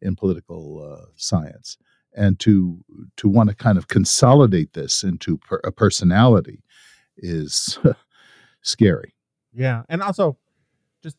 in 0.00 0.16
political 0.16 0.82
uh, 0.82 1.06
science, 1.16 1.78
and 2.14 2.38
to 2.40 2.84
to 3.16 3.28
want 3.28 3.48
to 3.50 3.54
kind 3.54 3.78
of 3.78 3.88
consolidate 3.88 4.72
this 4.72 5.02
into 5.04 5.38
per- 5.38 5.60
a 5.64 5.70
personality 5.72 6.62
is 7.16 7.78
scary. 8.62 9.14
Yeah, 9.52 9.82
and 9.88 10.02
also 10.02 10.36
just 11.02 11.16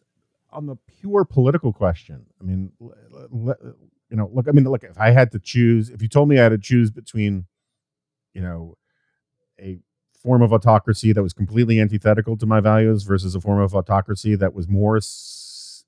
on 0.52 0.66
the 0.66 0.76
pure 1.00 1.26
political 1.26 1.74
question. 1.74 2.26
I 2.42 2.44
mean, 2.44 2.72
l- 2.82 2.94
l- 3.34 3.50
l- 3.50 3.74
you 4.10 4.18
know, 4.18 4.30
look. 4.34 4.48
I 4.48 4.52
mean, 4.52 4.66
look. 4.66 4.84
If 4.84 4.98
I 4.98 5.12
had 5.12 5.32
to 5.32 5.40
choose, 5.40 5.90
if 5.90 6.02
you 6.02 6.08
told 6.10 6.30
me 6.30 6.40
I 6.40 6.44
had 6.44 6.50
to 6.50 6.58
choose 6.58 6.92
between, 6.92 7.46
you 8.34 8.42
know, 8.42 8.76
a 9.60 9.80
form 10.22 10.42
of 10.42 10.52
autocracy 10.52 11.14
that 11.14 11.24
was 11.24 11.34
completely 11.34 11.80
antithetical 11.80 12.36
to 12.38 12.46
my 12.46 12.60
values 12.60 13.04
versus 13.04 13.36
a 13.36 13.42
form 13.42 13.60
of 13.62 13.74
autocracy 13.76 14.36
that 14.36 14.54
was 14.54 14.68
more, 14.68 15.00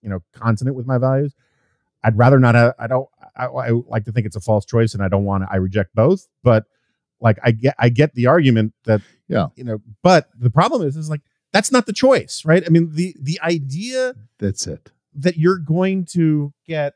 you 0.02 0.10
know, 0.10 0.22
consonant 0.34 0.76
with 0.76 0.86
my 0.88 0.98
values, 0.98 1.34
I'd 2.04 2.18
rather 2.18 2.40
not. 2.40 2.56
Have, 2.56 2.74
I 2.80 2.88
don't. 2.88 3.08
I, 3.36 3.46
I 3.46 3.70
like 3.72 4.06
to 4.06 4.12
think 4.12 4.26
it's 4.26 4.36
a 4.36 4.42
false 4.42 4.66
choice, 4.66 4.94
and 4.94 5.04
I 5.04 5.08
don't 5.08 5.24
want 5.26 5.44
to. 5.44 5.50
I 5.52 5.58
reject 5.58 5.94
both, 5.96 6.28
but 6.44 6.66
like 7.20 7.38
I 7.44 7.52
get, 7.52 7.76
I 7.78 7.90
get 7.90 8.16
the 8.16 8.26
argument 8.28 8.74
that, 8.86 9.02
Yeah. 9.28 9.48
you 9.56 9.64
know. 9.64 9.80
But 10.02 10.30
the 10.38 10.50
problem 10.50 10.82
is, 10.82 10.98
is 10.98 11.10
like 11.10 11.22
that's 11.54 11.72
not 11.72 11.86
the 11.86 11.94
choice, 11.94 12.44
right? 12.46 12.64
I 12.66 12.70
mean, 12.70 12.90
the 12.94 13.16
the 13.22 13.40
idea 13.42 14.16
That's 14.40 14.66
it. 14.66 14.92
that 15.14 15.38
you're 15.38 15.60
going 15.60 16.06
to 16.14 16.54
get, 16.66 16.94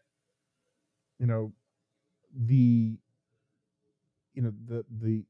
you 1.20 1.28
know, 1.28 1.54
the, 2.36 2.98
you 4.34 4.42
know, 4.42 4.54
the 4.68 4.86
the 4.90 5.24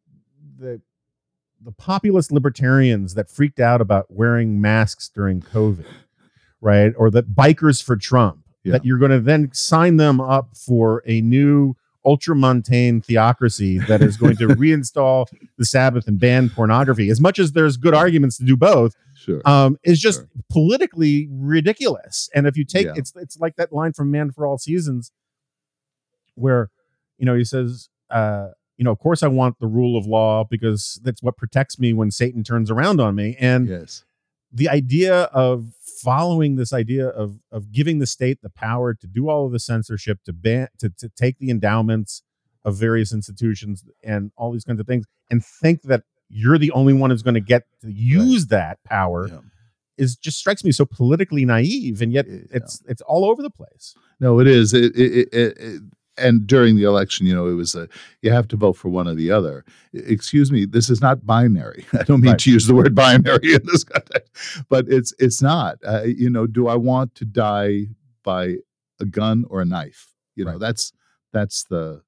the 0.58 0.82
the 1.66 1.72
populist 1.72 2.32
libertarians 2.32 3.16
that 3.16 3.30
freaked 3.30 3.60
out 3.60 3.82
about 3.82 4.06
wearing 4.10 4.62
masks 4.62 5.10
during 5.10 5.42
COVID, 5.42 5.86
right? 6.62 6.94
Or 6.98 7.10
the 7.10 7.24
bikers 7.24 7.82
for 7.84 7.96
Trump, 7.98 8.40
Yeah. 8.64 8.74
that 8.74 8.86
you're 8.86 9.00
going 9.00 9.12
to 9.12 9.20
then 9.20 9.50
sign 9.54 9.98
them 9.98 10.22
up 10.22 10.56
for 10.56 11.04
a 11.06 11.22
new 11.22 11.76
ultramontane 12.06 13.04
theocracy 13.04 13.80
that 13.80 14.02
is 14.04 14.16
going 14.16 14.36
to 14.38 14.48
reinstall 14.64 15.26
the 15.58 15.66
Sabbath 15.66 16.08
and 16.08 16.20
ban 16.20 16.50
pornography. 16.52 17.10
As 17.10 17.20
much 17.20 17.40
as 17.40 17.54
there's 17.54 17.78
good 17.78 17.96
arguments 17.96 18.38
to 18.38 18.44
do 18.46 18.56
both, 18.56 18.96
Sure. 19.16 19.42
um, 19.46 19.78
is 19.84 20.00
just 20.00 20.20
Sure. 20.20 20.30
politically 20.52 21.28
ridiculous. 21.32 22.30
And 22.36 22.46
if 22.46 22.56
you 22.58 22.64
take 22.64 22.86
Yeah. 22.86 22.94
it's 22.96 23.12
it's 23.16 23.40
like 23.40 23.56
that 23.56 23.74
line 23.74 23.94
from 23.94 24.12
Man 24.12 24.30
for 24.32 24.46
All 24.46 24.60
Seasons, 24.60 25.12
where 26.36 26.70
you 27.18 27.26
know 27.26 27.36
he 27.36 27.44
says, 27.44 27.90
uh, 28.12 28.50
you 28.78 28.84
know, 28.84 28.92
of 28.92 29.00
course 29.00 29.24
I 29.24 29.28
want 29.28 29.60
the 29.60 29.68
rule 29.68 29.98
of 29.98 30.06
law 30.06 30.44
because 30.44 31.00
that's 31.04 31.24
what 31.24 31.38
protects 31.38 31.80
me 31.80 31.94
when 31.94 32.12
Satan 32.12 32.44
turns 32.44 32.70
around 32.70 33.00
on 33.00 33.16
me. 33.16 33.36
And 33.40 33.68
yes. 33.68 34.04
the 34.52 34.70
idea 34.70 35.24
of 35.26 35.74
following 36.02 36.56
this 36.56 36.74
idea 36.74 37.08
of 37.08 37.40
of 37.52 37.72
giving 37.72 38.00
the 38.00 38.06
state 38.06 38.40
the 38.42 38.50
power 38.50 38.94
to 38.94 39.08
do 39.08 39.30
all 39.30 39.46
of 39.46 39.52
the 39.52 39.60
censorship, 39.60 40.20
to 40.26 40.34
ban, 40.34 40.68
to 40.80 40.90
to 40.90 41.10
take 41.10 41.40
the 41.40 41.50
endowments 41.50 42.22
of 42.64 42.76
various 42.76 43.14
institutions 43.14 43.84
and 44.04 44.32
all 44.38 44.52
these 44.52 44.64
kinds 44.66 44.80
of 44.80 44.88
things, 44.88 45.06
and 45.30 45.44
think 45.46 45.84
that 45.84 46.04
you're 46.30 46.58
the 46.58 46.72
only 46.72 46.94
one 46.94 47.12
who's 47.12 47.22
going 47.24 47.36
to 47.36 47.40
get 47.40 47.64
to 47.82 47.92
use 47.92 48.48
that 48.48 48.84
power 48.84 49.28
Yeah. 49.28 49.40
is 49.98 50.16
just 50.16 50.40
strikes 50.40 50.64
me 50.64 50.72
so 50.72 50.84
politically 50.86 51.46
naive, 51.46 52.02
and 52.02 52.12
yet 52.12 52.26
Yeah. 52.28 52.40
it's 52.52 52.82
it's 52.88 53.02
all 53.04 53.24
over 53.26 53.42
the 53.42 53.50
place. 53.52 53.96
No, 54.20 54.40
it 54.40 54.48
is. 54.48 54.74
It, 54.74 54.96
it, 54.98 55.30
it, 55.34 55.58
it, 55.58 55.82
and 56.18 56.48
during 56.48 56.76
the 56.76 56.84
election, 56.84 57.26
you 57.28 57.36
know, 57.36 57.48
it 57.48 57.54
was 57.54 57.76
a 57.76 57.88
you 58.22 58.32
have 58.32 58.48
to 58.50 58.56
vote 58.58 58.74
for 58.74 58.90
one 58.90 59.08
or 59.08 59.16
the 59.16 59.32
other. 59.32 59.66
Excuse 59.94 60.52
me, 60.52 60.66
this 60.66 60.90
is 60.90 61.02
not 61.02 61.26
binary. 61.26 61.86
I 61.94 62.04
don't 62.04 62.22
mean 62.22 62.32
Right. 62.32 62.40
to 62.40 62.52
use 62.52 62.68
the 62.68 62.76
word 62.76 62.96
binary 62.96 63.54
in 63.54 63.62
this 63.66 63.84
context, 63.84 64.32
but 64.70 64.86
it's 64.88 65.14
it's 65.20 65.42
not. 65.42 65.78
Uh, 65.86 66.04
you 66.04 66.30
know, 66.30 66.48
do 66.48 66.68
I 66.68 66.76
want 66.76 67.16
to 67.16 67.26
die 67.26 67.88
by 68.24 68.56
a 69.00 69.06
gun 69.06 69.46
or 69.50 69.62
a 69.62 69.66
knife? 69.66 70.14
You 70.36 70.46
know, 70.46 70.52
Right. 70.52 70.60
that's 70.60 70.92
that's 71.34 71.64
the 71.66 72.02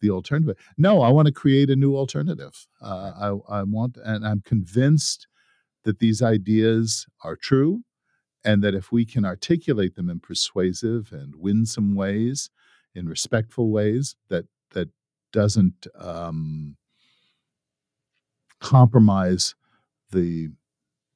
the 0.00 0.10
alternative. 0.10 0.56
No, 0.78 1.02
I 1.02 1.10
want 1.10 1.26
to 1.26 1.32
create 1.32 1.68
a 1.70 1.76
new 1.76 1.94
alternative. 1.96 2.66
Uh, 2.80 3.12
I 3.48 3.58
I 3.58 3.62
want, 3.64 3.98
and 4.02 4.26
I'm 4.26 4.40
convinced 4.40 5.26
that 5.84 5.98
these 5.98 6.22
ideas 6.22 7.06
are 7.24 7.36
true 7.36 7.82
and 8.44 8.62
that 8.62 8.74
if 8.74 8.90
we 8.92 9.04
can 9.04 9.24
articulate 9.24 9.94
them 9.96 10.08
in 10.08 10.20
persuasive 10.20 11.10
and 11.12 11.34
winsome 11.36 11.94
ways 11.94 12.48
in 12.94 13.08
respectful 13.08 13.70
ways 13.70 14.16
that 14.28 14.46
that 14.72 14.88
doesn't 15.32 15.86
um, 15.98 16.76
compromise 18.60 19.54
the 20.10 20.50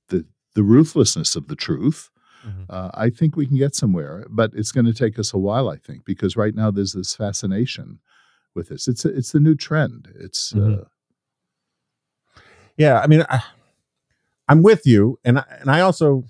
the 0.09 0.25
the 0.55 0.63
ruthlessness 0.63 1.35
of 1.37 1.49
the 1.49 1.57
truth, 1.57 2.11
Mhm. 2.47 2.67
uh, 2.69 2.91
I 2.95 3.11
think 3.11 3.37
we 3.37 3.47
can 3.47 3.57
get 3.57 3.75
somewhere. 3.75 4.25
But 4.31 4.53
it's 4.55 4.71
going 4.73 4.87
to 4.87 4.93
take 4.95 5.19
us 5.19 5.33
a 5.35 5.39
while, 5.39 5.69
I 5.69 5.77
think, 5.77 6.05
because 6.05 6.37
right 6.37 6.55
now 6.55 6.71
there's 6.71 6.93
this 6.93 7.15
fascination 7.17 7.99
with 8.55 8.69
this. 8.69 8.87
It's 8.89 9.05
it's 9.05 9.33
the 9.33 9.41
new 9.41 9.55
trend. 9.57 10.09
It's 10.15 10.53
Mhm. 10.53 10.81
uh, 10.81 10.85
Yeah, 12.77 13.01
I 13.01 13.07
mean, 13.07 13.25
I, 13.29 13.41
I'm 14.49 14.63
with 14.63 14.85
you, 14.87 15.19
and 15.25 15.39
I, 15.39 15.45
and 15.61 15.71
I 15.71 15.81
also, 15.81 16.25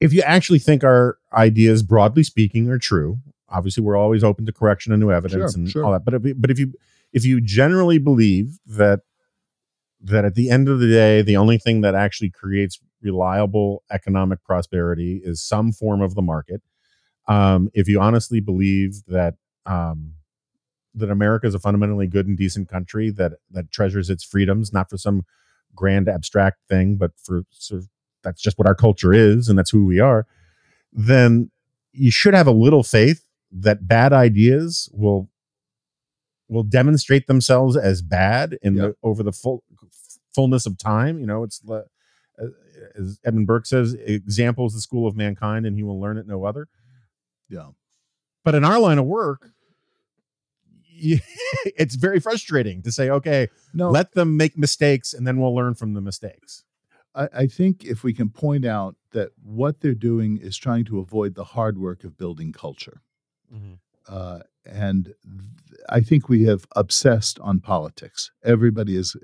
if 0.00 0.12
you 0.12 0.22
actually 0.22 0.58
think 0.58 0.84
our 0.84 1.18
ideas, 1.32 1.82
broadly 1.82 2.22
speaking, 2.22 2.68
are 2.68 2.78
true, 2.78 3.18
obviously 3.48 3.82
we're 3.82 3.96
always 3.96 4.24
open 4.24 4.44
to 4.46 4.52
correction 4.52 4.92
and 4.92 5.00
new 5.00 5.10
evidence 5.10 5.52
Sure, 5.52 5.60
and 5.60 5.68
sure. 5.70 5.84
all 5.84 5.92
that. 5.92 6.04
But 6.04 6.14
if 6.14 6.24
you- 6.24 6.34
but 6.34 6.50
if 6.50 6.58
you 6.58 6.72
if 7.12 7.24
you 7.24 7.40
generally 7.40 7.98
believe 7.98 8.58
that 8.66 9.00
that 10.00 10.24
at 10.24 10.34
the 10.34 10.50
end 10.50 10.68
of 10.68 10.80
the 10.80 10.88
day, 10.88 11.22
the 11.22 11.36
only 11.36 11.56
thing 11.58 11.80
that 11.80 11.94
actually 11.94 12.28
creates 12.30 12.78
reliable 13.00 13.82
economic 13.90 14.42
prosperity 14.44 15.20
is 15.24 15.42
some 15.42 15.72
form 15.72 16.02
of 16.02 16.14
the 16.14 16.20
market. 16.22 16.60
Um, 17.26 17.70
if 17.72 17.88
you 17.88 18.00
honestly 18.00 18.40
believe 18.40 19.02
that 19.06 19.34
um, 19.64 20.14
that 20.94 21.10
America 21.10 21.46
is 21.46 21.54
a 21.54 21.58
fundamentally 21.58 22.06
good 22.06 22.26
and 22.26 22.36
decent 22.36 22.68
country 22.68 23.10
that 23.10 23.34
that 23.50 23.70
treasures 23.70 24.10
its 24.10 24.24
freedoms, 24.24 24.72
not 24.72 24.90
for 24.90 24.98
some 24.98 25.22
grand 25.74 26.08
abstract 26.08 26.58
thing, 26.68 26.96
but 26.96 27.12
for 27.16 27.44
sort 27.50 27.82
of 27.82 27.88
that's 28.24 28.42
just 28.42 28.58
what 28.58 28.66
our 28.66 28.74
culture 28.74 29.12
is 29.12 29.48
and 29.48 29.56
that's 29.58 29.70
who 29.70 29.84
we 29.84 30.00
are, 30.00 30.26
then 30.92 31.50
you 31.92 32.10
should 32.10 32.34
have 32.34 32.48
a 32.48 32.52
little 32.52 32.82
faith 32.82 33.24
that 33.52 33.86
bad 33.86 34.12
ideas 34.12 34.88
will 34.92 35.30
will 36.48 36.64
demonstrate 36.64 37.26
themselves 37.26 37.76
as 37.76 38.02
bad 38.02 38.58
in 38.62 38.74
Yeah. 38.74 38.82
the 38.88 38.96
over 39.02 39.22
the 39.22 39.32
full 39.32 39.62
fullness 40.34 40.66
of 40.66 40.76
time. 40.76 41.20
You 41.20 41.26
know, 41.26 41.44
it's 41.44 41.60
the 41.60 41.86
uh, 42.42 42.46
as 42.98 43.20
Edmund 43.24 43.46
Burke 43.46 43.66
says, 43.66 43.94
example 43.94 44.66
is 44.66 44.74
the 44.74 44.80
school 44.80 45.06
of 45.06 45.14
mankind, 45.16 45.64
and 45.66 45.76
he 45.76 45.82
will 45.84 46.00
learn 46.00 46.18
it 46.18 46.26
no 46.26 46.44
other. 46.44 46.66
yeah. 47.48 47.68
But 48.44 48.54
in 48.56 48.64
our 48.64 48.78
line 48.80 48.98
of 48.98 49.06
work, 49.06 49.50
it's 50.96 51.94
very 51.94 52.20
frustrating 52.20 52.82
to 52.82 52.92
say, 52.92 53.08
okay, 53.10 53.48
No, 53.72 53.90
let 53.90 54.12
them 54.12 54.36
make 54.36 54.58
mistakes, 54.58 55.12
and 55.14 55.26
then 55.26 55.38
we'll 55.40 55.54
learn 55.54 55.74
from 55.74 55.94
the 55.94 56.00
mistakes. 56.00 56.64
I, 57.14 57.28
I 57.34 57.46
think 57.46 57.84
if 57.84 58.02
we 58.04 58.12
can 58.12 58.30
point 58.30 58.64
out 58.64 58.96
that 59.12 59.30
what 59.42 59.80
they're 59.80 59.94
doing 59.94 60.38
is 60.38 60.56
trying 60.56 60.84
to 60.86 60.98
avoid 60.98 61.34
the 61.34 61.44
hard 61.44 61.78
work 61.78 62.04
of 62.04 62.16
building 62.18 62.52
culture. 62.52 63.00
uh, 64.08 64.40
and 64.66 65.04
th- 65.06 65.14
I 65.88 66.00
think 66.00 66.28
we 66.28 66.44
have 66.44 66.66
obsessed 66.76 67.38
on 67.40 67.60
politics. 67.60 68.30
Everybody 68.42 68.96
is. 68.96 69.16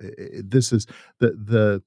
This 0.43 0.73
is 0.73 0.87
the 1.19 1.31
the 1.33 1.83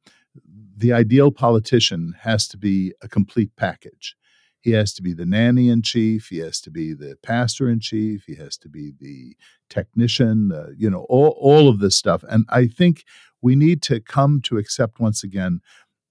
the 0.75 0.91
ideal 0.91 1.31
politician 1.31 2.15
has 2.21 2.47
to 2.47 2.57
be 2.57 2.93
a 3.01 3.07
complete 3.07 3.55
package. 3.55 4.15
He 4.59 4.71
has 4.71 4.93
to 4.93 5.01
be 5.03 5.13
the 5.13 5.25
nanny 5.25 5.69
in 5.69 5.81
chief. 5.81 6.29
He 6.29 6.39
has 6.39 6.61
to 6.61 6.71
be 6.71 6.93
the 6.93 7.17
pastor 7.21 7.69
in 7.69 7.79
chief. 7.79 8.23
He 8.25 8.35
has 8.35 8.57
to 8.57 8.69
be 8.69 8.93
the 8.99 9.35
technician. 9.69 10.51
Uh, 10.51 10.69
you 10.75 10.89
know, 10.89 11.05
all 11.09 11.37
all 11.39 11.67
of 11.69 11.79
this 11.79 11.95
stuff. 11.95 12.23
And 12.29 12.45
I 12.49 12.67
think 12.67 13.03
we 13.41 13.55
need 13.55 13.81
to 13.83 13.99
come 13.99 14.41
to 14.43 14.57
accept 14.57 14.99
once 14.99 15.23
again 15.23 15.59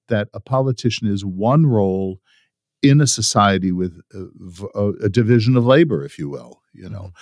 that 0.08 0.28
a 0.34 0.40
politician 0.40 1.08
is 1.08 1.24
one 1.24 1.66
role 1.66 2.20
in 2.82 3.00
a 3.00 3.06
society 3.06 3.72
with 3.72 4.00
a 4.74 5.08
division 5.08 5.56
of 5.56 5.64
labor, 5.64 6.04
if 6.04 6.18
you 6.18 6.28
will, 6.28 6.62
you 6.72 6.88
know, 6.88 7.12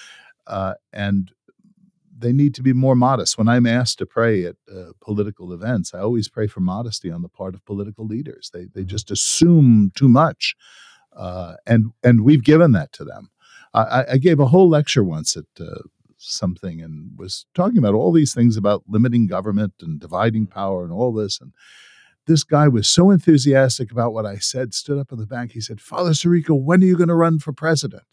uh, 0.47 0.75
and 0.93 1.33
they 2.19 2.33
need 2.33 2.55
to 2.55 2.63
be 2.63 2.73
more 2.73 2.95
modest. 2.97 3.39
When 3.39 3.49
I'm 3.49 3.67
asked 3.67 3.99
to 3.99 4.07
pray 4.07 4.45
at 4.45 4.57
uh, 4.75 4.93
political 5.01 5.53
events, 5.53 5.95
I 5.95 6.01
always 6.01 6.29
pray 6.29 6.47
for 6.47 6.61
modesty 6.61 7.11
on 7.11 7.23
the 7.23 7.29
part 7.29 7.55
of 7.55 7.65
political 7.65 8.07
leaders. 8.07 8.51
They 8.53 8.67
they 8.75 8.83
Mhm. 8.85 8.87
just 8.89 9.11
assume 9.11 9.93
too 9.95 10.09
much, 10.09 10.57
uh, 11.15 11.55
and 11.67 11.93
and 12.03 12.23
we've 12.25 12.45
given 12.45 12.73
that 12.73 12.93
to 12.95 13.05
them. 13.05 13.31
I, 13.75 13.83
I- 13.83 14.13
I 14.13 14.19
gave 14.19 14.41
a 14.41 14.47
whole 14.47 14.69
lecture 14.69 15.05
once 15.05 15.37
at. 15.37 15.47
Uh, 15.61 15.83
something 16.23 16.83
and 16.83 17.19
was 17.19 17.47
talking 17.55 17.79
about 17.79 17.95
all 17.95 18.13
these 18.13 18.35
things 18.35 18.57
about 18.59 18.85
limiting 18.87 19.27
government 19.27 19.73
and 19.81 19.99
dividing 19.99 20.47
power 20.47 20.85
and 20.85 20.93
all 20.93 21.15
this 21.15 21.41
and 21.41 21.53
this 22.31 22.45
guy 22.45 22.69
was 22.69 22.87
so 22.87 23.11
enthusiastic 23.11 23.91
about 23.91 24.13
what 24.13 24.25
I 24.25 24.37
said, 24.39 24.73
stood 24.73 24.99
up 24.99 25.11
in 25.11 25.19
the 25.19 25.27
back. 25.27 25.51
He 25.51 25.61
said, 25.61 25.81
Father 25.81 26.11
Sirico, 26.13 26.51
when 26.51 26.81
are 26.81 26.87
you 26.87 26.97
going 26.97 27.09
to 27.09 27.15
run 27.17 27.41
for 27.41 27.53
president? 27.53 28.05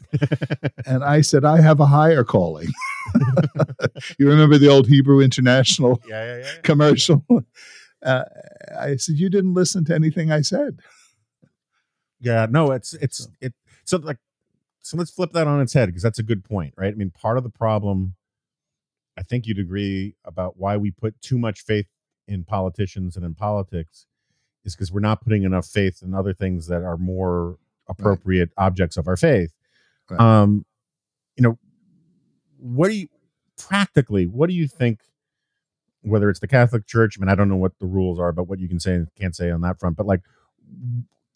and 0.87 1.03
I 1.03 1.21
said, 1.21 1.45
I 1.45 1.61
have 1.61 1.79
a 1.79 1.85
higher 1.85 2.23
calling. 2.23 2.69
you 4.17 4.27
remember 4.27 4.57
the 4.57 4.69
old 4.69 4.87
Hebrew 4.87 5.25
National 5.39 6.01
Yeah, 6.07 6.25
yeah, 6.25 6.37
yeah. 6.43 6.61
commercial? 6.63 7.23
Uh, 8.05 8.23
I 8.79 8.95
said, 8.97 9.15
You 9.15 9.27
didn't 9.27 9.55
listen 9.55 9.83
to 9.85 9.95
anything 9.95 10.31
I 10.31 10.41
said. 10.41 10.81
Yeah, 12.19 12.45
no, 12.47 12.69
it's 12.69 12.93
it's 12.93 13.27
it. 13.41 13.55
So 13.85 13.97
like, 13.97 14.19
so 14.81 14.97
let's 14.97 15.09
flip 15.09 15.31
that 15.31 15.47
on 15.47 15.61
its 15.61 15.73
head 15.73 15.87
because 15.87 16.03
that's 16.03 16.19
a 16.19 16.23
good 16.23 16.43
point, 16.43 16.75
right? 16.77 16.93
I 16.93 16.95
mean, 16.95 17.09
part 17.09 17.39
of 17.39 17.43
the 17.43 17.49
problem, 17.49 18.13
I 19.17 19.23
think 19.23 19.47
you'd 19.47 19.57
agree 19.57 20.15
about 20.23 20.57
why 20.57 20.77
we 20.77 20.91
put 20.91 21.19
too 21.23 21.39
much 21.39 21.63
faith 21.65 21.87
in 22.27 22.43
politicians 22.43 23.15
and 23.15 23.25
in 23.25 23.33
politics, 23.33 24.05
is 24.65 24.75
because 24.75 24.91
we're 24.91 24.99
not 24.99 25.21
putting 25.21 25.43
enough 25.43 25.65
faith 25.65 26.01
in 26.03 26.13
other 26.13 26.33
things 26.33 26.67
that 26.67 26.83
are 26.83 26.97
more 26.97 27.57
appropriate 27.87 28.49
objects 28.57 28.97
of 28.97 29.07
our 29.07 29.15
faith. 29.15 29.53
Right. 30.09 30.19
Um, 30.19 30.65
you 31.35 31.43
know, 31.43 31.57
what 32.57 32.89
do 32.89 32.95
you 32.95 33.07
practically? 33.57 34.25
What 34.25 34.49
do 34.49 34.55
you 34.55 34.67
think? 34.67 35.01
Whether 36.01 36.29
it's 36.29 36.39
the 36.39 36.47
Catholic 36.47 36.85
Church, 36.85 37.17
I 37.17 37.21
mean, 37.21 37.29
I 37.29 37.35
don't 37.35 37.49
know 37.49 37.57
what 37.57 37.79
the 37.79 37.85
rules 37.85 38.19
are, 38.19 38.31
but 38.31 38.47
what 38.47 38.59
you 38.59 38.69
can 38.69 38.79
say 38.79 38.93
and 38.93 39.07
can't 39.19 39.35
say 39.35 39.49
on 39.51 39.61
that 39.61 39.79
front. 39.79 39.97
But 39.97 40.05
like, 40.05 40.21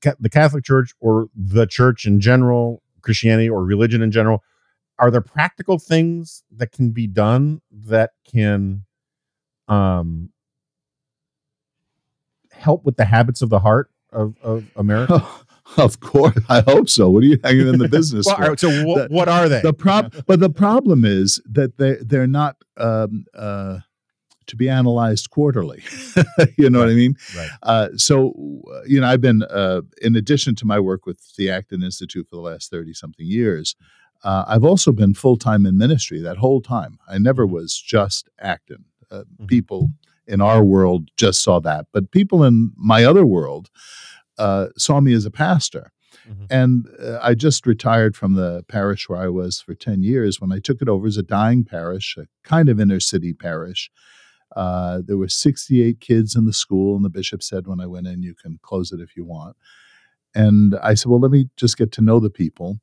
ca- 0.02 0.16
the 0.20 0.30
Catholic 0.30 0.64
Church 0.64 0.94
or 1.00 1.28
the 1.36 1.66
church 1.66 2.06
in 2.06 2.22
general, 2.22 2.82
Christianity 3.02 3.50
or 3.50 3.66
religion 3.66 4.02
in 4.02 4.12
general, 4.12 4.44
are 5.00 5.12
there 5.12 5.22
practical 5.22 5.80
things 5.80 6.44
that 6.56 6.72
can 6.72 6.92
be 6.92 7.08
done 7.08 7.62
that 7.72 8.12
can 8.30 8.86
um 9.68 10.30
help 12.62 12.86
with 12.86 12.96
the 12.98 13.06
habits 13.06 13.42
of 13.42 13.50
the 13.50 13.60
heart 13.60 13.90
of, 14.12 14.36
of 14.42 14.66
America? 14.76 15.26
of 15.78 16.00
course, 16.00 16.38
I 16.50 16.62
hope 16.62 16.90
so. 16.90 17.10
What 17.10 17.24
are 17.24 17.28
you 17.28 17.40
hanging 17.44 17.68
in 17.68 17.80
the 17.80 17.88
business 18.00 18.26
Well, 18.26 18.36
for? 18.38 18.42
right, 18.50 18.60
so 18.60 18.70
The- 18.70 19.08
what 19.10 19.28
are 19.30 19.48
they? 19.50 19.62
the 19.62 19.74
prob 19.74 20.14
but 20.28 20.40
the 20.40 20.50
problem 20.50 21.06
is 21.06 21.42
that 21.58 21.78
they 21.78 21.96
they're 22.02 22.28
not 22.42 22.56
um, 22.78 23.26
uh, 23.38 23.80
to 24.48 24.56
be 24.58 24.68
analyzed 24.70 25.30
quarterly. 25.30 25.82
you 26.58 26.70
know 26.70 26.80
what 26.80 26.90
I 26.90 26.94
mean? 26.94 27.16
Right. 27.38 27.50
Uh, 27.64 27.88
so 27.96 28.34
uh, 28.74 28.82
you 28.86 29.00
know, 29.00 29.08
I've 29.08 29.22
been 29.22 29.44
uh, 29.44 29.82
in 30.02 30.16
addition 30.16 30.56
to 30.56 30.66
my 30.66 30.80
work 30.80 31.06
with 31.06 31.20
the 31.38 31.50
Acton 31.50 31.84
Institute 31.84 32.28
for 32.30 32.36
the 32.36 32.42
last 32.42 32.70
thirty 32.70 32.94
something 32.94 33.26
years. 33.26 33.76
Uh, 34.24 34.44
I've 34.48 34.64
also 34.66 34.92
been 34.92 35.14
full 35.16 35.38
time 35.38 35.66
in 35.66 35.78
ministry 35.78 36.20
that 36.22 36.38
whole 36.38 36.62
time. 36.62 37.00
I 37.08 37.18
never 37.18 37.46
Mhm. 37.48 37.52
was 37.52 37.70
just 37.80 38.30
Acton. 38.40 38.86
Uh, 39.10 39.24
Mhm. 39.40 39.48
People 39.48 39.90
in 40.28 40.42
our 40.42 40.64
world 40.64 41.10
just 41.18 41.42
saw 41.42 41.60
that, 41.60 41.88
but 41.92 42.12
people 42.12 42.44
in 42.44 42.72
my 42.76 43.04
other 43.04 43.26
world 43.26 43.70
uh, 44.38 44.68
saw 44.78 45.00
me 45.02 45.14
as 45.14 45.26
a 45.26 45.32
pastor. 45.32 45.92
Mhm. 46.28 46.48
And 46.50 46.88
uh, 47.00 47.20
I 47.22 47.34
just 47.34 47.66
retired 47.66 48.16
from 48.16 48.36
the 48.36 48.64
parish 48.68 49.10
where 49.10 49.20
I 49.20 49.28
was 49.28 49.62
for 49.62 49.74
10 49.74 50.04
years 50.04 50.40
when 50.40 50.52
I 50.52 50.60
took 50.60 50.82
it 50.82 50.90
over 50.90 51.08
as 51.08 51.18
a 51.18 51.24
dying 51.24 51.64
parish, 51.64 52.16
a 52.18 52.28
kind 52.44 52.70
of 52.70 52.80
inner 52.80 53.00
city 53.00 53.34
parish. 53.34 53.90
Uh, 54.56 55.02
there 55.06 55.18
were 55.18 55.30
68 55.30 56.00
kids 56.00 56.36
in 56.36 56.46
the 56.46 56.54
school, 56.54 56.96
and 56.96 57.06
the 57.06 57.10
bishop 57.10 57.42
said 57.42 57.68
when 57.68 57.80
I 57.80 57.88
went 57.88 58.08
in, 58.08 58.22
you 58.22 58.36
can 58.36 58.60
close 58.62 58.92
it 58.92 59.00
if 59.00 59.16
you 59.16 59.26
want. 59.26 59.56
And 60.36 60.76
I 60.82 60.94
said, 60.94 61.10
well, 61.10 61.20
let 61.20 61.32
me 61.32 61.50
just 61.58 61.78
get 61.78 61.92
to 61.94 62.02
know 62.02 62.20
the 62.20 62.30
people. 62.30 62.80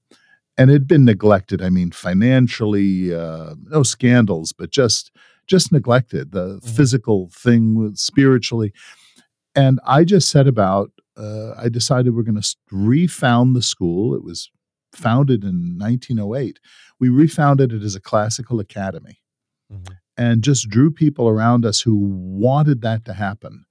And 0.57 0.71
it 0.71 0.75
had 0.75 0.89
been 0.89 1.05
neglected. 1.05 1.63
I 1.63 1.71
mean, 1.71 1.93
financially, 1.93 3.15
uh, 3.15 3.55
no 3.65 3.83
scandals, 3.83 4.53
but 4.53 4.71
just 4.71 5.13
just 5.49 5.73
neglected. 5.73 6.31
The 6.33 6.59
Mhm. 6.61 6.69
physical 6.77 7.29
thing, 7.31 7.95
spiritually. 7.97 8.73
And 9.55 9.81
I 9.85 10.05
just 10.05 10.29
set 10.29 10.47
about. 10.47 10.93
Uh, 11.17 11.53
I 11.57 11.69
decided 11.69 12.15
we're 12.15 12.23
going 12.23 12.41
to 12.41 12.57
refound 12.71 13.57
the 13.57 13.63
school. 13.63 14.15
It 14.15 14.23
was 14.23 14.51
founded 14.93 15.43
in 15.43 15.77
1908. 15.77 16.61
We 17.01 17.09
refounded 17.09 17.73
it 17.73 17.83
as 17.83 17.97
a 17.97 18.01
classical 18.01 18.61
academy 18.61 19.19
Mhm. 19.73 19.97
and 20.17 20.45
just 20.45 20.69
drew 20.69 20.91
people 20.93 21.29
around 21.29 21.67
us 21.67 21.81
who 21.81 21.97
wanted 21.97 22.83
that 22.83 23.05
to 23.07 23.15
happen. 23.15 23.65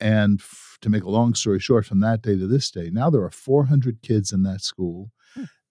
And 0.00 0.38
f- 0.40 0.78
to 0.82 0.88
make 0.88 1.02
a 1.02 1.10
long 1.10 1.34
story 1.34 1.58
short, 1.58 1.84
from 1.84 1.98
that 2.00 2.22
day 2.22 2.36
to 2.38 2.46
this 2.46 2.70
day, 2.70 2.88
now 2.90 3.10
there 3.10 3.22
are 3.24 3.30
400 3.32 4.00
kids 4.00 4.30
in 4.32 4.44
that 4.44 4.62
school. 4.62 5.10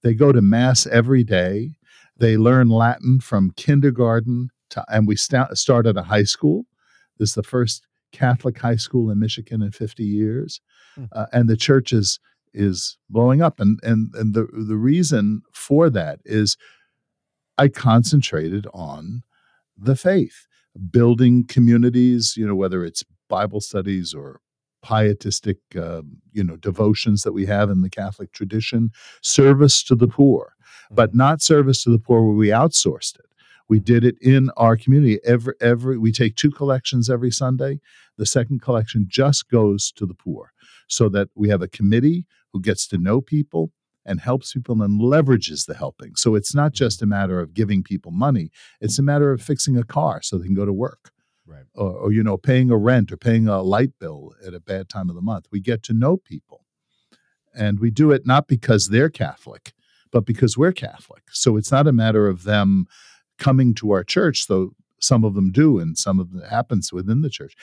They 0.03 0.13
go 0.13 0.31
to 0.33 0.41
mass 0.41 0.85
every 0.85 1.23
day. 1.23 1.77
They 2.17 2.35
learn 2.38 2.67
Latin 2.69 3.19
from 3.21 3.51
kindergarten 3.51 4.49
to, 4.72 4.84
and 4.89 5.07
we 5.07 5.15
sta- 5.15 5.53
start 5.53 5.86
at 5.86 5.97
a 5.97 6.03
high 6.03 6.24
school. 6.24 6.65
This 7.18 7.30
is 7.30 7.36
the 7.36 7.43
first 7.43 7.86
Catholic 8.11 8.57
high 8.59 8.76
school 8.78 9.09
in 9.11 9.20
Michigan 9.20 9.61
in 9.61 9.72
50 9.72 10.03
years, 10.03 10.61
Hmm. 10.95 11.05
uh, 11.11 11.26
and 11.34 11.49
the 11.49 11.57
church 11.57 11.91
is 11.93 12.20
is 12.53 12.97
blowing 13.09 13.41
up. 13.41 13.59
And 13.59 13.80
and 13.84 14.13
and 14.15 14.34
the 14.34 14.47
the 14.53 14.78
reason 14.78 15.41
for 15.53 15.89
that 15.91 16.20
is 16.26 16.57
I 17.57 17.68
concentrated 17.68 18.65
on 18.74 19.24
the 19.78 19.95
faith, 19.95 20.47
building 20.91 21.45
communities. 21.45 22.36
You 22.38 22.47
know, 22.47 22.55
whether 22.55 22.84
it's 22.86 23.03
Bible 23.30 23.61
studies 23.61 24.13
or 24.13 24.39
pietistic, 24.82 25.57
uh, 25.76 26.01
you 26.32 26.43
know, 26.43 26.55
devotions 26.55 27.24
that 27.24 27.34
we 27.34 27.45
have 27.45 27.70
in 27.70 27.82
the 27.82 27.89
Catholic 27.89 28.32
tradition, 28.32 28.91
service 29.22 29.84
to 29.84 29.95
the 29.95 30.07
poor, 30.07 30.53
but 30.89 31.09
Mm-hmm. 31.09 31.18
not 31.18 31.41
service 31.41 31.84
to 31.84 31.89
the 31.91 31.99
poor 31.99 32.24
where 32.26 32.36
we 32.36 32.47
outsourced 32.47 33.15
it. 33.20 33.26
We 33.70 33.80
did 33.80 34.03
it 34.05 34.15
in 34.22 34.49
our 34.57 34.78
community. 34.78 35.20
Every 35.26 35.53
every 35.61 35.97
we 35.97 36.11
take 36.11 36.36
two 36.36 36.51
collections 36.51 37.09
every 37.09 37.32
Sunday. 37.32 37.80
The 38.18 38.26
second 38.26 38.61
collection 38.61 39.05
just 39.09 39.49
goes 39.49 39.91
to 39.93 40.05
the 40.05 40.13
poor, 40.13 40.53
so 40.88 41.09
that 41.09 41.30
we 41.36 41.49
have 41.49 41.61
a 41.61 41.68
committee 41.68 42.26
who 42.53 42.61
gets 42.61 42.88
to 42.88 42.97
know 42.97 43.22
people 43.22 43.72
and 44.05 44.22
helps 44.22 44.53
people 44.53 44.82
and 44.82 45.01
leverages 45.01 45.65
the 45.65 45.74
helping. 45.76 46.15
So 46.15 46.34
it's 46.34 46.55
not 46.55 46.72
just 46.72 47.01
a 47.01 47.05
matter 47.05 47.41
of 47.41 47.53
giving 47.53 47.84
people 47.84 48.11
money; 48.11 48.51
it's 48.80 48.97
a 48.99 49.03
matter 49.03 49.32
of 49.34 49.41
fixing 49.41 49.78
a 49.78 49.84
car 49.84 50.22
so 50.22 50.38
they 50.38 50.45
can 50.45 50.55
go 50.55 50.65
to 50.65 50.74
work 50.74 51.11
Right. 51.45 51.63
or, 51.76 51.91
or 51.91 52.11
you 52.11 52.24
know 52.24 52.38
paying 52.38 52.70
a 52.72 52.78
rent 52.78 53.09
or 53.11 53.18
paying 53.18 53.47
a 53.47 53.61
light 53.61 53.91
bill 53.99 54.34
at 54.45 54.53
a 54.53 54.59
bad 54.59 54.89
time 54.89 55.09
of 55.09 55.15
the 55.15 55.22
month 55.22 55.47
we 55.49 55.61
get 55.61 55.82
to 55.84 55.93
know 55.93 56.18
people 56.18 56.65
and 57.55 57.80
we 57.80 57.89
do 57.89 58.11
it 58.11 58.26
not 58.26 58.49
because 58.49 58.89
they're 58.89 59.09
catholic 59.09 59.72
but 60.11 60.26
because 60.26 60.57
we're 60.57 60.74
catholic 60.74 61.24
so 61.32 61.55
it's 61.55 61.72
not 61.72 61.88
a 61.88 61.93
matter 61.93 62.28
of 62.28 62.43
them 62.43 62.86
coming 63.38 63.73
to 63.75 63.91
our 63.91 64.03
church 64.03 64.47
though 64.47 64.71
some 64.99 65.23
of 65.23 65.35
them 65.35 65.51
do 65.51 65.77
and 65.77 65.95
some 65.95 66.19
of 66.19 66.29
it 66.33 66.47
happens 66.49 66.91
within 66.91 67.21
the 67.21 67.29
church 67.29 67.53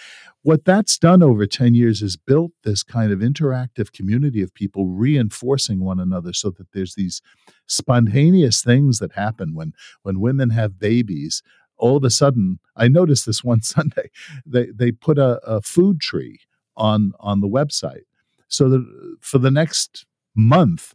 what 0.43 0.65
that's 0.65 0.97
done 0.97 1.21
over 1.21 1.47
10 1.47 1.75
years 1.75 2.01
is 2.01 2.17
built 2.17 2.53
this 2.63 2.85
kind 2.85 3.11
of 3.13 3.19
interactive 3.19 3.93
community 3.93 4.41
of 4.41 4.55
people 4.55 4.87
reinforcing 4.87 5.81
one 5.85 5.99
another 5.99 6.33
so 6.33 6.51
that 6.51 6.71
there's 6.73 6.95
these 6.95 7.21
spontaneous 7.67 8.63
things 8.63 8.99
that 9.01 9.13
happen 9.13 9.55
when 9.55 9.73
when 10.03 10.21
women 10.21 10.51
have 10.51 10.79
babies 10.79 11.43
all 11.77 11.97
of 11.97 12.05
a 12.05 12.11
sudden 12.11 12.59
i 12.77 12.87
noticed 12.87 13.27
this 13.27 13.43
one 13.53 13.61
sunday 13.61 14.09
they 14.47 14.67
they 14.67 14.93
put 14.93 15.19
a, 15.19 15.41
a 15.45 15.61
food 15.61 16.01
tree 16.01 16.39
on 16.77 17.13
on 17.19 17.41
the 17.41 17.49
website 17.49 18.07
so 18.49 18.69
that 18.69 19.17
for 19.21 19.39
the 19.39 19.51
next 19.51 20.07
month 20.37 20.95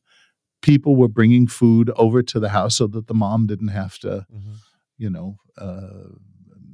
people 0.62 0.96
were 0.96 1.08
bringing 1.08 1.48
food 1.48 1.90
over 1.96 2.22
to 2.22 2.40
the 2.40 2.50
house 2.50 2.76
so 2.78 2.88
that 2.88 3.08
the 3.08 3.14
mom 3.14 3.46
didn't 3.48 3.70
have 3.70 3.98
to 4.00 4.26
Mhm. 4.34 4.56
You 5.00 5.10
know 5.10 5.38
uh, 5.58 6.10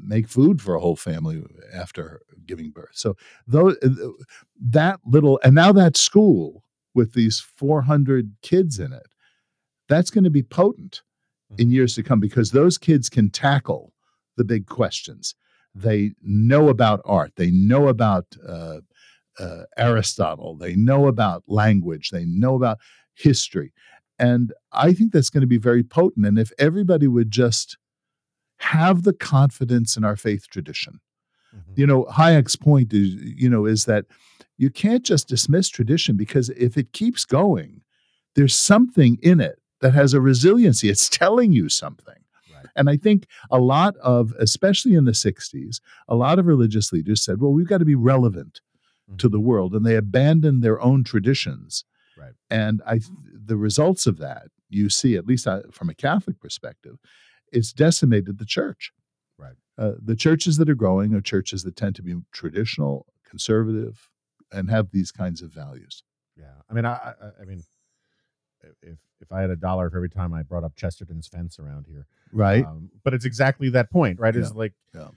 make 0.01 0.27
food 0.27 0.61
for 0.61 0.75
a 0.75 0.79
whole 0.79 0.97
family 0.97 1.41
after 1.73 2.21
giving 2.45 2.71
birth. 2.71 2.91
So 2.93 3.15
those 3.47 3.77
that 4.59 4.99
little 5.05 5.39
and 5.43 5.55
now 5.55 5.71
that 5.71 5.95
school 5.95 6.63
with 6.93 7.13
these 7.13 7.39
400 7.39 8.35
kids 8.41 8.79
in 8.79 8.93
it 8.93 9.07
that's 9.87 10.09
going 10.09 10.23
to 10.23 10.29
be 10.29 10.43
potent 10.43 11.01
in 11.57 11.69
years 11.69 11.95
to 11.95 12.03
come 12.03 12.19
because 12.19 12.51
those 12.51 12.77
kids 12.77 13.09
can 13.09 13.29
tackle 13.29 13.93
the 14.37 14.43
big 14.43 14.65
questions. 14.65 15.35
They 15.73 16.11
know 16.21 16.69
about 16.69 17.01
art. 17.05 17.33
They 17.35 17.51
know 17.51 17.87
about 17.87 18.25
uh, 18.47 18.79
uh, 19.37 19.63
aristotle. 19.77 20.57
They 20.57 20.75
know 20.75 21.07
about 21.07 21.43
language. 21.47 22.09
They 22.09 22.25
know 22.25 22.55
about 22.55 22.79
history. 23.13 23.73
And 24.17 24.53
i 24.71 24.93
think 24.93 25.11
that's 25.11 25.29
going 25.29 25.41
to 25.41 25.47
be 25.47 25.57
very 25.57 25.83
potent. 25.83 26.25
And 26.25 26.39
if 26.39 26.51
everybody 26.57 27.07
would 27.07 27.31
just 27.31 27.77
have 28.57 29.03
the 29.03 29.13
confidence 29.13 29.97
in 29.97 30.03
our 30.03 30.15
faith 30.15 30.47
tradition 30.49 30.99
Mhm. 31.55 31.77
you 31.77 31.87
know 31.87 32.05
hayek's 32.05 32.55
point 32.55 32.93
is 32.93 33.09
you 33.15 33.49
know 33.49 33.65
is 33.65 33.85
that 33.85 34.05
you 34.57 34.69
can't 34.69 35.03
just 35.05 35.27
dismiss 35.27 35.69
tradition 35.69 36.15
because 36.17 36.49
if 36.49 36.77
it 36.77 36.91
keeps 36.93 37.25
going 37.25 37.81
there's 38.35 38.55
something 38.55 39.17
in 39.21 39.39
it 39.39 39.59
that 39.81 39.93
has 39.93 40.13
a 40.13 40.21
resiliency 40.21 40.89
it's 40.89 41.09
telling 41.09 41.51
you 41.51 41.69
something 41.69 42.15
Right. 42.53 42.65
and 42.75 42.89
i 42.89 42.97
think 42.97 43.27
a 43.51 43.59
lot 43.59 43.95
of 43.97 44.33
especially 44.39 44.95
in 44.95 45.05
the 45.05 45.11
60s 45.13 45.79
a 46.07 46.15
lot 46.15 46.39
of 46.39 46.45
religious 46.47 46.91
leaders 46.91 47.21
said 47.23 47.39
well 47.41 47.53
we've 47.53 47.67
got 47.67 47.79
to 47.79 47.85
be 47.85 47.95
relevant 47.95 48.61
to 49.17 49.27
Mhm. 49.27 49.31
the 49.33 49.39
world 49.39 49.75
and 49.75 49.85
they 49.85 49.95
abandoned 49.95 50.63
their 50.63 50.81
own 50.81 51.03
traditions 51.03 51.83
Right. 52.17 52.33
and 52.49 52.81
i 52.87 52.99
the 53.51 53.57
results 53.57 54.07
of 54.07 54.17
that 54.17 54.47
you 54.69 54.89
see 54.89 55.15
at 55.15 55.27
least 55.27 55.45
uh, 55.47 55.61
from 55.71 55.89
a 55.89 55.93
catholic 55.93 56.39
perspective 56.39 56.97
it's 57.51 57.71
decimated 57.73 58.37
the 58.37 58.45
church 58.45 58.91
Right. 59.37 59.55
uh, 59.77 59.93
the 60.01 60.15
churches 60.15 60.57
that 60.57 60.69
are 60.69 60.75
growing 60.75 61.13
are 61.13 61.21
churches 61.21 61.63
that 61.63 61.75
tend 61.75 61.95
to 61.95 62.01
be 62.01 62.15
traditional 62.31 63.05
conservative 63.29 64.09
and 64.51 64.69
have 64.69 64.91
these 64.91 65.11
kinds 65.11 65.41
of 65.41 65.51
values 65.51 66.03
Yeah, 66.37 66.61
I 66.69 66.73
mean, 66.73 66.85
I, 66.85 66.93
I, 66.93 67.41
I 67.41 67.45
mean, 67.45 67.63
if 68.81 68.97
if 69.21 69.31
I 69.31 69.41
had 69.41 69.49
a 69.49 69.55
dollar 69.55 69.89
for 69.89 69.97
every 69.97 70.09
time 70.09 70.33
I 70.33 70.43
brought 70.43 70.63
up 70.63 70.75
Chesterton's 70.75 71.27
fence 71.27 71.59
around 71.59 71.85
here, 71.87 72.07
right 72.31 72.65
Um, 72.65 72.89
but 73.03 73.13
it's 73.13 73.25
exactly 73.25 73.69
that 73.69 73.89
point, 73.91 74.19
right? 74.19 74.35
Is 74.35 74.51
Yeah, 74.51 74.57
like 74.57 74.73
yeah. 74.93 75.09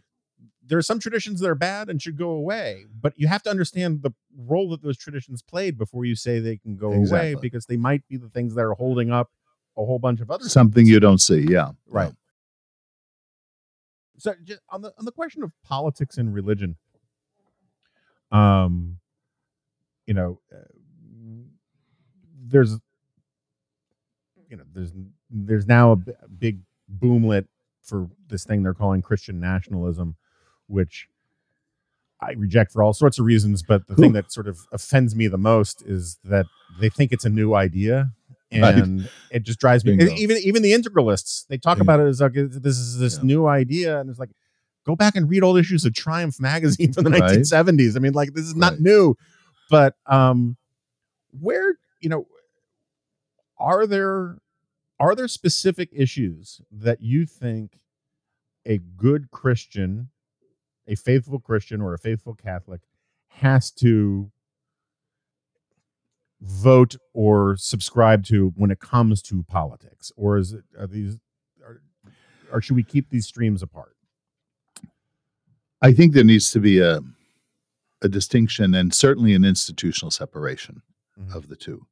there 0.64 0.78
are 0.78 0.82
some 0.82 0.98
traditions 1.00 1.40
that 1.40 1.48
are 1.48 1.54
bad 1.54 1.88
and 1.88 2.00
should 2.00 2.16
go 2.18 2.30
away, 2.30 2.84
but 3.00 3.12
you 3.16 3.26
have 3.28 3.42
to 3.44 3.50
understand 3.50 4.02
the 4.02 4.12
role 4.36 4.68
that 4.70 4.82
those 4.82 4.96
traditions 4.98 5.42
played 5.42 5.76
before 5.78 6.04
you 6.04 6.14
say 6.14 6.38
they 6.38 6.56
can 6.58 6.76
go 6.76 6.92
away, 6.92 7.34
because 7.40 7.66
they 7.66 7.76
might 7.76 8.06
be 8.08 8.16
the 8.16 8.28
things 8.28 8.54
that 8.54 8.64
are 8.64 8.74
holding 8.74 9.10
up 9.10 9.30
a 9.78 9.84
whole 9.84 9.98
bunch 9.98 10.20
of 10.20 10.30
other 10.30 10.48
something 10.48 10.84
things. 10.84 10.90
you 10.90 11.00
don't 11.00 11.18
see 11.20 11.46
yeah 11.48 11.70
Right. 11.86 12.12
So 14.18 14.34
just 14.44 14.60
on 14.68 14.82
the 14.82 14.92
on 14.98 15.04
the 15.04 15.12
question 15.12 15.42
of 15.44 15.52
politics 15.62 16.18
and 16.18 16.34
religion, 16.34 16.76
um, 18.32 18.98
you 20.06 20.14
know, 20.14 20.40
uh, 20.52 20.56
there's, 22.44 22.72
you 24.48 24.56
know, 24.56 24.64
there's 24.74 24.92
there's 25.30 25.66
now 25.68 25.92
a, 25.92 25.96
b- 25.96 26.12
a 26.20 26.28
big 26.28 26.60
boomlet 26.92 27.46
for 27.82 28.08
this 28.28 28.44
thing 28.44 28.62
they're 28.64 28.74
calling 28.74 29.02
Christian 29.02 29.38
nationalism, 29.38 30.16
which 30.66 31.06
I 32.20 32.32
reject 32.32 32.72
for 32.72 32.82
all 32.82 32.92
sorts 32.92 33.18
of 33.20 33.24
reasons. 33.24 33.62
But 33.62 33.86
the 33.86 33.94
thing 33.94 34.12
that 34.14 34.32
sort 34.32 34.48
of 34.48 34.58
offends 34.72 35.14
me 35.14 35.28
the 35.28 35.38
most 35.38 35.82
is 35.86 36.18
that 36.24 36.46
they 36.80 36.88
think 36.88 37.12
it's 37.12 37.24
a 37.24 37.30
new 37.30 37.54
idea. 37.54 38.10
Right. 38.52 38.74
And 38.74 39.08
it 39.30 39.42
just 39.42 39.58
drives 39.60 39.84
me. 39.84 39.96
Bingo. 39.96 40.14
Even 40.16 40.38
even 40.38 40.62
the 40.62 40.72
integralists, 40.72 41.46
they 41.48 41.58
talk 41.58 41.76
Yeah. 41.78 41.82
about 41.82 42.00
it 42.00 42.06
as 42.06 42.20
like 42.20 42.32
this 42.34 42.78
is 42.78 42.98
this 42.98 43.16
Yeah. 43.18 43.22
new 43.24 43.46
idea, 43.46 44.00
and 44.00 44.08
it's 44.08 44.18
like, 44.18 44.30
go 44.86 44.96
back 44.96 45.16
and 45.16 45.28
read 45.28 45.42
old 45.42 45.58
issues 45.58 45.84
of 45.84 45.92
Triumph 45.94 46.40
magazine 46.40 46.92
from 46.92 47.04
the 47.04 47.10
Right. 47.10 47.20
1970s. 47.22 47.94
I 47.96 47.98
mean, 48.00 48.12
like 48.14 48.32
this 48.32 48.44
is 48.46 48.54
not 48.54 48.72
Right. 48.72 48.80
new, 48.80 49.16
but 49.70 49.96
um, 50.06 50.56
where 51.30 51.74
you 52.00 52.08
know, 52.08 52.26
are 53.58 53.86
there 53.86 54.38
are 55.00 55.14
there 55.14 55.28
specific 55.28 55.90
issues 55.92 56.60
that 56.70 57.02
you 57.02 57.26
think 57.26 57.78
a 58.66 58.78
good 58.78 59.30
Christian, 59.30 60.08
a 60.86 60.94
faithful 60.94 61.38
Christian 61.38 61.80
or 61.80 61.94
a 61.94 61.98
faithful 61.98 62.34
Catholic 62.34 62.80
has 63.28 63.70
to 63.72 64.30
vote 66.40 66.96
or 67.14 67.56
subscribe 67.56 68.24
to 68.26 68.52
when 68.56 68.70
it 68.70 68.80
comes 68.80 69.22
to 69.22 69.42
politics, 69.44 70.12
or 70.16 70.36
is 70.38 70.52
it 70.52 70.64
are 70.78 70.86
these, 70.86 71.18
are, 71.66 71.80
or 72.52 72.60
should 72.60 72.76
we 72.76 72.82
keep 72.82 73.10
these 73.10 73.26
streams 73.26 73.62
apart? 73.62 73.96
I 75.82 75.92
think 75.92 76.12
there 76.12 76.24
needs 76.24 76.50
to 76.52 76.60
be 76.60 76.80
a 76.80 77.00
a 78.00 78.08
distinction 78.08 78.74
and 78.74 78.94
certainly 78.94 79.34
an 79.34 79.44
institutional 79.44 80.12
separation 80.12 80.82
Mhm. 81.18 81.34
of 81.34 81.48
the 81.48 81.56
two. 81.56 81.84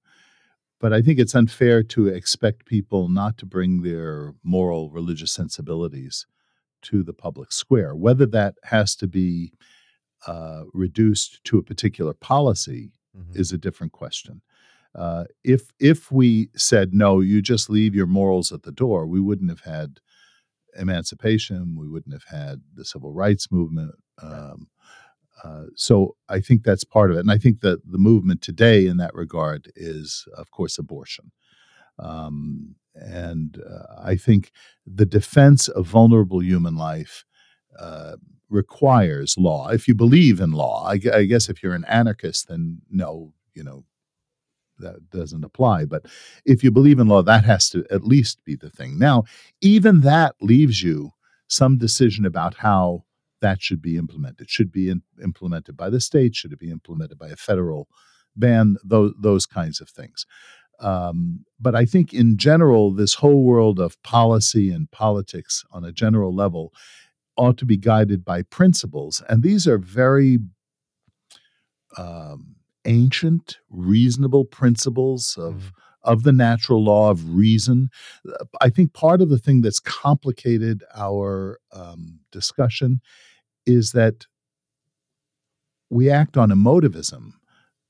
But 0.79 0.93
I 0.93 1.03
think 1.03 1.19
it's 1.19 1.35
unfair 1.35 1.83
to 1.83 2.07
expect 2.07 2.65
people 2.65 3.09
not 3.09 3.37
to 3.39 3.47
bring 3.47 3.83
their 3.83 4.35
moral 4.45 4.89
religious 4.91 5.33
sensibilities 5.33 6.25
to 6.83 7.03
the 7.03 7.13
public 7.13 7.51
square. 7.51 7.97
Whether 7.97 8.25
that 8.27 8.55
has 8.65 8.95
to 8.97 9.09
be 9.09 9.53
uh, 10.29 10.65
reduced 10.73 11.43
to 11.45 11.59
a 11.59 11.63
particular 11.63 12.13
policy 12.15 12.93
Mhm. 13.17 13.37
is 13.37 13.53
a 13.53 13.59
different 13.59 13.93
question. 13.93 14.43
Uh, 14.95 15.25
if 15.45 15.73
if 15.81 16.11
we 16.13 16.51
said 16.57 16.95
no, 16.95 17.21
you 17.21 17.43
just 17.43 17.71
leave 17.71 17.95
your 17.95 18.07
morals 18.07 18.53
at 18.53 18.63
the 18.65 18.73
door, 18.73 19.07
we 19.07 19.21
wouldn't 19.21 19.51
have 19.51 19.61
had 19.63 20.01
emancipation. 20.79 21.77
We 21.79 21.89
wouldn't 21.89 22.15
have 22.15 22.25
had 22.41 22.63
the 22.75 22.85
civil 22.85 23.13
rights 23.13 23.51
movement. 23.53 23.93
Um, 24.23 24.69
uh, 25.45 25.65
so 25.77 26.17
I 26.29 26.41
think 26.41 26.65
that's 26.65 26.85
part 26.85 27.11
of 27.11 27.17
it, 27.19 27.21
and 27.21 27.31
I 27.31 27.39
think 27.39 27.61
that 27.61 27.81
the 27.91 27.99
movement 27.99 28.43
today 28.43 28.87
in 28.87 28.97
that 28.99 29.15
regard 29.15 29.71
is, 29.77 30.27
of 30.37 30.51
course, 30.51 30.79
abortion. 30.79 31.33
Um, 31.99 32.77
and 32.95 33.63
uh, 33.69 34.03
I 34.03 34.17
think 34.17 34.53
the 34.87 35.07
defense 35.07 35.69
of 35.69 35.87
vulnerable 35.87 36.43
human 36.43 36.77
life 36.77 37.25
uh, 37.79 38.17
requires 38.49 39.37
law. 39.39 39.69
If 39.69 39.89
you 39.89 39.95
believe 39.95 40.41
in 40.41 40.53
law, 40.53 40.87
I, 40.87 41.01
I 41.13 41.25
guess 41.25 41.49
if 41.49 41.63
you're 41.63 41.75
an 41.75 41.85
anarchist, 41.87 42.49
then 42.49 42.83
no, 42.91 43.33
you 43.55 43.65
know, 43.65 43.85
that 44.79 45.11
doesn't 45.11 45.45
apply. 45.45 45.87
But 45.87 46.07
if 46.45 46.63
you 46.63 46.71
believe 46.71 46.99
in 46.99 47.09
law, 47.09 47.23
that 47.23 47.45
has 47.45 47.71
to 47.71 47.85
at 47.91 48.05
least 48.05 48.45
be 48.45 48.57
the 48.57 48.71
thing. 48.71 48.99
Now, 48.99 49.25
even 49.61 50.03
that 50.03 50.35
leaves 50.41 50.83
you 50.83 51.13
some 51.49 51.79
decision 51.79 52.27
about 52.27 52.55
how 52.57 53.05
that 53.41 53.63
should 53.63 53.83
be 53.83 53.97
implemented. 53.97 54.51
Should 54.51 54.73
be 54.73 54.91
in, 54.91 55.03
implemented 55.23 55.77
by 55.77 55.91
the 55.91 56.01
state? 56.01 56.35
Should 56.35 56.53
it 56.53 56.59
be 56.59 56.71
implemented 56.71 57.19
by 57.19 57.29
a 57.29 57.37
federal 57.37 57.89
ban? 58.35 58.77
Those 58.85 59.13
those 59.21 59.47
kinds 59.47 59.81
of 59.81 59.89
things. 59.89 60.27
Um, 60.79 61.45
but 61.59 61.75
I 61.75 61.87
think 61.87 62.13
in 62.13 62.37
general, 62.37 62.93
this 62.93 63.15
whole 63.15 63.45
world 63.45 63.79
of 63.81 64.01
policy 64.03 64.71
and 64.71 64.91
politics 64.91 65.65
on 65.71 65.85
a 65.85 65.93
general 65.93 66.35
level 66.35 66.73
ought 67.37 67.59
to 67.59 67.67
be 67.67 67.77
guided 67.77 68.25
by 68.25 68.43
principles, 68.43 69.23
and 69.29 69.43
these 69.43 69.67
are 69.67 69.79
very 69.79 70.39
um, 71.97 72.57
ancient, 72.85 73.59
reasonable 73.71 74.45
principles 74.45 75.37
of 75.39 75.73
of 76.03 76.23
the 76.23 76.33
natural 76.33 76.85
law 76.85 77.11
of 77.11 77.35
reason. 77.35 77.89
I 78.61 78.71
think 78.71 78.93
part 78.93 79.21
of 79.21 79.29
the 79.29 79.39
thing 79.39 79.61
that's 79.61 79.81
complicated 79.81 80.85
our 80.95 81.59
um, 81.73 82.21
discussion 82.31 83.01
is 83.67 83.91
that 83.91 84.27
we 85.91 86.09
act 86.09 86.37
on 86.37 86.51
emotivism 86.51 87.33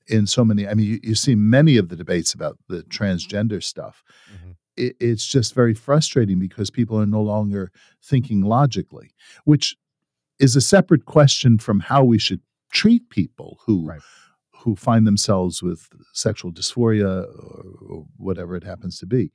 in 0.07 0.25
so 0.25 0.43
many. 0.43 0.67
I 0.67 0.73
mean, 0.73 0.87
you, 0.87 0.99
you 1.03 1.15
see 1.15 1.35
many 1.35 1.77
of 1.77 1.89
the 1.89 1.95
debates 1.95 2.33
about 2.33 2.57
the 2.67 2.81
transgender 2.83 3.61
stuff. 3.61 4.03
Mhm. 4.31 4.46
It, 4.77 4.95
it's 4.99 5.25
just 5.25 5.53
very 5.53 5.73
frustrating 5.73 6.39
because 6.39 6.69
people 6.69 6.99
are 6.99 7.05
no 7.05 7.21
longer 7.21 7.71
thinking 8.03 8.41
logically, 8.41 9.11
which 9.45 9.75
is 10.39 10.55
a 10.55 10.61
separate 10.61 11.05
question 11.05 11.57
from 11.57 11.79
how 11.79 12.03
we 12.03 12.19
should 12.19 12.41
treat 12.71 13.09
people 13.09 13.59
who 13.65 13.87
Right. 13.87 14.01
who 14.63 14.75
find 14.75 15.05
themselves 15.07 15.61
with 15.63 15.87
sexual 16.13 16.51
dysphoria 16.51 17.25
or, 17.25 17.63
or 17.89 18.05
whatever 18.17 18.55
it 18.55 18.63
happens 18.63 18.97
to 18.99 19.05
be. 19.05 19.31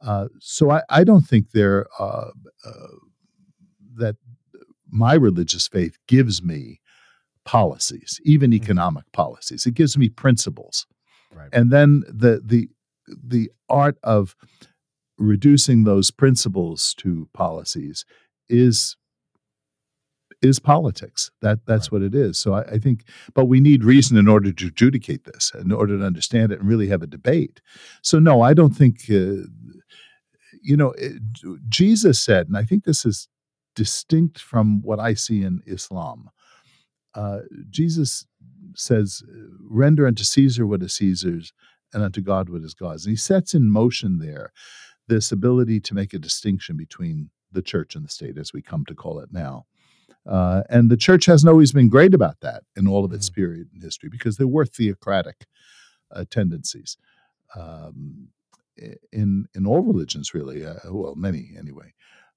Uh, 0.00 0.26
so 0.40 0.70
I, 0.70 0.82
I 0.90 1.04
don't 1.04 1.26
think 1.26 1.52
there 1.52 1.86
uh, 1.98 2.30
uh, 2.64 2.96
that 3.96 4.16
my 4.90 5.14
religious 5.14 5.66
faith 5.68 5.96
gives 6.06 6.42
me 6.42 6.80
policies, 7.44 8.20
even 8.24 8.50
Mhm. 8.50 8.54
economic 8.54 9.04
policies. 9.12 9.66
It 9.66 9.74
gives 9.74 9.96
me 9.96 10.08
principles, 10.08 10.86
Right. 11.34 11.48
and 11.52 11.70
then 11.70 12.00
the 12.08 12.40
the 12.44 12.68
the 13.34 13.50
art 13.68 13.98
of 14.02 14.34
reducing 15.18 15.84
those 15.84 16.10
principles 16.10 16.94
to 16.94 17.28
policies 17.32 18.04
is 18.48 18.96
is 20.42 20.58
politics. 20.58 21.30
That 21.40 21.66
that's 21.66 21.86
Right. 21.90 21.92
what 21.92 22.02
it 22.02 22.14
is. 22.14 22.38
So 22.38 22.54
I, 22.54 22.62
I 22.62 22.78
think, 22.78 23.04
but 23.34 23.46
we 23.46 23.60
need 23.60 23.84
reason 23.84 24.18
in 24.18 24.28
order 24.28 24.52
to 24.52 24.66
adjudicate 24.66 25.24
this, 25.24 25.52
in 25.58 25.72
order 25.72 25.98
to 25.98 26.04
understand 26.04 26.52
it 26.52 26.60
and 26.60 26.68
really 26.68 26.88
have 26.88 27.02
a 27.02 27.06
debate. 27.06 27.60
So 28.02 28.18
no, 28.18 28.42
I 28.42 28.54
don't 28.54 28.76
think. 28.76 29.02
Uh, 29.10 29.48
you 30.62 30.76
know, 30.76 30.92
it, 30.92 31.22
Jesus 31.68 32.20
said, 32.20 32.48
and 32.48 32.56
I 32.56 32.64
think 32.64 32.84
this 32.84 33.04
is 33.04 33.28
distinct 33.74 34.40
from 34.40 34.82
what 34.82 34.98
I 34.98 35.14
see 35.14 35.42
in 35.42 35.62
Islam. 35.66 36.30
Uh, 37.14 37.40
Jesus 37.70 38.26
says, 38.74 39.22
"Render 39.60 40.06
unto 40.06 40.24
Caesar 40.24 40.66
what 40.66 40.82
is 40.82 40.94
Caesar's, 40.94 41.52
and 41.92 42.02
unto 42.02 42.20
God 42.20 42.48
what 42.48 42.62
is 42.62 42.74
God's." 42.74 43.06
And 43.06 43.12
he 43.12 43.16
sets 43.16 43.54
in 43.54 43.70
motion 43.70 44.18
there 44.18 44.52
this 45.08 45.32
ability 45.32 45.80
to 45.80 45.94
make 45.94 46.12
a 46.12 46.18
distinction 46.18 46.76
between 46.76 47.30
the 47.52 47.62
church 47.62 47.94
and 47.94 48.04
the 48.04 48.08
state, 48.08 48.38
as 48.38 48.52
we 48.52 48.62
come 48.62 48.84
to 48.86 48.94
call 48.94 49.18
it 49.18 49.32
now. 49.32 49.66
Uh, 50.28 50.62
and 50.68 50.90
the 50.90 50.96
church 50.96 51.26
hasn't 51.26 51.48
always 51.50 51.72
been 51.72 51.88
great 51.88 52.12
about 52.12 52.40
that 52.40 52.64
in 52.76 52.88
all 52.88 53.04
of 53.04 53.12
its 53.12 53.30
period 53.30 53.68
in 53.72 53.80
history 53.80 54.08
because 54.10 54.36
there 54.36 54.48
were 54.48 54.66
theocratic 54.66 55.46
uh, 56.10 56.24
tendencies 56.28 56.96
um, 57.54 58.28
in 59.12 59.46
in 59.54 59.66
all 59.66 59.80
religions, 59.80 60.34
really. 60.34 60.64
Uh, 60.64 60.74
well, 60.90 61.14
many 61.14 61.54
anyway. 61.58 61.92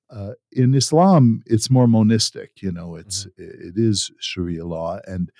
Uh, 0.09 0.31
in 0.51 0.73
Islam, 0.73 1.43
it's 1.45 1.69
more 1.69 1.87
monistic. 1.87 2.61
You 2.61 2.71
know, 2.71 2.95
it's 2.95 3.27
it 3.37 3.73
is 3.75 4.11
Sharia 4.19 4.65
law, 4.65 4.99
and 5.05 5.31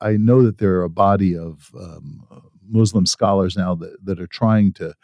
I 0.00 0.16
know 0.16 0.42
that 0.42 0.58
there 0.58 0.76
are 0.76 0.84
a 0.84 0.90
body 0.90 1.36
of 1.36 1.70
um, 1.78 2.26
Muslim 2.68 3.06
scholars 3.06 3.56
now 3.56 3.74
that, 3.76 4.04
that 4.04 4.20
are 4.20 4.26
trying 4.26 4.72
to 4.74 4.94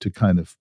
to 0.00 0.10
kind 0.10 0.38
of 0.38 0.56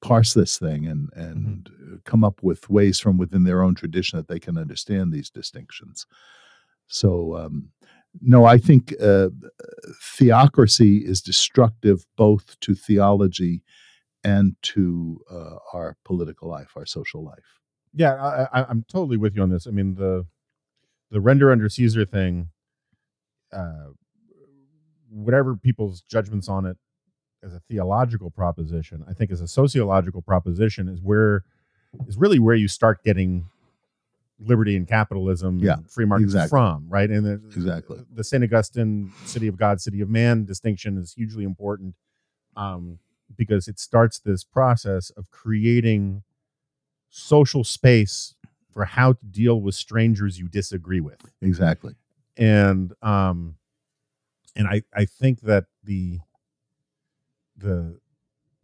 parse 0.00 0.34
this 0.34 0.58
thing 0.58 0.86
and 0.86 1.08
and 1.14 1.68
uh, 1.68 1.96
come 2.04 2.24
up 2.24 2.42
with 2.42 2.70
ways 2.70 3.00
from 3.00 3.18
within 3.18 3.44
their 3.44 3.62
own 3.62 3.74
tradition 3.74 4.16
that 4.18 4.28
they 4.28 4.40
can 4.40 4.58
understand 4.58 5.12
these 5.12 5.30
distinctions. 5.30 6.06
So, 6.88 7.36
um, 7.36 7.70
no, 8.20 8.44
I 8.44 8.58
think 8.58 8.94
uh, 9.00 9.28
theocracy 10.02 10.98
is 10.98 11.20
destructive 11.20 12.06
both 12.16 12.58
to 12.60 12.74
theology 12.74 13.62
and 14.24 14.56
to 14.62 15.20
uh, 15.30 15.56
our 15.72 15.96
political 16.04 16.48
life, 16.48 16.72
our 16.76 16.86
social 16.86 17.24
life. 17.24 17.60
Yeah, 17.92 18.14
I, 18.14 18.60
I, 18.60 18.66
I'm 18.68 18.84
totally 18.88 19.16
with 19.16 19.34
you 19.34 19.42
on 19.42 19.50
this. 19.50 19.66
I 19.66 19.70
mean 19.70 19.94
the 19.94 20.26
the 21.10 21.20
render 21.20 21.52
under 21.52 21.68
Caesar 21.68 22.04
thing, 22.04 22.48
uh, 23.52 23.90
whatever 25.08 25.56
people's 25.56 26.02
judgments 26.02 26.48
on 26.48 26.66
it 26.66 26.76
as 27.46 27.54
a 27.54 27.60
theological 27.60 28.30
proposition, 28.30 29.04
I 29.08 29.12
think 29.14 29.30
as 29.30 29.40
a 29.40 29.48
sociological 29.48 30.20
proposition 30.20 30.88
is 30.88 31.00
where 31.00 31.44
is 32.06 32.16
really 32.18 32.38
where 32.38 32.54
you 32.56 32.68
start 32.68 33.02
getting 33.04 33.46
liberty 34.38 34.76
and 34.76 34.86
capitalism, 34.86 35.60
Yeah, 35.60 35.74
and 35.74 35.90
free 35.90 36.04
market 36.04 36.24
exactly. 36.24 36.50
from, 36.50 36.86
right? 36.90 37.08
And 37.08 37.24
the, 37.24 37.34
Exactly. 37.56 38.00
the 38.12 38.22
Saint 38.22 38.44
Augustine 38.44 39.12
city 39.24 39.46
of 39.46 39.56
God, 39.56 39.80
city 39.80 40.02
of 40.02 40.10
man 40.10 40.44
distinction 40.44 40.98
is 40.98 41.14
hugely 41.14 41.44
important 41.44 41.94
um, 42.54 42.98
because 43.34 43.66
it 43.68 43.78
starts 43.78 44.18
this 44.18 44.44
process 44.44 45.08
of 45.10 45.30
creating 45.30 46.22
social 47.08 47.64
space 47.64 48.34
for 48.70 48.84
how 48.84 49.14
to 49.14 49.24
deal 49.24 49.58
with 49.58 49.74
strangers 49.74 50.38
you 50.38 50.48
disagree 50.48 51.00
with 51.00 51.32
Exactly. 51.40 51.94
and 52.36 52.92
um 53.00 53.54
and 54.54 54.66
i 54.68 54.82
i 54.94 55.06
think 55.06 55.40
that 55.40 55.64
the 55.82 56.18
the 57.56 57.98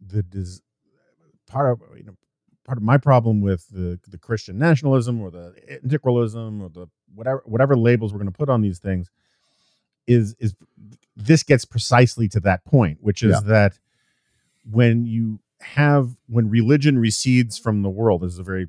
the 0.05 0.23
des- 0.23 0.61
part 1.47 1.71
of 1.71 1.81
you 1.97 2.03
know 2.03 2.15
part 2.65 2.77
of 2.77 2.83
my 2.83 2.97
problem 2.97 3.41
with 3.41 3.67
the 3.69 3.99
the 4.07 4.17
christian 4.17 4.57
nationalism 4.57 5.21
or 5.21 5.29
the 5.31 5.53
integralism 5.85 6.61
or 6.61 6.69
the 6.69 6.87
whatever 7.13 7.41
whatever 7.45 7.75
labels 7.75 8.13
we're 8.13 8.19
going 8.19 8.31
to 8.31 8.37
put 8.37 8.49
on 8.49 8.61
these 8.61 8.79
things 8.79 9.09
is 10.07 10.35
is 10.39 10.53
this 11.15 11.43
gets 11.43 11.65
precisely 11.65 12.27
to 12.27 12.39
that 12.39 12.63
point 12.65 12.97
which 13.01 13.23
is 13.23 13.31
Yeah. 13.35 13.39
that 13.47 13.79
when 14.69 15.05
you 15.05 15.39
have 15.61 16.15
when 16.27 16.49
religion 16.49 16.99
recedes 16.99 17.57
from 17.57 17.81
the 17.81 17.89
world 17.89 18.21
this 18.21 18.33
is 18.33 18.39
a 18.39 18.43
very 18.43 18.67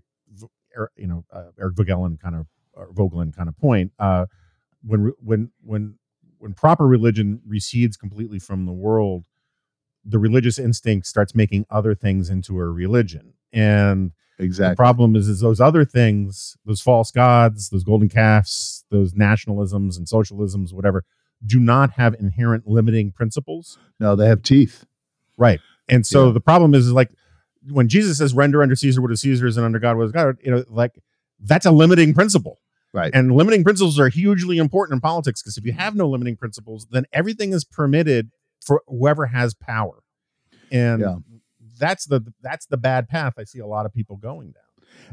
er- 0.76 0.92
you 0.96 1.06
know 1.06 1.24
uh, 1.32 1.50
Eric 1.58 1.74
Voegelin 1.76 2.20
kind 2.20 2.34
of 2.36 2.46
or 2.72 2.88
Voegelin 2.92 3.34
kind 3.34 3.48
of 3.48 3.56
point 3.58 3.92
uh 3.98 4.26
when 4.82 5.12
when 5.20 5.50
when 5.62 5.94
when 6.38 6.52
proper 6.54 6.86
religion 6.86 7.40
recedes 7.46 7.96
completely 7.96 8.38
from 8.38 8.66
the 8.66 8.72
world 8.72 9.26
the 10.04 10.18
religious 10.18 10.58
instinct 10.58 11.06
starts 11.06 11.34
making 11.34 11.64
other 11.70 11.94
things 11.94 12.28
into 12.30 12.58
a 12.58 12.64
religion 12.64 13.34
and 13.52 14.12
the 14.38 14.44
Exactly. 14.44 14.74
problem 14.76 15.14
is 15.14 15.28
is 15.28 15.40
those 15.40 15.60
other 15.60 15.84
things 15.84 16.56
those 16.66 16.80
false 16.80 17.10
gods 17.10 17.70
those 17.70 17.84
golden 17.84 18.08
calves 18.08 18.84
those 18.90 19.14
nationalisms 19.14 19.96
and 19.96 20.06
socialisms 20.06 20.72
whatever 20.72 21.04
do 21.46 21.58
not 21.60 21.92
have 21.92 22.14
inherent 22.14 22.66
limiting 22.66 23.12
principles 23.12 23.78
no, 24.00 24.16
they 24.16 24.26
have 24.26 24.42
teeth. 24.42 24.84
right 25.36 25.60
and 25.88 26.04
so 26.06 26.26
Yeah. 26.26 26.32
the 26.32 26.40
problem 26.40 26.74
is, 26.74 26.86
is 26.86 26.92
like 26.92 27.10
when 27.70 27.88
jesus 27.88 28.18
says 28.18 28.34
render 28.34 28.62
under 28.62 28.74
caesar 28.76 29.00
what 29.00 29.10
is 29.12 29.20
caesar's 29.20 29.56
and 29.56 29.64
under 29.64 29.78
god 29.78 29.96
what 29.96 30.04
is 30.04 30.12
god 30.12 30.36
you 30.44 30.50
know 30.50 30.64
like 30.68 30.98
that's 31.40 31.64
a 31.66 31.70
limiting 31.70 32.12
principle 32.12 32.58
Right. 32.92 33.10
and 33.12 33.32
limiting 33.34 33.64
principles 33.64 33.98
are 33.98 34.08
hugely 34.08 34.56
important 34.58 34.96
in 34.96 35.00
politics 35.00 35.42
because 35.42 35.56
if 35.58 35.64
you 35.64 35.72
have 35.72 35.96
no 35.96 36.08
limiting 36.08 36.36
principles, 36.36 36.86
then 36.92 37.06
everything 37.12 37.52
is 37.52 37.64
permitted 37.64 38.30
for 38.64 38.82
whoever 38.86 39.26
has 39.26 39.54
power. 39.54 40.02
And 40.70 41.00
Yeah. 41.00 41.16
that's 41.78 42.06
the 42.06 42.32
that's 42.42 42.66
the 42.66 42.76
bad 42.76 43.08
path 43.08 43.34
I 43.38 43.44
see 43.44 43.58
a 43.58 43.66
lot 43.66 43.86
of 43.86 43.92
people 43.92 44.16
going 44.16 44.52
down. 44.52 44.62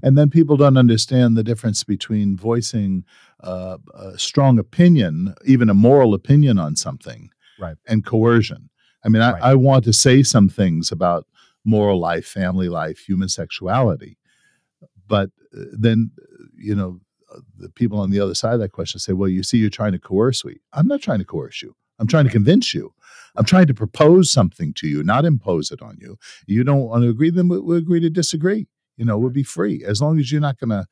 And 0.03 0.17
then 0.17 0.29
people 0.29 0.57
don't 0.57 0.77
understand 0.77 1.35
the 1.35 1.43
difference 1.43 1.83
between 1.83 2.37
voicing 2.37 3.03
uh, 3.41 3.77
a 3.95 4.17
strong 4.17 4.59
opinion, 4.59 5.33
even 5.45 5.69
a 5.69 5.73
moral 5.73 6.13
opinion 6.13 6.59
on 6.59 6.75
something, 6.75 7.29
Right. 7.59 7.77
and 7.87 8.05
coercion. 8.05 8.69
I 9.03 9.09
mean, 9.09 9.21
I, 9.23 9.31
Right. 9.31 9.43
I 9.43 9.55
want 9.55 9.83
to 9.85 9.93
say 9.93 10.21
some 10.23 10.49
things 10.49 10.91
about 10.91 11.25
moral 11.65 11.99
life, 11.99 12.25
family 12.27 12.69
life, 12.69 12.99
human 12.99 13.29
sexuality, 13.29 14.17
but 15.07 15.29
uh, 15.57 15.63
then 15.73 16.11
you 16.55 16.75
know 16.75 16.99
the 17.57 17.69
people 17.69 17.99
on 17.99 18.11
the 18.11 18.19
other 18.19 18.35
side 18.35 18.53
of 18.53 18.59
that 18.59 18.71
question 18.71 18.99
say, 18.99 19.13
"Well, 19.13 19.29
you 19.29 19.41
see, 19.43 19.57
you're 19.57 19.69
trying 19.69 19.93
to 19.93 19.99
coerce 19.99 20.43
me. 20.45 20.57
I'm 20.73 20.87
not 20.87 21.01
trying 21.01 21.19
to 21.19 21.25
coerce 21.25 21.61
you. 21.61 21.75
I'm 21.99 22.07
trying 22.07 22.25
to 22.25 22.31
convince 22.31 22.73
you. 22.73 22.93
I'm 23.35 23.45
trying 23.45 23.67
to 23.67 23.73
propose 23.73 24.31
something 24.31 24.73
to 24.75 24.87
you, 24.87 25.03
not 25.03 25.25
impose 25.25 25.71
it 25.71 25.81
on 25.81 25.97
you. 25.99 26.17
You 26.47 26.63
don't 26.63 26.81
want 26.81 27.03
to 27.03 27.09
agree, 27.09 27.29
then 27.29 27.47
we, 27.47 27.59
we 27.59 27.77
agree 27.77 27.99
to 27.99 28.09
disagree. 28.09 28.67
You 28.97 29.05
know, 29.05 29.17
we'll 29.17 29.29
be 29.29 29.43
free 29.43 29.83
as 29.85 30.01
long 30.01 30.19
as 30.19 30.31
you're 30.31 30.41
not 30.41 30.59
going 30.59 30.69
to 30.69 30.85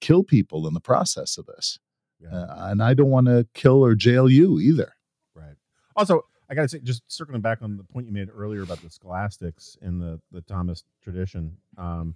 kill 0.00 0.22
people 0.22 0.66
in 0.66 0.74
the 0.74 0.80
process 0.80 1.38
of 1.38 1.46
this. 1.46 1.78
Yeah. 2.20 2.34
Uh, 2.34 2.68
and 2.70 2.82
I 2.82 2.94
don't 2.94 3.10
want 3.10 3.26
to 3.26 3.46
kill 3.54 3.84
or 3.84 3.94
jail 3.94 4.28
you 4.30 4.58
either. 4.60 4.92
Right. 5.34 5.56
Also, 5.94 6.22
I 6.48 6.54
gotta 6.54 6.68
say, 6.68 6.78
just 6.78 7.02
circling 7.08 7.40
back 7.40 7.58
on 7.60 7.76
the 7.76 7.84
point 7.84 8.06
you 8.06 8.12
made 8.12 8.28
earlier 8.34 8.62
about 8.62 8.80
the 8.80 8.90
scholastics 8.90 9.76
in 9.82 9.98
the 9.98 10.20
the 10.30 10.42
Thomist 10.42 10.84
tradition, 11.02 11.56
um, 11.76 12.14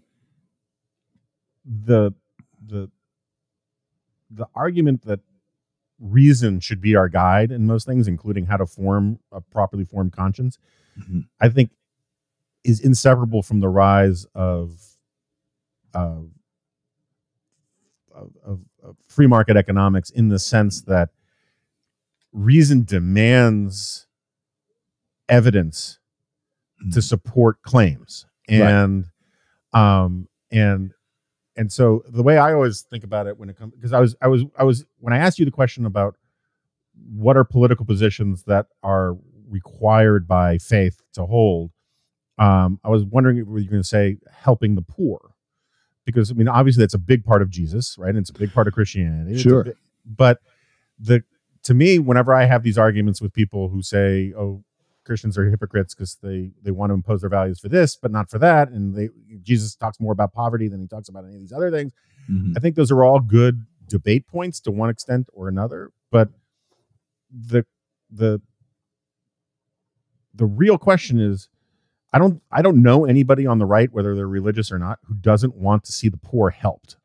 the 1.65 2.13
the 2.65 2.91
the 4.31 4.47
argument 4.55 5.03
that 5.03 5.21
reason 6.01 6.61
should 6.61 6.81
be 6.81 6.97
our 6.97 7.09
guide 7.09 7.53
in 7.53 7.67
most 7.67 7.87
things, 7.87 8.09
including 8.09 8.47
how 8.47 8.57
to 8.57 8.67
form 8.67 9.19
a 9.31 9.41
properly 9.41 9.85
formed 9.85 10.13
conscience, 10.13 10.59
Mhm. 10.99 11.27
I 11.41 11.49
think 11.49 11.71
is 12.65 12.81
inseparable 12.81 13.43
from 13.43 13.61
the 13.61 13.69
rise 13.69 14.25
of 14.35 14.97
of 15.95 16.31
of, 18.13 18.37
of, 18.45 18.61
of 18.83 18.97
free 19.09 19.27
market 19.27 19.57
economics 19.57 20.11
in 20.11 20.29
the 20.29 20.39
sense 20.39 20.83
that 20.83 21.11
reason 22.33 22.85
demands 22.85 24.07
evidence 25.29 25.99
to 26.93 26.99
Mhm. 26.99 27.03
support 27.03 27.63
claims 27.63 28.27
Right. 28.49 28.61
and 28.63 29.07
um 29.73 30.29
and 30.51 30.93
and 31.61 31.71
so 31.71 32.03
the 32.09 32.23
way 32.23 32.39
i 32.39 32.53
always 32.55 32.81
think 32.81 33.05
about 33.05 33.27
it 33.27 33.39
when 33.39 33.51
it 33.51 33.57
comes 33.57 33.75
because 33.75 33.93
i 33.93 34.01
was 34.01 34.17
i 34.23 34.27
was 34.27 34.45
i 34.59 34.65
was 34.65 34.87
when 34.99 35.13
i 35.13 35.19
asked 35.19 35.39
you 35.39 35.45
the 35.45 35.51
question 35.51 35.85
about 35.85 36.17
what 37.15 37.37
are 37.37 37.45
political 37.45 37.85
positions 37.85 38.45
that 38.45 38.67
are 38.83 39.17
required 39.49 40.27
by 40.27 40.57
faith 40.57 41.03
to 41.13 41.27
hold 41.27 41.71
um 42.39 42.81
i 42.83 42.89
was 42.89 43.05
wondering 43.05 43.37
if 43.37 43.47
you 43.47 43.53
were 43.53 43.61
going 43.61 43.83
to 43.83 43.85
say 43.85 44.17
helping 44.33 44.75
the 44.75 44.83
poor. 44.83 45.35
Because 46.07 46.31
i 46.31 46.35
mean 46.35 46.49
obviously 46.49 46.83
that's 46.83 46.95
a 46.95 46.99
big 47.13 47.25
part 47.25 47.43
of 47.43 47.51
jesus 47.51 47.97
right? 47.99 48.09
And 48.09 48.19
it's 48.19 48.31
a 48.31 48.39
big 48.45 48.53
part 48.53 48.67
of 48.67 48.73
christianity. 48.73 49.39
Sure. 49.39 49.67
but 50.05 50.39
the 50.99 51.23
to 51.65 51.75
me 51.75 51.99
whenever 51.99 52.35
i 52.35 52.47
have 52.47 52.63
these 52.63 52.79
arguments 52.79 53.21
with 53.21 53.35
people 53.35 53.69
who 53.69 53.83
say 53.83 54.33
oh 54.37 54.65
Christians 55.05 55.37
are 55.39 55.49
hypocrites 55.49 55.95
because 55.95 56.17
they 56.23 56.51
they 56.63 56.71
want 56.71 56.91
to 56.91 56.95
impose 56.95 57.21
their 57.23 57.31
values 57.31 57.59
for 57.61 57.69
this, 57.69 57.97
but 57.97 58.11
not 58.11 58.31
for 58.31 58.39
that. 58.39 58.69
And 58.69 58.95
they 58.95 59.09
Jesus 59.43 59.75
talks 59.75 59.99
more 60.01 60.13
about 60.13 60.33
poverty 60.33 60.69
than 60.69 60.81
he 60.81 60.87
talks 60.87 61.09
about 61.09 61.25
any 61.25 61.35
of 61.35 61.41
these 61.41 61.53
other 61.53 61.71
things. 61.71 61.93
Mhm. 62.31 62.55
I 62.57 62.61
think 62.61 62.77
those 62.77 62.91
are 62.91 63.03
all 63.05 63.21
good 63.21 63.65
debate 63.89 64.27
points 64.27 64.61
to 64.61 64.71
one 64.71 64.91
extent 64.91 65.29
or 65.33 65.49
another. 65.49 65.91
But 66.11 66.29
the 67.31 67.65
the 68.11 68.41
the 70.35 70.47
real 70.47 70.79
question 70.79 71.19
is, 71.19 71.49
I 72.13 72.19
don't 72.19 72.43
I 72.51 72.63
don't 72.63 72.83
know 72.83 73.05
anybody 73.05 73.47
on 73.47 73.59
the 73.59 73.67
right, 73.67 73.93
whether 73.93 74.15
they're 74.15 74.29
religious 74.29 74.71
or 74.71 74.79
not, 74.79 74.99
who 75.05 75.15
doesn't 75.15 75.55
want 75.55 75.85
to 75.85 75.93
see 75.93 76.09
the 76.09 76.17
poor 76.19 76.51
helped. 76.51 76.97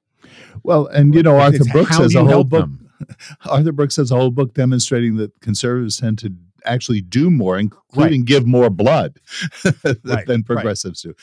Well, 0.64 0.88
and 0.88 1.14
you 1.14 1.24
know, 1.24 1.38
Arthur 1.39 1.58
it's 1.58 1.72
Brooks 1.72 1.98
has 1.98 2.16
a 2.16 2.24
whole 2.24 2.43
book. 2.43 2.62
them? 2.62 2.89
Arthur 3.46 3.72
Brooks 3.72 3.98
has 3.98 4.12
a 4.12 4.16
whole 4.16 4.32
book 4.32 4.54
demonstrating 4.54 5.18
that 5.18 5.39
conservatives 5.41 6.00
tend 6.00 6.18
to 6.20 6.34
actually 6.66 7.01
do 7.01 7.30
more, 7.30 7.57
including 7.57 8.26
give 8.26 8.45
more 8.45 8.70
blood 8.70 9.20
Right, 9.84 10.26
than 10.26 10.28
right. 10.28 10.45
progressives 10.45 11.01
do. 11.01 11.13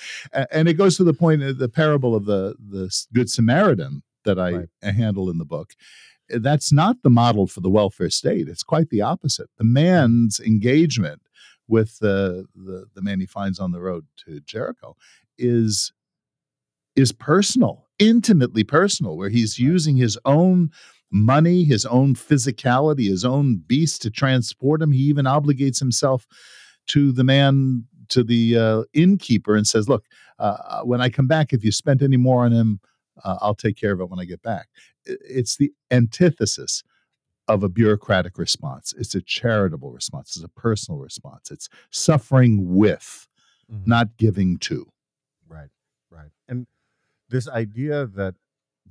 And 0.51 0.69
it 0.69 0.75
goes 0.75 0.97
to 0.97 1.05
the 1.05 1.15
point 1.15 1.43
of 1.43 1.59
the 1.59 1.69
parable 1.69 2.15
of 2.15 2.25
the 2.27 2.55
the 2.59 2.91
Good 3.13 3.31
Samaritan 3.31 4.03
that 4.25 4.39
I 4.39 4.53
Right. 4.53 4.69
handle 4.83 5.29
in 5.31 5.39
the 5.39 5.45
book. 5.45 5.75
Uh, 6.33 6.39
that's 6.41 6.73
not 6.73 6.97
the 7.03 7.11
model 7.11 7.47
for 7.47 7.61
the 7.61 7.71
welfare 7.71 8.11
state. 8.11 8.49
It's 8.49 8.63
quite 8.63 8.91
the 8.91 9.01
opposite. 9.03 9.51
The 9.59 9.65
man's 9.65 10.41
engagement 10.41 11.23
with 11.69 11.99
the 11.99 12.47
the, 12.55 12.87
the 12.95 13.03
man 13.03 13.21
he 13.21 13.27
finds 13.27 13.59
on 13.59 13.73
the 13.73 13.81
road 13.81 14.07
to 14.27 14.41
Jericho 14.41 14.97
is 15.39 15.93
is 16.95 17.11
personal, 17.13 17.89
intimately 17.99 18.65
personal, 18.65 19.17
where 19.17 19.31
he's 19.31 19.59
using 19.59 19.97
his 19.97 20.19
own 20.25 20.71
money, 21.13 21.65
his 21.65 21.85
own 21.87 22.15
physicality, 22.15 23.09
his 23.09 23.25
own 23.25 23.59
beast 23.67 24.03
to 24.03 24.11
transport 24.11 24.83
him. 24.83 24.93
He 24.93 25.03
even 25.03 25.27
obligates 25.27 25.79
himself 25.79 26.27
to 26.89 27.13
the 27.13 27.25
man, 27.25 27.85
to 28.09 28.25
the 28.25 28.57
uh, 28.59 28.83
innkeeper, 28.95 29.55
and 29.55 29.67
says, 29.67 29.89
"Look, 29.89 30.07
uh, 30.39 30.83
when 30.83 31.01
I 31.01 31.09
come 31.11 31.27
back, 31.27 31.53
if 31.53 31.65
you 31.65 31.71
spent 31.73 32.03
any 32.03 32.17
more 32.17 32.45
on 32.45 32.53
him, 32.53 32.81
uh, 33.25 33.39
I'll 33.41 33.55
take 33.55 33.77
care 33.77 33.93
of 33.93 34.01
it 34.01 34.09
when 34.11 34.19
I 34.21 34.25
get 34.25 34.43
back." 34.43 34.69
It's 35.05 35.57
the 35.57 35.73
antithesis 35.91 36.83
of 37.49 37.63
a 37.63 37.69
bureaucratic 37.69 38.39
response. 38.39 38.95
It's 38.97 39.15
a 39.15 39.21
charitable 39.21 39.91
response. 39.93 40.37
It's 40.37 40.45
a 40.45 40.49
personal 40.49 41.01
response. 41.01 41.51
It's 41.51 41.69
suffering 41.91 42.75
with, 42.75 43.29
Mhm. 43.71 43.87
not 43.87 44.17
giving 44.17 44.59
to. 44.59 44.87
Right, 45.49 45.71
right. 46.11 46.31
And 46.49 46.67
this 47.29 47.49
idea 47.49 48.07
that 48.07 48.37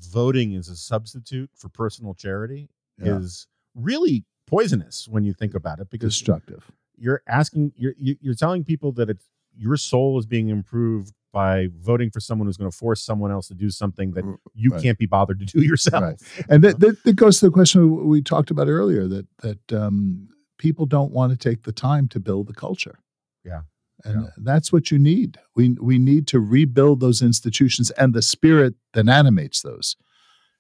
voting 0.08 0.54
is 0.54 0.68
a 0.70 0.76
substitute 0.76 1.50
for 1.56 1.70
personal 1.70 2.14
charity 2.14 2.70
Yeah. 2.98 3.18
is 3.18 3.48
really 3.76 4.26
poisonous 4.48 5.08
when 5.08 5.24
you 5.24 5.34
think 5.34 5.54
about 5.56 5.80
it 5.80 5.90
because 5.90 6.14
Destructive. 6.14 6.70
you're 6.98 7.22
asking 7.28 7.72
you're 7.76 7.94
you- 7.98 8.18
you're 8.22 8.34
telling 8.36 8.64
people 8.64 8.92
that 8.94 9.10
it's 9.10 9.30
your 9.56 9.78
soul 9.78 10.18
is 10.20 10.26
being 10.26 10.50
improved 10.50 11.14
by 11.34 11.68
voting 11.78 12.10
for 12.10 12.20
someone 12.20 12.46
who's 12.48 12.58
going 12.58 12.70
to 12.70 12.76
force 12.78 13.02
someone 13.02 13.32
else 13.32 13.48
to 13.48 13.54
do 13.54 13.70
something 13.70 14.12
that 14.12 14.26
you 14.54 14.70
right. 14.72 14.82
can't 14.82 14.98
be 14.98 15.06
bothered 15.06 15.40
to 15.40 15.46
do 15.46 15.62
yourself. 15.72 16.04
Right. 16.04 16.46
and 16.50 16.64
that, 16.64 16.80
that, 16.82 17.04
that 17.04 17.14
goes 17.16 17.40
to 17.40 17.46
the 17.46 17.52
question 17.52 18.08
we 18.08 18.22
talked 18.22 18.52
about 18.52 18.68
earlier 18.68 19.08
that 19.08 19.28
that 19.42 19.74
um, 19.74 20.28
people 20.58 20.86
don't 20.86 21.12
want 21.12 21.32
to 21.32 21.38
take 21.38 21.64
the 21.64 21.72
time 21.72 22.08
to 22.10 22.20
build 22.20 22.48
the 22.48 22.54
culture. 22.54 23.00
Yeah. 23.46 23.62
And 24.04 24.24
Yeah. 24.24 24.30
that's 24.38 24.72
what 24.74 24.92
you 24.92 25.00
need. 25.00 25.38
We 25.56 25.72
we 25.80 25.98
need 26.00 26.28
to 26.28 26.40
rebuild 26.40 27.00
those 27.00 27.22
institutions 27.22 27.92
and 27.92 28.14
the 28.14 28.22
spirit 28.22 28.76
that 28.94 29.08
animates 29.10 29.62
those 29.62 29.96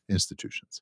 institutions. 0.09 0.81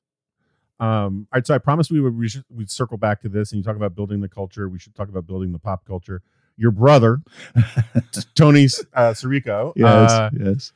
Um, 0.78 1.26
all 1.32 1.36
right, 1.36 1.46
so 1.46 1.54
I 1.54 1.58
promised 1.58 1.90
we 1.90 2.00
would 2.00 2.16
we 2.16 2.28
should 2.28 2.44
we'd 2.50 2.70
circle 2.70 2.96
back 2.96 3.20
to 3.22 3.28
this 3.28 3.52
and 3.52 3.58
you 3.58 3.64
talk 3.64 3.76
about 3.76 3.94
building 3.94 4.20
the 4.20 4.28
culture. 4.28 4.68
We 4.68 4.78
should 4.78 4.94
talk 4.94 5.08
about 5.08 5.26
building 5.26 5.52
the 5.52 5.58
pop 5.58 5.84
culture. 5.84 6.22
Your 6.56 6.70
brother, 6.70 7.20
Tony 8.34 8.64
uh, 8.94 9.12
Sirico, 9.12 9.72
uh, 9.82 10.30
yes. 10.38 10.72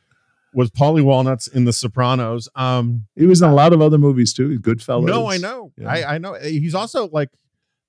was 0.55 0.71
Paulie 0.71 1.03
Walnuts 1.05 1.47
in 1.47 1.65
The 1.67 1.73
Sopranos. 1.73 2.49
Um, 2.55 3.07
He 3.17 3.27
was 3.27 3.43
in 3.43 3.49
a 3.51 3.55
lot 3.55 3.73
of 3.73 3.83
other 3.83 3.99
movies 3.99 4.33
too. 4.33 4.59
Goodfellas. 4.61 5.07
no, 5.07 5.29
I 5.29 5.37
know, 5.37 5.73
Yeah. 5.77 5.89
I, 5.91 6.15
I 6.15 6.19
know. 6.19 6.35
He's 6.35 6.75
also 6.75 7.09
like 7.09 7.29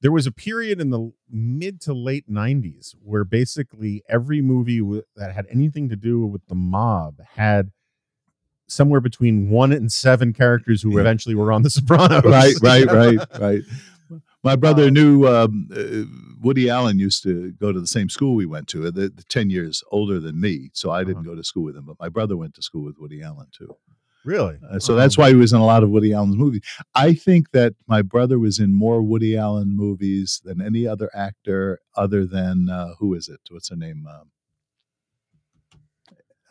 there 0.02 0.12
was 0.12 0.28
a 0.28 0.32
period 0.32 0.80
in 0.80 0.90
the 0.90 1.12
mid 1.30 1.82
to 1.82 1.94
late 1.94 2.30
'90s 2.30 2.94
where 3.02 3.24
basically 3.24 4.04
every 4.10 4.42
movie 4.42 4.80
w- 4.80 5.04
that 5.16 5.34
had 5.34 5.46
anything 5.50 5.90
to 5.90 5.96
do 5.96 6.26
with 6.26 6.46
the 6.48 6.56
mob 6.56 7.16
had 7.36 7.72
somewhere 8.68 9.00
between 9.02 9.50
one 9.50 9.72
and 9.72 9.92
seven 9.92 10.34
characters 10.34 10.82
who 10.82 10.94
Yeah. 10.96 11.02
eventually 11.02 11.36
were 11.36 11.52
on 11.52 11.62
The 11.62 11.70
Sopranos. 11.70 12.24
right, 12.26 12.56
right, 12.62 12.86
right, 12.92 13.40
right. 13.40 13.64
My 14.44 14.56
brother 14.56 14.88
Um, 14.88 14.94
knew 14.94 15.28
um, 15.28 15.70
uh, 15.76 16.04
Woody 16.42 16.70
Allen 16.70 17.00
used 17.00 17.24
to 17.24 17.52
go 17.54 17.72
to 17.72 17.80
the 17.80 17.88
same 17.88 18.10
school 18.10 18.36
we 18.36 18.46
went 18.46 18.68
to. 18.70 18.86
uh, 18.88 18.92
The, 18.92 19.10
the 19.10 19.24
ten 19.24 19.50
years 19.50 19.84
older 19.92 20.20
than 20.20 20.40
me, 20.40 20.70
so 20.74 20.92
I 20.92 21.04
didn't 21.04 21.18
Uh-huh. 21.26 21.32
go 21.32 21.36
to 21.36 21.44
school 21.44 21.64
with 21.64 21.76
him. 21.76 21.86
But 21.86 22.00
my 22.00 22.10
brother 22.10 22.38
went 22.38 22.54
to 22.56 22.62
school 22.62 22.84
with 22.84 22.98
Woody 23.00 23.24
Allen 23.24 23.48
too. 23.52 23.76
Really? 24.26 24.58
Uh, 24.70 24.80
so 24.80 24.96
that's 24.96 25.18
why 25.18 25.30
he 25.30 25.36
was 25.36 25.54
in 25.54 25.60
a 25.60 25.66
lot 25.66 25.84
of 25.84 25.90
Woody 25.92 26.12
Allen's 26.14 26.36
movies. 26.36 26.62
I 26.96 27.14
think 27.14 27.52
that 27.52 27.76
my 27.88 28.02
brother 28.02 28.40
was 28.40 28.60
in 28.60 28.74
more 28.74 29.02
Woody 29.04 29.38
Allen 29.38 29.76
movies 29.76 30.42
than 30.44 30.62
any 30.62 30.88
other 30.88 31.10
actor, 31.14 31.80
other 31.96 32.26
than 32.26 32.68
uh, 32.70 32.96
who 33.00 33.14
is 33.14 33.30
it? 33.30 33.40
What's 33.52 33.70
her 33.70 33.76
name? 33.76 34.08
Um, 34.10 34.32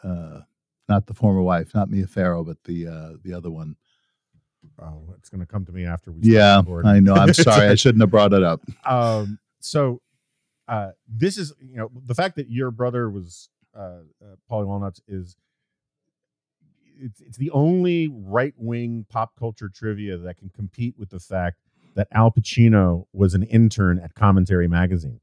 uh, 0.02 0.40
not 0.88 1.06
the 1.06 1.14
former 1.14 1.42
wife, 1.42 1.74
not 1.74 1.90
Mia 1.90 2.06
Farrow, 2.06 2.44
but 2.44 2.58
the 2.64 2.86
uh, 2.86 3.10
the 3.22 3.32
other 3.34 3.50
one. 3.50 3.76
Oh, 4.80 5.14
it's 5.18 5.28
going 5.28 5.40
to 5.40 5.46
come 5.46 5.64
to 5.66 5.72
me 5.72 5.84
after 5.84 6.10
we. 6.12 6.22
start 6.22 6.32
Yeah, 6.34 6.58
recording. 6.58 6.90
I 6.90 7.00
know. 7.00 7.14
I'm 7.14 7.34
sorry, 7.34 7.68
I 7.68 7.74
shouldn't 7.74 8.00
have 8.02 8.10
brought 8.10 8.32
it 8.32 8.42
up. 8.42 8.62
um 8.86 9.38
so 9.60 10.00
uh 10.68 10.90
this 11.08 11.36
is 11.38 11.52
you 11.60 11.76
know 11.76 11.90
the 12.06 12.14
fact 12.14 12.36
that 12.36 12.50
your 12.50 12.70
brother 12.70 13.08
was 13.10 13.48
uh, 13.76 14.00
uh 14.22 14.36
Paulie 14.50 14.66
Walnuts 14.66 15.00
is 15.08 15.36
it's, 16.98 17.20
it's 17.20 17.36
the 17.38 17.50
only 17.50 18.08
right-wing 18.12 19.06
pop 19.08 19.32
culture 19.38 19.68
trivia 19.68 20.16
that 20.18 20.38
can 20.38 20.50
compete 20.50 20.94
with 20.98 21.10
the 21.10 21.20
fact 21.20 21.58
that 21.94 22.08
Al 22.12 22.30
Pacino 22.30 23.06
was 23.12 23.34
an 23.34 23.42
intern 23.44 23.98
at 23.98 24.14
Commentary 24.14 24.68
magazine. 24.68 25.20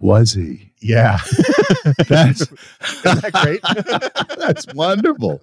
Was 0.00 0.32
he? 0.32 0.72
Yeah. 0.80 1.18
That's 2.08 2.46
that 3.04 3.30
great? 3.42 3.60
That's 4.38 4.66
wonderful. 4.74 5.40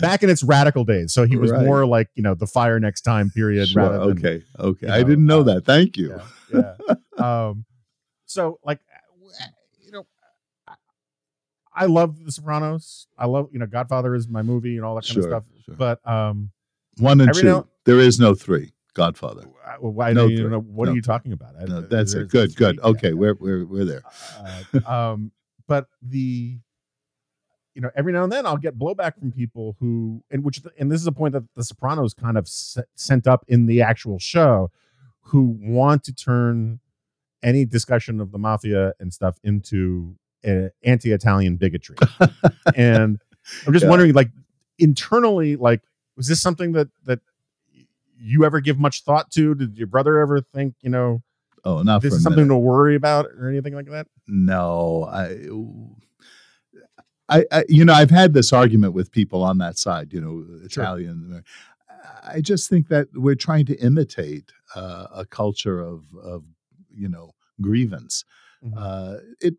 Back 0.00 0.22
in 0.22 0.30
its 0.30 0.42
radical 0.42 0.84
days. 0.84 1.12
So 1.12 1.26
he 1.26 1.36
was 1.36 1.50
Right. 1.50 1.66
more 1.66 1.84
like, 1.86 2.08
you 2.14 2.22
know, 2.22 2.34
the 2.34 2.46
fire 2.46 2.80
next 2.80 3.02
time 3.02 3.28
period 3.30 3.68
Sure, 3.68 3.82
rather 3.82 3.98
than 3.98 4.18
okay, 4.18 4.42
okay. 4.58 4.88
I 4.88 5.02
know, 5.02 5.08
didn't 5.08 5.26
know 5.26 5.40
uh, 5.40 5.44
that. 5.44 5.64
Thank 5.66 5.98
you. 5.98 6.18
yeah, 6.52 6.76
yeah. 6.88 6.94
um 7.48 7.64
so 8.24 8.58
like 8.64 8.80
you 8.80 8.86
know 8.86 8.91
I- 8.91 8.91
i 11.74 11.86
love 11.86 12.24
the 12.24 12.30
sopranos 12.32 13.06
i 13.18 13.26
love 13.26 13.48
you 13.52 13.58
know 13.58 13.66
godfather 13.66 14.14
is 14.14 14.28
my 14.28 14.42
movie 14.42 14.76
and 14.76 14.84
all 14.84 14.94
that 14.94 15.02
kind 15.04 15.14
Sure, 15.14 15.24
of 15.24 15.30
stuff 15.30 15.44
sure. 15.64 15.74
but 15.76 16.06
um 16.08 16.50
One 16.98 17.20
and 17.20 17.32
two. 17.34 17.42
now- 17.44 17.66
there 17.84 17.98
is 17.98 18.20
no 18.20 18.34
three. 18.34 18.72
Godfather. 18.94 19.44
I- 19.66 19.76
why 19.78 20.12
No 20.12 20.26
you 20.26 20.48
know 20.48 20.60
what 20.60 20.84
No 20.86 20.92
are 20.92 20.94
you 20.94 21.00
talking 21.02 21.32
about 21.32 21.54
I- 21.58 21.64
No, 21.64 21.78
uh, 21.78 21.80
that's 21.88 22.12
it. 22.14 22.28
Good, 22.28 22.54
good. 22.56 22.78
Okay, 22.80 23.08
yeah. 23.08 23.14
we're 23.14 23.34
we're 23.34 23.64
we're 23.64 23.84
there. 23.86 24.02
uh, 24.38 24.80
um 25.12 25.32
but 25.66 25.88
the 26.02 26.58
you 27.74 27.80
know 27.80 27.90
every 27.96 28.12
now 28.12 28.22
and 28.22 28.30
then 28.30 28.44
i'll 28.44 28.58
get 28.58 28.78
blowback 28.78 29.18
from 29.18 29.32
people 29.32 29.76
who 29.80 30.22
and 30.30 30.44
which 30.44 30.60
and 30.78 30.92
this 30.92 31.00
is 31.00 31.06
a 31.06 31.12
point 31.12 31.32
that 31.32 31.44
the 31.56 31.64
sopranos 31.64 32.12
kind 32.12 32.36
of 32.36 32.46
se- 32.46 32.82
sent 32.94 33.26
up 33.26 33.44
in 33.48 33.64
the 33.64 33.80
actual 33.80 34.18
show 34.18 34.70
who 35.26 35.56
want 35.58 36.04
to 36.04 36.12
turn 36.12 36.78
any 37.42 37.64
discussion 37.64 38.20
of 38.20 38.30
the 38.30 38.38
mafia 38.38 38.92
and 39.00 39.12
stuff 39.14 39.38
into 39.42 40.14
uh, 40.46 40.68
anti-italian 40.84 41.56
bigotry 41.56 41.96
and 42.76 43.18
i'm 43.66 43.72
just 43.72 43.84
Yeah. 43.84 43.90
wondering 43.90 44.12
like 44.14 44.30
internally 44.78 45.56
like 45.56 45.82
was 46.16 46.26
this 46.28 46.40
something 46.40 46.72
that 46.72 46.88
that 47.04 47.20
you 48.18 48.44
ever 48.44 48.60
give 48.60 48.78
much 48.78 49.02
thought 49.04 49.30
to 49.32 49.54
did 49.54 49.76
your 49.78 49.86
brother 49.88 50.18
ever 50.20 50.40
think 50.40 50.74
you 50.80 50.90
know 50.90 51.22
Oh, 51.64 51.82
not 51.82 52.02
this 52.02 52.12
for 52.12 52.16
is 52.16 52.22
something 52.24 52.48
minute. 52.48 52.54
to 52.54 52.58
worry 52.58 52.96
about 52.96 53.26
or 53.26 53.48
anything 53.48 53.72
like 53.74 53.86
that 53.90 54.08
No, 54.26 55.04
I, 55.12 55.38
I, 57.28 57.44
I, 57.52 57.64
you 57.68 57.84
know, 57.84 57.92
I've 57.94 58.10
had 58.10 58.34
this 58.34 58.52
argument 58.52 58.94
with 58.94 59.10
people 59.12 59.42
on 59.42 59.58
that 59.58 59.78
side. 59.78 60.12
You 60.12 60.20
know, 60.20 60.44
Italian. 60.64 61.44
I 62.24 62.40
just 62.40 62.68
think 62.68 62.88
that 62.88 63.08
we're 63.14 63.36
trying 63.36 63.64
to 63.66 63.76
imitate 63.76 64.50
uh, 64.74 65.06
a 65.14 65.24
culture 65.24 65.80
of 65.80 66.02
of 66.22 66.42
you 66.92 67.08
know 67.08 67.30
grievance. 67.60 68.24
Mhm. 68.64 68.72
Uh, 68.76 69.20
it 69.40 69.54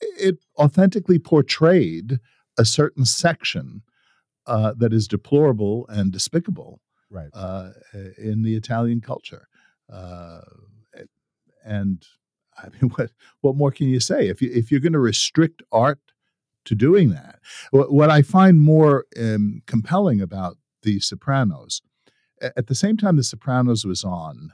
it 0.00 0.38
authentically 0.58 1.18
portrayed 1.18 2.18
a 2.58 2.64
certain 2.64 3.04
section 3.04 3.82
uh, 4.46 4.74
that 4.76 4.92
is 4.92 5.06
deplorable 5.06 5.86
and 5.88 6.12
despicable 6.12 6.80
right. 7.10 7.30
uh, 7.34 7.70
in 8.18 8.42
the 8.42 8.54
Italian 8.54 9.00
culture. 9.00 9.48
Uh, 9.92 10.40
and 11.64 12.04
I 12.58 12.68
mean, 12.68 12.90
what 12.96 13.10
what 13.40 13.56
more 13.56 13.70
can 13.70 13.88
you 13.88 14.00
say? 14.00 14.28
If 14.28 14.40
you 14.42 14.50
if 14.52 14.70
you're 14.70 14.80
going 14.80 14.92
to 14.92 14.98
restrict 14.98 15.62
art 15.72 16.00
to 16.66 16.74
doing 16.74 17.10
that, 17.10 17.38
what, 17.70 17.92
what 17.92 18.10
I 18.10 18.22
find 18.22 18.60
more 18.60 19.06
um, 19.18 19.62
compelling 19.66 20.20
about 20.20 20.58
The 20.82 21.00
Sopranos, 21.00 21.80
at 22.40 22.66
the 22.66 22.74
same 22.74 22.96
time 22.96 23.16
The 23.16 23.24
Sopranos 23.24 23.84
was 23.84 24.04
on, 24.04 24.52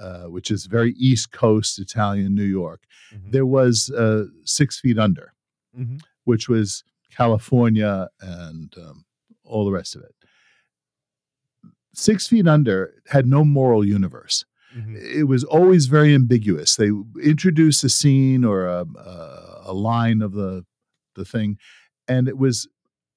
uh, 0.00 0.24
which 0.24 0.50
is 0.50 0.66
very 0.66 0.92
East 0.94 1.30
Coast 1.32 1.78
Italian 1.78 2.34
New 2.34 2.42
York, 2.60 2.80
Mhm. 3.14 3.32
there 3.32 3.46
was 3.46 3.90
uh, 3.90 4.24
Six 4.44 4.80
Feet 4.80 4.98
Under, 4.98 5.32
Mhm. 5.78 6.00
which 6.24 6.48
was 6.48 6.82
California 7.10 8.08
and 8.20 8.74
um, 8.78 9.04
all 9.44 9.64
the 9.64 9.72
rest 9.72 9.94
of 9.96 10.02
it. 10.02 10.14
Six 11.94 12.28
Feet 12.28 12.46
Under 12.46 12.94
had 13.08 13.26
no 13.26 13.44
moral 13.44 13.84
universe. 13.84 14.44
Mhm. 14.76 14.96
It 14.96 15.24
was 15.24 15.42
always 15.42 15.86
very 15.86 16.14
ambiguous. 16.14 16.76
They 16.76 16.90
introduced 17.22 17.82
a 17.82 17.88
scene 17.88 18.44
or 18.44 18.66
a, 18.66 18.84
a, 18.96 19.62
a 19.66 19.72
line 19.74 20.22
of 20.22 20.32
the 20.32 20.64
the 21.16 21.24
thing, 21.24 21.58
and 22.06 22.28
it 22.28 22.38
was 22.38 22.68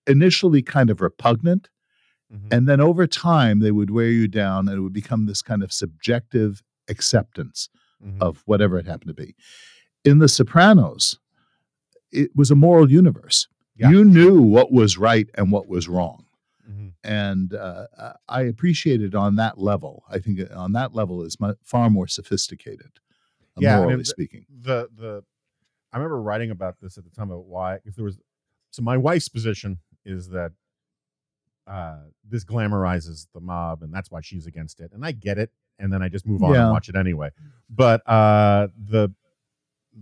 initially 0.07 0.63
kind 0.63 0.89
of 0.89 0.99
repugnant, 0.99 1.69
Mhm. 2.34 2.47
and 2.51 2.67
then 2.67 2.81
over 2.81 3.05
time 3.05 3.59
they 3.59 3.71
would 3.71 3.91
wear 3.91 4.09
you 4.09 4.27
down, 4.27 4.67
and 4.67 4.77
it 4.77 4.81
would 4.81 4.93
become 4.93 5.27
this 5.27 5.43
kind 5.43 5.61
of 5.61 5.71
subjective 5.71 6.63
acceptance 6.89 7.69
Mhm. 8.03 8.21
of 8.21 8.43
whatever 8.45 8.77
it 8.77 8.86
happened 8.86 9.09
to 9.09 9.13
be. 9.13 9.36
In 10.03 10.19
The 10.19 10.27
Sopranos, 10.27 11.19
it 12.11 12.36
was 12.36 12.51
a 12.51 12.55
moral 12.55 12.91
universe. 12.91 13.47
Yeah. 13.75 13.89
You 13.89 14.03
knew 14.05 14.41
what 14.41 14.71
was 14.71 14.97
right 14.97 15.29
and 15.36 15.51
what 15.51 15.67
was 15.67 15.88
wrong. 15.88 16.25
Mhm. 16.69 16.93
And 17.03 17.53
uh, 17.53 17.88
I- 18.29 18.41
appreciate 18.43 19.01
it 19.01 19.15
on 19.15 19.36
that 19.38 19.57
level. 19.57 20.03
I 20.09 20.19
think 20.19 20.39
on 20.53 20.73
that 20.73 20.93
level 20.93 21.23
is 21.23 21.38
far 21.63 21.89
more 21.89 22.07
sophisticated, 22.07 22.99
uh, 23.57 23.59
Yeah, 23.61 23.75
I 23.75 23.75
mean, 23.77 23.84
morally 23.86 24.01
the- 24.03 24.05
speaking. 24.05 24.45
the 24.49 24.89
the 24.95 25.23
I 25.91 25.97
remember 25.97 26.21
writing 26.21 26.49
about 26.51 26.79
this 26.79 26.97
at 26.97 27.03
the 27.03 27.09
time 27.11 27.29
about 27.31 27.45
why 27.45 27.79
if 27.86 27.95
there 27.95 28.05
was 28.05 28.17
so 28.71 28.81
my 28.81 28.97
wife's 28.97 29.29
position 29.29 29.79
is 30.05 30.29
that 30.29 30.51
uh 31.67 32.01
this 32.27 32.43
glamorizes 32.43 33.27
the 33.34 33.39
mob 33.39 33.84
and 33.84 33.93
that's 33.93 34.09
why 34.11 34.19
she's 34.21 34.45
against 34.47 34.79
it 34.81 34.91
and 34.91 35.05
I 35.05 35.11
get 35.13 35.38
it 35.38 35.51
and 35.84 35.91
then 35.93 36.01
I 36.01 36.07
just 36.09 36.25
move 36.25 36.41
on 36.43 36.53
Yeah. 36.53 36.63
and 36.63 36.71
watch 36.71 36.88
it 36.89 36.95
anyway 36.95 37.29
but 37.69 38.01
uh 38.07 38.67
the 38.91 39.13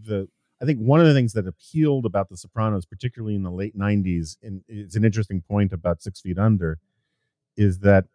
the 0.07 0.27
I 0.61 0.65
think 0.65 0.79
one 0.79 0.99
of 1.01 1.07
the 1.07 1.13
things 1.15 1.34
that 1.34 1.47
appealed 1.47 2.05
about 2.05 2.29
the 2.29 2.38
Sopranos 2.38 2.86
particularly 2.86 3.36
in 3.36 3.43
the 3.43 3.51
late 3.51 3.75
90s 3.77 4.38
and 4.43 4.63
it's 4.69 4.95
an 4.95 5.03
interesting 5.03 5.41
point 5.41 5.73
about 5.73 6.01
6 6.01 6.21
feet 6.21 6.38
under 6.38 6.79
is 7.57 7.79
that 7.79 8.05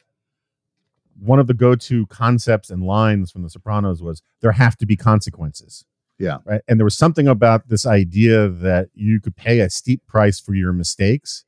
one 1.18 1.38
of 1.38 1.46
the 1.46 1.54
go-to 1.54 2.06
concepts 2.06 2.70
and 2.70 2.82
lines 2.82 3.30
from 3.30 3.42
the 3.42 3.50
Sopranos 3.50 4.02
was 4.02 4.22
there 4.42 4.52
have 4.52 4.76
to 4.78 4.86
be 4.86 4.96
consequences 4.96 5.84
Yeah. 6.18 6.38
right 6.44 6.62
and 6.68 6.78
there 6.78 6.84
was 6.84 6.96
something 6.96 7.26
about 7.28 7.68
this 7.68 7.84
idea 7.86 8.48
that 8.48 8.88
you 8.94 9.20
could 9.20 9.36
pay 9.36 9.60
a 9.60 9.68
steep 9.70 10.06
price 10.06 10.38
for 10.40 10.54
your 10.54 10.72
mistakes 10.72 11.44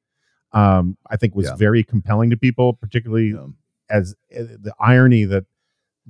um 0.52 0.96
i 1.10 1.16
think 1.16 1.34
was 1.34 1.46
Yeah. 1.46 1.56
very 1.56 1.82
compelling 1.84 2.30
to 2.30 2.36
people 2.36 2.72
particularly 2.72 3.34
Um, 3.34 3.56
as 3.90 4.14
uh, 4.38 4.42
the 4.66 4.74
irony 4.80 5.24
that 5.24 5.44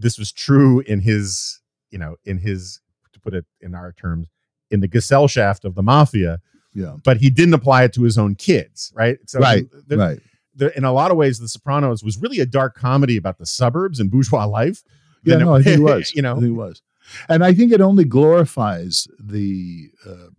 this 0.01 0.19
was 0.19 0.31
true 0.33 0.81
in 0.81 1.01
his 1.01 1.61
you 1.91 1.99
know 1.99 2.17
in 2.25 2.39
his 2.39 2.81
to 3.13 3.21
put 3.21 3.35
it 3.35 3.45
in 3.61 3.75
our 3.75 3.93
terms 3.93 4.29
in 4.71 4.81
the 4.81 4.89
Gesellschaft 4.89 5.65
of 5.65 5.75
the 5.75 5.83
mafia 5.83 6.39
yeah, 6.75 6.97
but 7.03 7.17
he 7.17 7.31
didn't 7.31 7.55
apply 7.55 7.83
it 7.85 7.93
to 7.95 8.03
his 8.03 8.17
own 8.19 8.35
kids 8.35 8.93
right 8.95 9.19
so 9.27 9.39
Right, 9.41 9.67
there- 9.89 9.99
right. 9.99 10.21
there- 10.55 10.69
in 10.71 10.85
a 10.85 10.93
lot 10.93 11.11
of 11.11 11.17
ways 11.17 11.39
the 11.39 11.49
sopranos 11.49 12.05
was 12.05 12.17
really 12.19 12.41
a 12.41 12.47
dark 12.47 12.75
comedy 12.77 13.17
about 13.17 13.39
the 13.39 13.47
suburbs 13.47 13.99
and 14.01 14.11
bourgeois 14.11 14.45
life 14.47 14.83
Yeah, 15.25 15.39
no, 15.39 15.55
I 15.55 15.63
think 15.63 15.81
it 15.81 15.83
was. 15.93 16.13
you 16.15 16.23
know 16.23 16.39
it 16.39 16.51
was. 16.51 16.81
And 17.29 17.43
I 17.43 17.53
think 17.55 17.73
it 17.73 17.81
only 17.81 18.05
glorifies 18.05 19.09
the 19.19 19.91
um 20.07 20.37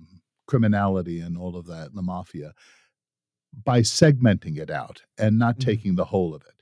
criminality 0.47 1.20
and 1.20 1.38
all 1.38 1.55
of 1.57 1.66
that 1.68 1.89
in 1.89 1.95
the 1.95 2.01
mafia 2.01 2.53
by 3.66 3.82
segmenting 3.82 4.57
it 4.57 4.70
out 4.70 5.01
and 5.18 5.38
not 5.39 5.55
Mhm. 5.57 5.66
taking 5.66 5.95
the 5.95 6.05
whole 6.05 6.34
of 6.36 6.43
it. 6.43 6.53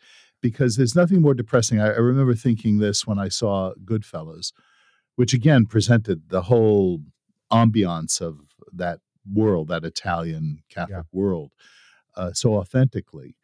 Because 0.41 0.75
there's 0.75 0.95
nothing 0.95 1.21
more 1.21 1.33
depressing. 1.33 1.79
I, 1.79 1.87
I 1.87 1.97
remember 1.97 2.35
thinking 2.35 2.77
this 2.77 3.07
when 3.07 3.17
I 3.17 3.27
saw 3.27 3.73
Goodfellas, 3.83 4.53
which 5.15 5.33
again 5.33 5.65
presented 5.65 6.29
the 6.29 6.43
whole 6.43 7.01
ambiance 7.51 8.21
of 8.21 8.39
that 8.71 8.99
world, 9.33 9.67
that 9.69 9.83
Italian 9.83 10.63
Catholic 10.69 11.05
world, 11.11 11.51
uh, 12.15 12.33
so 12.33 12.55
authentically. 12.55 13.35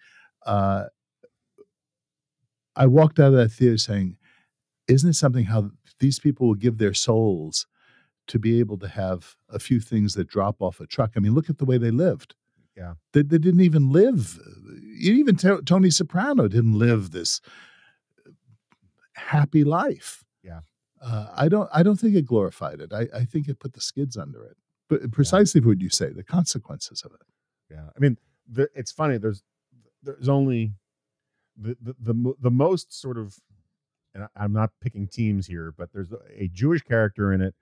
Uh, 0.45 0.85
I 2.75 2.87
walked 2.87 3.19
out 3.19 3.27
of 3.27 3.33
that 3.33 3.49
theater 3.49 3.77
saying, 3.77 4.17
isn't 4.87 5.11
it 5.11 5.13
something 5.13 5.45
how 5.45 5.71
these 5.99 6.19
people 6.19 6.47
will 6.47 6.55
give 6.55 6.77
their 6.77 6.93
souls 6.93 7.67
to 8.27 8.39
be 8.39 8.59
able 8.59 8.77
to 8.79 8.87
have 8.87 9.35
a 9.49 9.59
few 9.59 9.79
things 9.79 10.13
that 10.15 10.27
drop 10.27 10.61
off 10.61 10.79
a 10.79 10.87
truck? 10.87 11.13
I 11.15 11.19
mean, 11.19 11.33
look 11.33 11.49
at 11.49 11.57
the 11.57 11.65
way 11.65 11.77
they 11.77 11.91
lived. 11.91 12.35
Yeah. 12.75 12.93
They, 13.11 13.21
they 13.21 13.37
didn't 13.37 13.61
even 13.61 13.91
live. 13.91 14.39
Even 14.99 15.35
To- 15.37 15.61
Tony 15.61 15.89
Soprano 15.89 16.47
didn't 16.47 16.77
live 16.77 17.11
this 17.11 17.41
happy 19.13 19.63
life. 19.63 20.23
Yeah. 20.43 20.61
Uh, 21.01 21.27
I 21.35 21.49
don't. 21.49 21.69
I 21.73 21.83
don't 21.83 21.99
think 21.99 22.15
it 22.15 22.25
glorified 22.25 22.79
it. 22.79 22.93
I, 22.93 23.07
I 23.13 23.25
think 23.25 23.47
it 23.49 23.59
put 23.59 23.73
the 23.73 23.81
skids 23.81 24.15
under 24.17 24.43
it. 24.45 24.55
But 24.89 25.11
precisely 25.11 25.59
what 25.59 25.81
you 25.81 25.89
say, 25.89 26.09
the 26.09 26.23
consequences 26.23 27.01
of 27.03 27.11
it. 27.13 27.27
Yeah, 27.69 27.89
I 27.95 27.99
mean, 27.99 28.17
the, 28.49 28.69
it's 28.73 28.91
funny. 28.91 29.17
There's 29.17 29.43
there's 30.01 30.29
only 30.29 30.73
the 31.57 31.75
the 31.81 31.95
the, 31.99 32.33
the 32.39 32.51
most 32.51 32.93
sort 32.93 33.17
of, 33.17 33.35
and 34.13 34.27
I'm 34.35 34.53
not 34.53 34.71
picking 34.81 35.07
teams 35.07 35.47
here, 35.47 35.73
but 35.77 35.91
there's 35.93 36.13
a 36.37 36.47
Jewish 36.47 36.81
character 36.81 37.33
in 37.33 37.41
it 37.41 37.55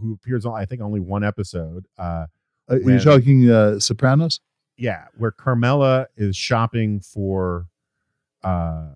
who 0.00 0.14
appears 0.14 0.46
on 0.46 0.54
I 0.54 0.64
think 0.64 0.80
only 0.80 1.00
one 1.00 1.22
episode. 1.24 1.86
Uh, 1.98 2.26
Uh, 2.70 2.76
you're 2.76 2.98
talking 3.00 3.50
uh, 3.50 3.78
Sopranos? 3.78 4.40
yeah, 4.76 5.06
where 5.16 5.30
Carmela 5.30 6.06
is 6.16 6.36
shopping 6.36 7.00
for 7.00 7.66
uh, 8.42 8.88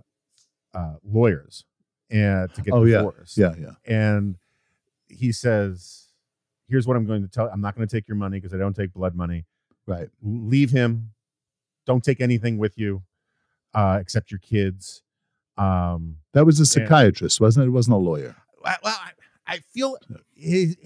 uh, 0.75 0.95
lawyers 1.05 1.65
and 2.11 2.53
to 2.55 2.63
get 2.63 2.73
Oh, 2.75 2.85
yeah. 2.85 2.99
divorced. 2.99 3.37
Yeah, 3.39 3.55
yeah. 3.59 3.71
and 3.87 4.37
he 5.09 5.33
says, 5.33 6.07
"Here's 6.69 6.87
what 6.87 6.97
I'm 6.97 7.07
going 7.07 7.23
to 7.23 7.29
tell. 7.29 7.49
I'm 7.49 7.61
not 7.61 7.75
going 7.77 7.87
to 7.87 7.95
take 7.97 8.09
your 8.09 8.17
money 8.17 8.39
because 8.39 8.55
I 8.55 8.59
don't 8.59 8.75
take 8.75 8.93
blood 8.93 9.15
money. 9.15 9.45
Right. 9.87 10.09
leave 10.23 10.71
him. 10.71 11.13
Don't 11.87 12.05
take 12.05 12.21
anything 12.21 12.59
with 12.59 12.77
you 12.77 13.03
uh, 13.75 13.99
except 14.01 14.31
your 14.31 14.39
kids. 14.41 15.03
Um, 15.57 16.19
That 16.35 16.45
was 16.45 16.61
a 16.61 16.67
psychiatrist, 16.67 17.41
wasn't 17.41 17.65
it? 17.65 17.69
It 17.69 17.73
wasn't 17.73 17.95
a 17.95 17.99
lawyer. 17.99 18.37
well, 18.63 18.77
I, 18.85 19.11
I 19.47 19.59
feel 19.59 19.97
he- 20.35 20.77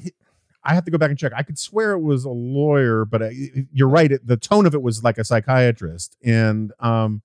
I 0.65 0.75
have 0.75 0.85
to 0.85 0.91
go 0.91 0.99
back 0.99 1.11
and 1.11 1.19
check. 1.19 1.33
I 1.37 1.43
could 1.43 1.59
swear 1.59 1.93
it 1.93 2.01
was 2.01 2.25
a 2.25 2.31
lawyer, 2.31 3.05
but 3.05 3.23
I, 3.23 3.33
you're 3.73 3.89
right. 3.89 4.11
It, 4.13 4.27
the 4.27 4.37
tone 4.37 4.65
of 4.67 4.75
it 4.75 4.83
was 4.83 5.03
like 5.03 5.19
a 5.19 5.25
psychiatrist, 5.25 6.17
and 6.25 6.73
um, 6.81 7.23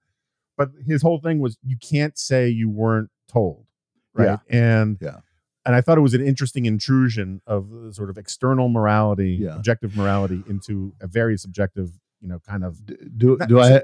but 0.58 0.70
his 0.86 1.02
whole 1.04 1.20
thing 1.20 1.40
was 1.40 1.58
you 1.64 1.78
can't 1.78 2.18
say 2.18 2.48
you 2.50 2.70
weren't 2.70 3.10
told, 3.28 3.66
right? 4.14 4.40
And 4.50 4.98
Yeah. 5.02 5.18
and 5.66 5.76
I 5.76 5.82
thought 5.82 5.98
it 5.98 6.02
was 6.02 6.14
an 6.16 6.26
interesting 6.26 6.66
intrusion 6.66 7.42
of 7.46 7.70
sort 7.92 8.10
of 8.10 8.18
external 8.18 8.70
morality, 8.70 9.38
Yeah. 9.42 9.56
objective 9.56 9.96
morality, 9.96 10.44
into 10.50 10.94
a 11.00 11.06
very 11.08 11.38
subjective, 11.38 11.92
you 12.22 12.28
know, 12.28 12.40
kind 12.40 12.64
of 12.64 12.84
Do, 13.18 13.38
do 13.48 13.60
I 13.60 13.82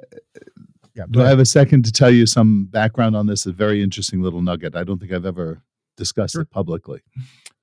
yeah. 0.96 1.06
do 1.12 1.22
I 1.22 1.28
have 1.30 1.40
a 1.40 1.46
second 1.46 1.86
to 1.86 1.92
tell 1.92 2.10
you 2.10 2.26
some 2.26 2.66
background 2.66 3.16
on 3.16 3.28
this? 3.28 3.46
A 3.46 3.52
very 3.52 3.84
interesting 3.84 4.22
little 4.24 4.42
nugget. 4.42 4.76
I 4.76 4.84
don't 4.84 4.98
think 5.00 5.12
I've 5.12 5.26
ever 5.28 5.62
discussed 5.96 6.34
Sure. 6.34 6.42
it 6.42 6.50
publicly. 6.50 7.02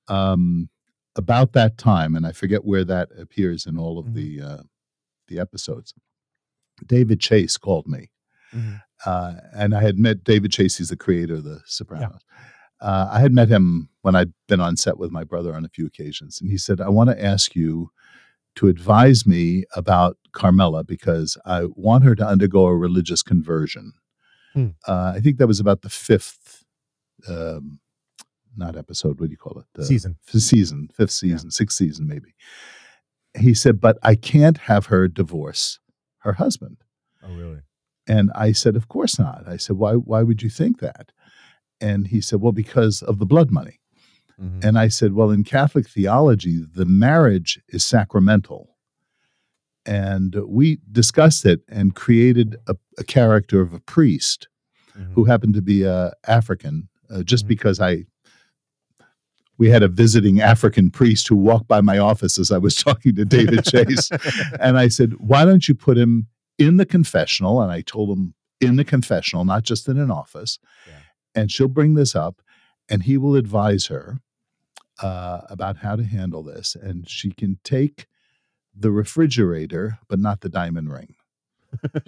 Um, 0.07 0.69
about 1.17 1.53
that 1.53 1.77
time, 1.79 2.15
and 2.15 2.27
I 2.27 2.33
forget 2.33 2.65
where 2.65 2.85
that 2.85 3.09
appears 3.19 3.67
in 3.67 3.79
all 3.79 3.99
of 3.99 4.07
Mhm. 4.07 4.15
the 4.15 4.41
uh, 4.43 4.63
the 5.29 5.39
episodes. 5.39 5.95
David 6.87 7.21
Chase 7.21 7.57
called 7.57 7.87
me, 7.87 8.11
Mhm. 8.53 8.83
uh, 9.07 9.35
and 9.53 9.75
I 9.75 9.83
had 9.83 9.99
met 9.99 10.25
David 10.25 10.51
Chase. 10.53 10.79
He's 10.79 10.89
the 10.89 10.97
creator 10.97 11.35
of 11.35 11.45
The 11.45 11.61
Sopranos. 11.67 12.21
Uh, 12.81 13.09
I 13.13 13.21
had 13.21 13.33
met 13.33 13.49
him 13.49 13.91
when 14.01 14.17
I'd 14.17 14.33
been 14.49 14.61
on 14.61 14.77
set 14.77 14.99
with 14.99 15.11
my 15.11 15.23
brother 15.23 15.55
on 15.55 15.65
a 15.65 15.69
few 15.69 15.87
occasions, 15.87 16.41
and 16.41 16.51
he 16.51 16.57
said, 16.59 16.81
"I 16.81 16.89
want 16.89 17.11
to 17.11 17.23
ask 17.25 17.55
you 17.55 17.91
to 18.57 18.67
advise 18.69 19.27
me 19.27 19.65
about 19.77 20.17
Carmela 20.33 20.83
because 20.83 21.37
I 21.45 21.67
want 21.67 22.05
her 22.05 22.15
to 22.17 22.27
undergo 22.27 22.65
a 22.67 22.77
religious 22.77 23.23
conversion." 23.23 23.93
Hmm. 24.55 24.69
Uh, 24.89 25.13
I 25.15 25.21
think 25.21 25.37
that 25.39 25.47
was 25.47 25.61
about 25.61 25.83
the 25.83 25.91
fifth, 25.91 26.65
um, 27.29 27.81
not 28.61 28.77
episode. 28.77 29.19
What 29.19 29.27
do 29.27 29.33
you 29.33 29.37
call 29.37 29.59
it? 29.59 29.67
The 29.75 29.85
season. 29.85 30.17
fifth 30.23 30.43
season, 30.43 30.89
fifth 30.95 31.11
season, 31.11 31.51
sixth 31.51 31.77
season, 31.77 32.07
maybe. 32.07 32.35
He 33.37 33.55
said, 33.55 33.81
"But 33.81 33.99
I 34.03 34.15
can't 34.15 34.59
have 34.71 34.87
her 34.87 35.09
divorce 35.09 35.81
her 36.19 36.35
husband." 36.35 36.77
Oh, 37.23 37.35
really? 37.35 37.61
And 38.07 38.31
I 38.35 38.53
said, 38.53 38.77
"Of 38.77 38.87
course 38.89 39.19
not." 39.19 39.49
I 39.49 39.57
said, 39.57 39.77
"Why? 39.77 39.95
Why 39.95 40.23
would 40.23 40.43
you 40.43 40.51
think 40.51 40.79
that?" 40.81 41.11
And 41.83 42.09
he 42.09 42.21
said, 42.21 42.41
Well, 42.43 42.53
because 42.53 43.01
of 43.03 43.19
the 43.19 43.25
blood 43.25 43.51
money. 43.51 43.81
Mhm. 44.39 44.63
And 44.63 44.79
I 44.79 44.89
said, 44.89 45.15
Well, 45.15 45.31
in 45.31 45.45
Catholic 45.45 45.89
theology, 45.89 46.63
the 46.75 46.85
marriage 46.85 47.59
is 47.71 47.83
sacramental. 47.87 48.77
And 49.87 50.35
we 50.47 50.79
discussed 50.93 51.47
it 51.47 51.61
and 51.69 51.95
created 51.95 52.57
a, 52.67 52.77
a 52.99 53.05
character 53.05 53.61
of 53.63 53.73
a 53.73 53.81
priest 53.81 54.49
Mhm. 54.95 55.13
who 55.15 55.25
happened 55.25 55.55
to 55.55 55.63
be 55.63 55.87
uh, 55.87 56.11
African, 56.27 56.89
uh, 57.09 57.23
just 57.23 57.45
Mhm. 57.47 57.49
because 57.49 57.81
I. 57.81 58.05
We 59.61 59.69
had 59.69 59.83
a 59.83 59.89
visiting 59.89 60.41
African 60.41 60.91
priest 60.91 61.29
who 61.29 61.37
walked 61.37 61.69
by 61.69 61.83
my 61.83 61.99
office 61.99 62.39
as 62.39 62.51
I 62.51 62.57
was 62.57 62.77
talking 62.83 63.15
to 63.17 63.27
David 63.27 63.63
Chase. 63.67 64.11
and 64.59 64.79
I 64.79 64.89
said, 64.89 65.13
Why 65.19 65.45
don't 65.45 65.69
you 65.69 65.75
put 65.75 65.99
him 65.99 66.29
in 66.59 66.79
the 66.79 66.87
confessional? 66.87 67.61
And 67.61 67.71
I 67.71 67.83
told 67.83 68.09
him 68.09 68.33
in 68.59 68.77
the 68.77 68.87
confessional, 68.87 69.45
not 69.45 69.65
just 69.65 69.87
in 69.87 69.99
an 69.99 70.11
office. 70.11 70.59
Yeah. 70.87 70.95
And 71.35 71.53
she'll 71.53 71.69
bring 71.69 71.93
this 71.93 72.17
up 72.17 72.41
and 72.89 73.03
he 73.03 73.19
will 73.19 73.37
advise 73.37 73.87
her 73.89 74.21
uh, 75.03 75.43
about 75.51 75.77
how 75.77 75.95
to 75.95 76.05
handle 76.05 76.43
this. 76.43 76.75
And 76.75 77.07
she 77.07 77.31
can 77.31 77.59
take 77.63 78.07
the 78.75 78.91
refrigerator, 78.91 79.99
but 80.09 80.19
not 80.19 80.41
the 80.41 80.49
diamond 80.49 80.91
ring. 80.91 81.17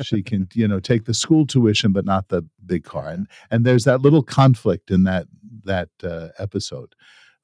she 0.00 0.22
can, 0.22 0.48
you 0.54 0.66
know, 0.66 0.80
take 0.80 1.04
the 1.04 1.12
school 1.12 1.46
tuition, 1.46 1.92
but 1.92 2.06
not 2.06 2.28
the 2.28 2.46
big 2.64 2.84
car. 2.84 3.08
And 3.08 3.28
and 3.50 3.66
there's 3.66 3.84
that 3.84 4.00
little 4.00 4.22
conflict 4.22 4.90
in 4.90 5.04
that 5.04 5.26
that 5.64 5.90
uh, 6.02 6.28
episode 6.38 6.94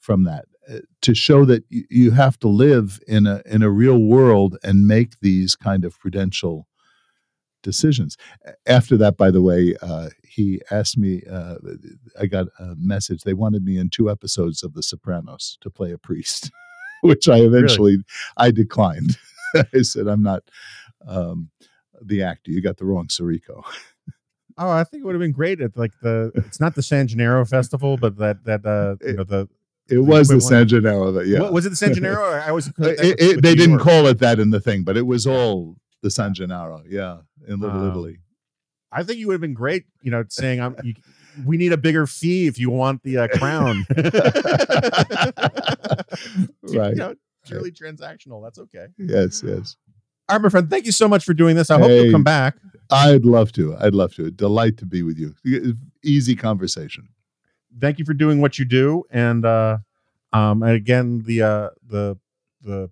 from 0.00 0.24
that 0.24 0.46
uh, 0.70 0.78
to 1.02 1.14
show 1.14 1.44
that 1.44 1.64
you 1.68 2.10
have 2.12 2.38
to 2.40 2.48
live 2.48 3.00
in 3.06 3.26
a 3.26 3.42
in 3.46 3.62
a 3.62 3.70
real 3.70 3.98
world 3.98 4.56
and 4.62 4.86
make 4.86 5.20
these 5.20 5.56
kind 5.56 5.84
of 5.84 5.98
prudential 5.98 6.66
decisions. 7.62 8.16
After 8.66 8.96
that, 8.98 9.16
by 9.16 9.30
the 9.30 9.42
way, 9.42 9.74
uh, 9.82 10.10
he 10.22 10.60
asked 10.70 10.98
me. 10.98 11.22
Uh, 11.30 11.56
I 12.20 12.26
got 12.26 12.46
a 12.58 12.74
message. 12.76 13.22
They 13.22 13.34
wanted 13.34 13.64
me 13.64 13.78
in 13.78 13.90
two 13.90 14.10
episodes 14.10 14.62
of 14.62 14.74
The 14.74 14.82
Sopranos 14.82 15.58
to 15.60 15.70
play 15.70 15.92
a 15.92 15.98
priest, 15.98 16.50
which 17.02 17.28
I 17.28 17.38
eventually 17.38 17.98
I 18.36 18.50
declined. 18.50 19.18
I 19.54 19.82
said 19.82 20.06
I'm 20.06 20.22
not 20.22 20.42
um, 21.06 21.50
the 22.00 22.22
actor. 22.22 22.50
You 22.50 22.62
got 22.62 22.76
the 22.76 22.84
wrong 22.84 23.08
Sirico. 23.08 23.64
Oh, 24.60 24.70
I 24.70 24.82
think 24.82 25.02
it 25.02 25.06
would 25.06 25.14
have 25.14 25.20
been 25.20 25.32
great 25.32 25.60
at 25.60 25.76
like 25.76 25.92
the. 26.02 26.32
It's 26.34 26.60
not 26.60 26.74
the 26.74 26.82
San 26.82 27.06
Gennaro 27.06 27.44
festival, 27.44 27.96
but 27.96 28.16
that 28.18 28.44
that 28.44 28.66
uh, 28.66 28.96
you 29.06 29.14
know 29.14 29.24
the. 29.24 29.48
It 29.88 29.98
was 29.98 30.28
the 30.28 30.40
San. 30.40 30.68
Gennaro. 30.68 31.12
That 31.12 31.26
yeah. 31.26 31.40
What- 31.40 31.52
was 31.52 31.66
it 31.66 31.70
the 31.70 31.76
San 31.76 31.94
Gennaro? 31.94 32.22
Or 32.22 32.40
I 32.40 32.52
was. 32.52 32.68
It- 32.78 33.16
it- 33.20 33.42
they 33.42 33.54
didn't 33.54 33.78
call 33.78 34.06
it 34.06 34.18
that 34.18 34.38
in 34.38 34.50
the 34.50 34.60
thing, 34.60 34.82
but 34.84 34.96
it 34.96 35.06
was 35.06 35.26
all 35.26 35.76
the 36.02 36.10
San 36.10 36.34
Gennaro. 36.34 36.82
Yeah, 36.88 37.18
in 37.46 37.60
Little 37.60 37.80
Um, 37.80 37.90
Italy. 37.90 38.18
I 38.92 39.02
think 39.02 39.18
you 39.18 39.26
would 39.28 39.34
have 39.34 39.40
been 39.40 39.54
great. 39.54 39.84
You 40.02 40.10
know, 40.10 40.24
saying 40.28 40.60
I'm. 40.60 40.76
You, 40.82 40.94
we 41.44 41.56
need 41.56 41.72
a 41.72 41.76
bigger 41.76 42.06
fee 42.06 42.46
if 42.48 42.58
you 42.58 42.68
want 42.70 43.02
the 43.04 43.18
uh, 43.18 43.28
crown. 43.28 43.86
Right. 46.62 46.90
You 46.90 46.96
know, 46.96 47.14
purely 47.46 47.70
transactional. 47.72 48.42
That's 48.42 48.58
okay. 48.58 48.86
Yes, 48.98 49.42
yes. 49.44 49.76
All 50.28 50.36
right, 50.36 50.42
my 50.42 50.48
friend. 50.48 50.68
Thank 50.68 50.84
you 50.86 50.92
so 50.92 51.08
much 51.08 51.24
for 51.24 51.32
doing 51.32 51.56
this. 51.56 51.70
I 51.70 51.78
hope 51.78 51.90
you'll 51.90 52.12
come 52.12 52.24
back. 52.24 52.56
I'd 52.90 53.24
love 53.24 53.52
to. 53.52 53.74
I'd 53.78 53.94
love 53.94 54.14
to. 54.16 54.30
Delight 54.30 54.76
to 54.78 54.86
be 54.86 55.02
with 55.02 55.18
you. 55.18 55.34
Easy 56.04 56.34
conversation. 56.36 57.08
Thank 57.80 57.98
you 57.98 58.04
for 58.04 58.14
doing 58.14 58.40
what 58.40 58.58
you 58.58 58.64
do. 58.64 59.04
And 59.10 59.44
uh, 59.44 59.78
um, 60.32 60.62
and 60.62 60.72
again, 60.72 61.22
the 61.24 61.42
uh, 61.42 61.68
the 61.86 62.18
the 62.62 62.90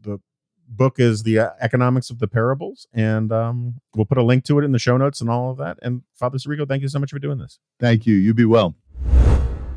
the 0.00 0.20
book 0.68 0.98
is 0.98 1.22
the 1.22 1.38
uh, 1.38 1.50
economics 1.60 2.10
of 2.10 2.18
the 2.18 2.28
parables, 2.28 2.86
and 2.92 3.32
um, 3.32 3.80
we'll 3.94 4.06
put 4.06 4.18
a 4.18 4.22
link 4.22 4.44
to 4.44 4.58
it 4.58 4.64
in 4.64 4.72
the 4.72 4.78
show 4.78 4.96
notes 4.96 5.20
and 5.20 5.30
all 5.30 5.50
of 5.50 5.58
that. 5.58 5.78
And 5.82 6.02
Father 6.14 6.38
Sirico, 6.38 6.66
thank 6.66 6.82
you 6.82 6.88
so 6.88 6.98
much 6.98 7.10
for 7.10 7.18
doing 7.18 7.38
this. 7.38 7.58
Thank 7.78 8.06
you. 8.06 8.14
You 8.14 8.34
be 8.34 8.44
well. 8.44 8.74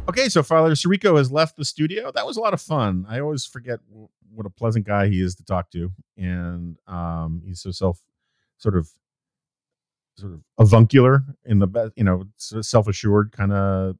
Okay, 0.08 0.30
so 0.30 0.44
Father 0.44 0.72
Sirico 0.72 1.18
has 1.18 1.32
left 1.32 1.58
the 1.58 1.66
studio. 1.66 2.12
That 2.12 2.28
was 2.28 2.38
a 2.38 2.40
lot 2.40 2.54
of 2.54 2.62
fun. 2.62 3.06
I 3.10 3.20
always 3.20 3.46
forget 3.46 3.80
w- 3.90 4.08
what 4.32 4.46
a 4.46 4.52
pleasant 4.52 4.86
guy 4.86 5.08
he 5.08 5.20
is 5.20 5.34
to 5.36 5.44
talk 5.44 5.72
to, 5.72 5.92
and 6.16 6.78
um, 6.88 7.42
he's 7.44 7.62
so 7.62 7.72
self, 7.72 8.00
sort 8.58 8.78
of, 8.78 8.90
sort 10.16 10.34
of 10.34 10.42
avuncular 10.60 11.24
in 11.44 11.58
the 11.58 11.66
best, 11.68 11.94
you 11.96 12.04
know, 12.04 12.26
self 12.38 12.88
assured, 12.88 13.32
kind 13.32 13.52
of 13.52 13.98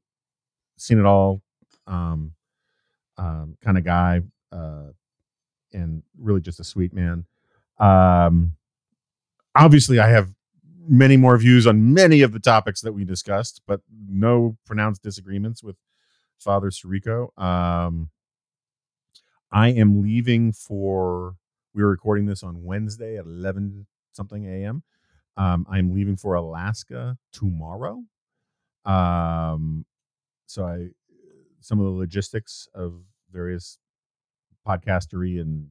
seen 0.76 0.98
it 0.98 1.06
all, 1.06 1.42
um, 1.86 2.32
um, 3.18 3.56
kind 3.62 3.78
of 3.78 3.84
guy, 3.84 4.22
uh, 4.52 4.90
and 5.72 6.02
really 6.18 6.40
just 6.40 6.60
a 6.60 6.64
sweet 6.64 6.92
man. 6.92 7.24
Um, 7.78 8.52
obviously, 9.54 9.98
I 9.98 10.08
have 10.08 10.32
many 10.88 11.16
more 11.16 11.36
views 11.36 11.66
on 11.66 11.92
many 11.92 12.22
of 12.22 12.32
the 12.32 12.40
topics 12.40 12.80
that 12.82 12.92
we 12.92 13.04
discussed, 13.04 13.62
but 13.66 13.80
no 14.08 14.56
pronounced 14.64 15.02
disagreements 15.02 15.62
with 15.62 15.76
Father 16.38 16.70
Sirico. 16.70 17.36
Um, 17.40 18.10
I 19.50 19.68
am 19.68 20.02
leaving 20.02 20.52
for. 20.52 21.36
We 21.74 21.82
were 21.82 21.90
recording 21.90 22.26
this 22.26 22.42
on 22.42 22.64
Wednesday 22.64 23.18
at 23.18 23.26
eleven 23.26 23.86
something 24.12 24.46
a.m. 24.46 24.82
Um, 25.36 25.66
I'm 25.70 25.94
leaving 25.94 26.16
for 26.16 26.34
Alaska 26.34 27.18
tomorrow. 27.32 28.02
Um, 28.86 29.84
so 30.46 30.64
I, 30.64 30.88
some 31.60 31.78
of 31.78 31.84
the 31.86 31.92
logistics 31.92 32.68
of 32.74 32.94
various 33.32 33.78
podcastery 34.66 35.40
and 35.40 35.68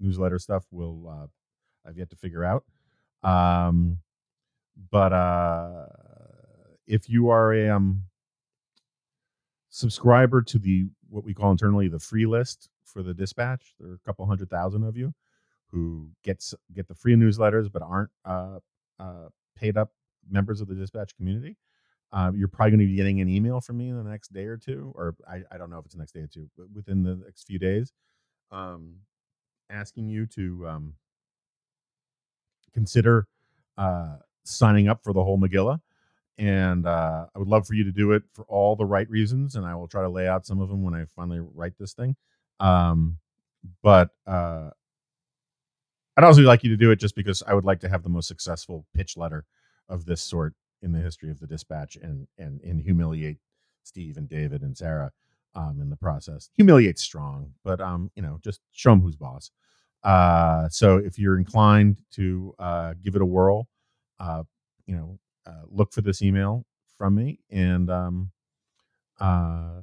newsletter 0.00 0.38
stuff 0.38 0.64
will 0.70 1.08
uh, 1.08 1.26
I've 1.88 1.98
yet 1.98 2.10
to 2.10 2.16
figure 2.16 2.44
out. 2.44 2.64
Um, 3.22 3.98
but 4.90 5.12
uh, 5.12 5.86
if 6.86 7.08
you 7.08 7.30
are 7.30 7.52
a 7.52 7.68
um, 7.70 8.04
subscriber 9.70 10.42
to 10.42 10.58
the 10.58 10.86
what 11.08 11.24
we 11.24 11.34
call 11.34 11.50
internally 11.50 11.88
the 11.88 11.98
free 11.98 12.26
list 12.26 12.68
for 12.84 13.02
the 13.02 13.14
dispatch 13.14 13.74
there 13.78 13.90
are 13.90 13.94
a 13.94 14.06
couple 14.06 14.26
hundred 14.26 14.50
thousand 14.50 14.82
of 14.82 14.96
you 14.96 15.12
who 15.66 16.08
gets 16.24 16.54
get 16.74 16.88
the 16.88 16.94
free 16.94 17.14
newsletters 17.14 17.70
but 17.70 17.82
aren't 17.82 18.10
uh, 18.24 18.58
uh, 18.98 19.28
paid 19.56 19.76
up 19.76 19.90
members 20.30 20.60
of 20.60 20.68
the 20.68 20.74
dispatch 20.74 21.14
community 21.16 21.56
uh, 22.12 22.30
you're 22.34 22.48
probably 22.48 22.70
going 22.72 22.80
to 22.80 22.86
be 22.86 22.96
getting 22.96 23.20
an 23.20 23.28
email 23.28 23.60
from 23.60 23.78
me 23.78 23.88
in 23.88 23.96
the 23.96 24.08
next 24.08 24.32
day 24.32 24.44
or 24.44 24.56
two 24.56 24.92
or 24.94 25.14
I, 25.28 25.42
I 25.50 25.58
don't 25.58 25.70
know 25.70 25.78
if 25.78 25.86
it's 25.86 25.94
the 25.94 26.00
next 26.00 26.12
day 26.12 26.20
or 26.20 26.28
two 26.28 26.48
but 26.56 26.66
within 26.74 27.02
the 27.02 27.16
next 27.24 27.46
few 27.46 27.58
days 27.58 27.92
um, 28.50 28.96
asking 29.70 30.08
you 30.08 30.26
to 30.26 30.68
um, 30.68 30.94
consider 32.74 33.26
uh, 33.78 34.16
signing 34.44 34.88
up 34.88 35.02
for 35.02 35.12
the 35.12 35.24
whole 35.24 35.38
Megillah 35.38 35.80
and 36.38 36.86
uh, 36.86 37.26
I 37.34 37.38
would 37.38 37.48
love 37.48 37.66
for 37.66 37.74
you 37.74 37.84
to 37.84 37.92
do 37.92 38.12
it 38.12 38.22
for 38.32 38.44
all 38.44 38.74
the 38.74 38.84
right 38.84 39.08
reasons, 39.08 39.54
and 39.54 39.66
I 39.66 39.74
will 39.74 39.88
try 39.88 40.02
to 40.02 40.08
lay 40.08 40.26
out 40.26 40.46
some 40.46 40.60
of 40.60 40.68
them 40.68 40.82
when 40.82 40.94
I 40.94 41.04
finally 41.14 41.40
write 41.40 41.74
this 41.78 41.92
thing. 41.92 42.16
Um, 42.58 43.18
but 43.82 44.10
uh, 44.26 44.70
I'd 46.16 46.24
also 46.24 46.42
like 46.42 46.64
you 46.64 46.70
to 46.70 46.76
do 46.76 46.90
it 46.90 46.96
just 46.96 47.14
because 47.14 47.42
I 47.46 47.54
would 47.54 47.64
like 47.64 47.80
to 47.80 47.88
have 47.88 48.02
the 48.02 48.08
most 48.08 48.28
successful 48.28 48.86
pitch 48.94 49.16
letter 49.16 49.44
of 49.88 50.04
this 50.04 50.22
sort 50.22 50.54
in 50.82 50.92
the 50.92 51.00
history 51.00 51.30
of 51.30 51.40
the 51.40 51.46
dispatch, 51.46 51.96
and 51.96 52.26
and 52.38 52.60
and 52.62 52.80
humiliate 52.80 53.38
Steve 53.82 54.16
and 54.16 54.28
David 54.28 54.62
and 54.62 54.76
Sarah 54.76 55.12
um, 55.54 55.78
in 55.80 55.90
the 55.90 55.96
process. 55.96 56.50
Humiliate 56.56 56.98
strong, 56.98 57.52
but 57.64 57.80
um, 57.80 58.10
you 58.14 58.22
know, 58.22 58.38
just 58.42 58.60
show 58.72 58.90
them 58.90 59.00
who's 59.00 59.16
boss. 59.16 59.50
Uh, 60.02 60.68
so 60.68 60.96
if 60.96 61.18
you're 61.18 61.38
inclined 61.38 61.96
to 62.12 62.54
uh, 62.58 62.94
give 63.02 63.14
it 63.14 63.22
a 63.22 63.26
whirl, 63.26 63.68
uh, 64.18 64.42
you 64.86 64.96
know, 64.96 65.18
uh, 65.46 65.62
look 65.68 65.92
for 65.92 66.00
this 66.00 66.22
email 66.22 66.64
from 66.98 67.14
me 67.14 67.38
and 67.50 67.90
um, 67.90 68.30
uh, 69.20 69.80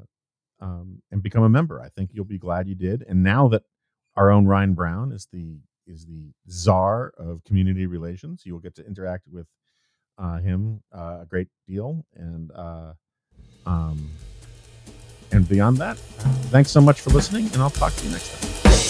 um, 0.59 1.01
and 1.11 1.23
become 1.23 1.43
a 1.43 1.49
member. 1.49 1.81
I 1.81 1.89
think 1.89 2.11
you'll 2.13 2.25
be 2.25 2.37
glad 2.37 2.67
you 2.67 2.75
did. 2.75 3.05
And 3.07 3.23
now 3.23 3.47
that 3.49 3.63
our 4.15 4.29
own 4.29 4.45
Ryan 4.45 4.73
Brown 4.73 5.11
is 5.11 5.27
the 5.31 5.59
is 5.87 6.05
the 6.05 6.31
czar 6.49 7.13
of 7.17 7.43
community 7.43 7.87
relations, 7.87 8.43
you 8.45 8.53
will 8.53 8.59
get 8.59 8.75
to 8.75 8.85
interact 8.85 9.27
with 9.27 9.47
him 10.39 10.81
uh, 10.95 11.19
a 11.21 11.25
great 11.27 11.47
deal. 11.67 12.05
And 12.15 12.51
uh, 12.51 12.93
um, 13.65 14.09
and 15.31 15.47
beyond 15.47 15.77
that, 15.77 15.97
thanks 16.51 16.71
so 16.71 16.81
much 16.81 17.01
for 17.01 17.11
listening, 17.11 17.45
and 17.53 17.57
I'll 17.61 17.69
talk 17.69 17.93
to 17.95 18.05
you 18.05 18.11
next 18.11 18.63
time. 18.63 18.88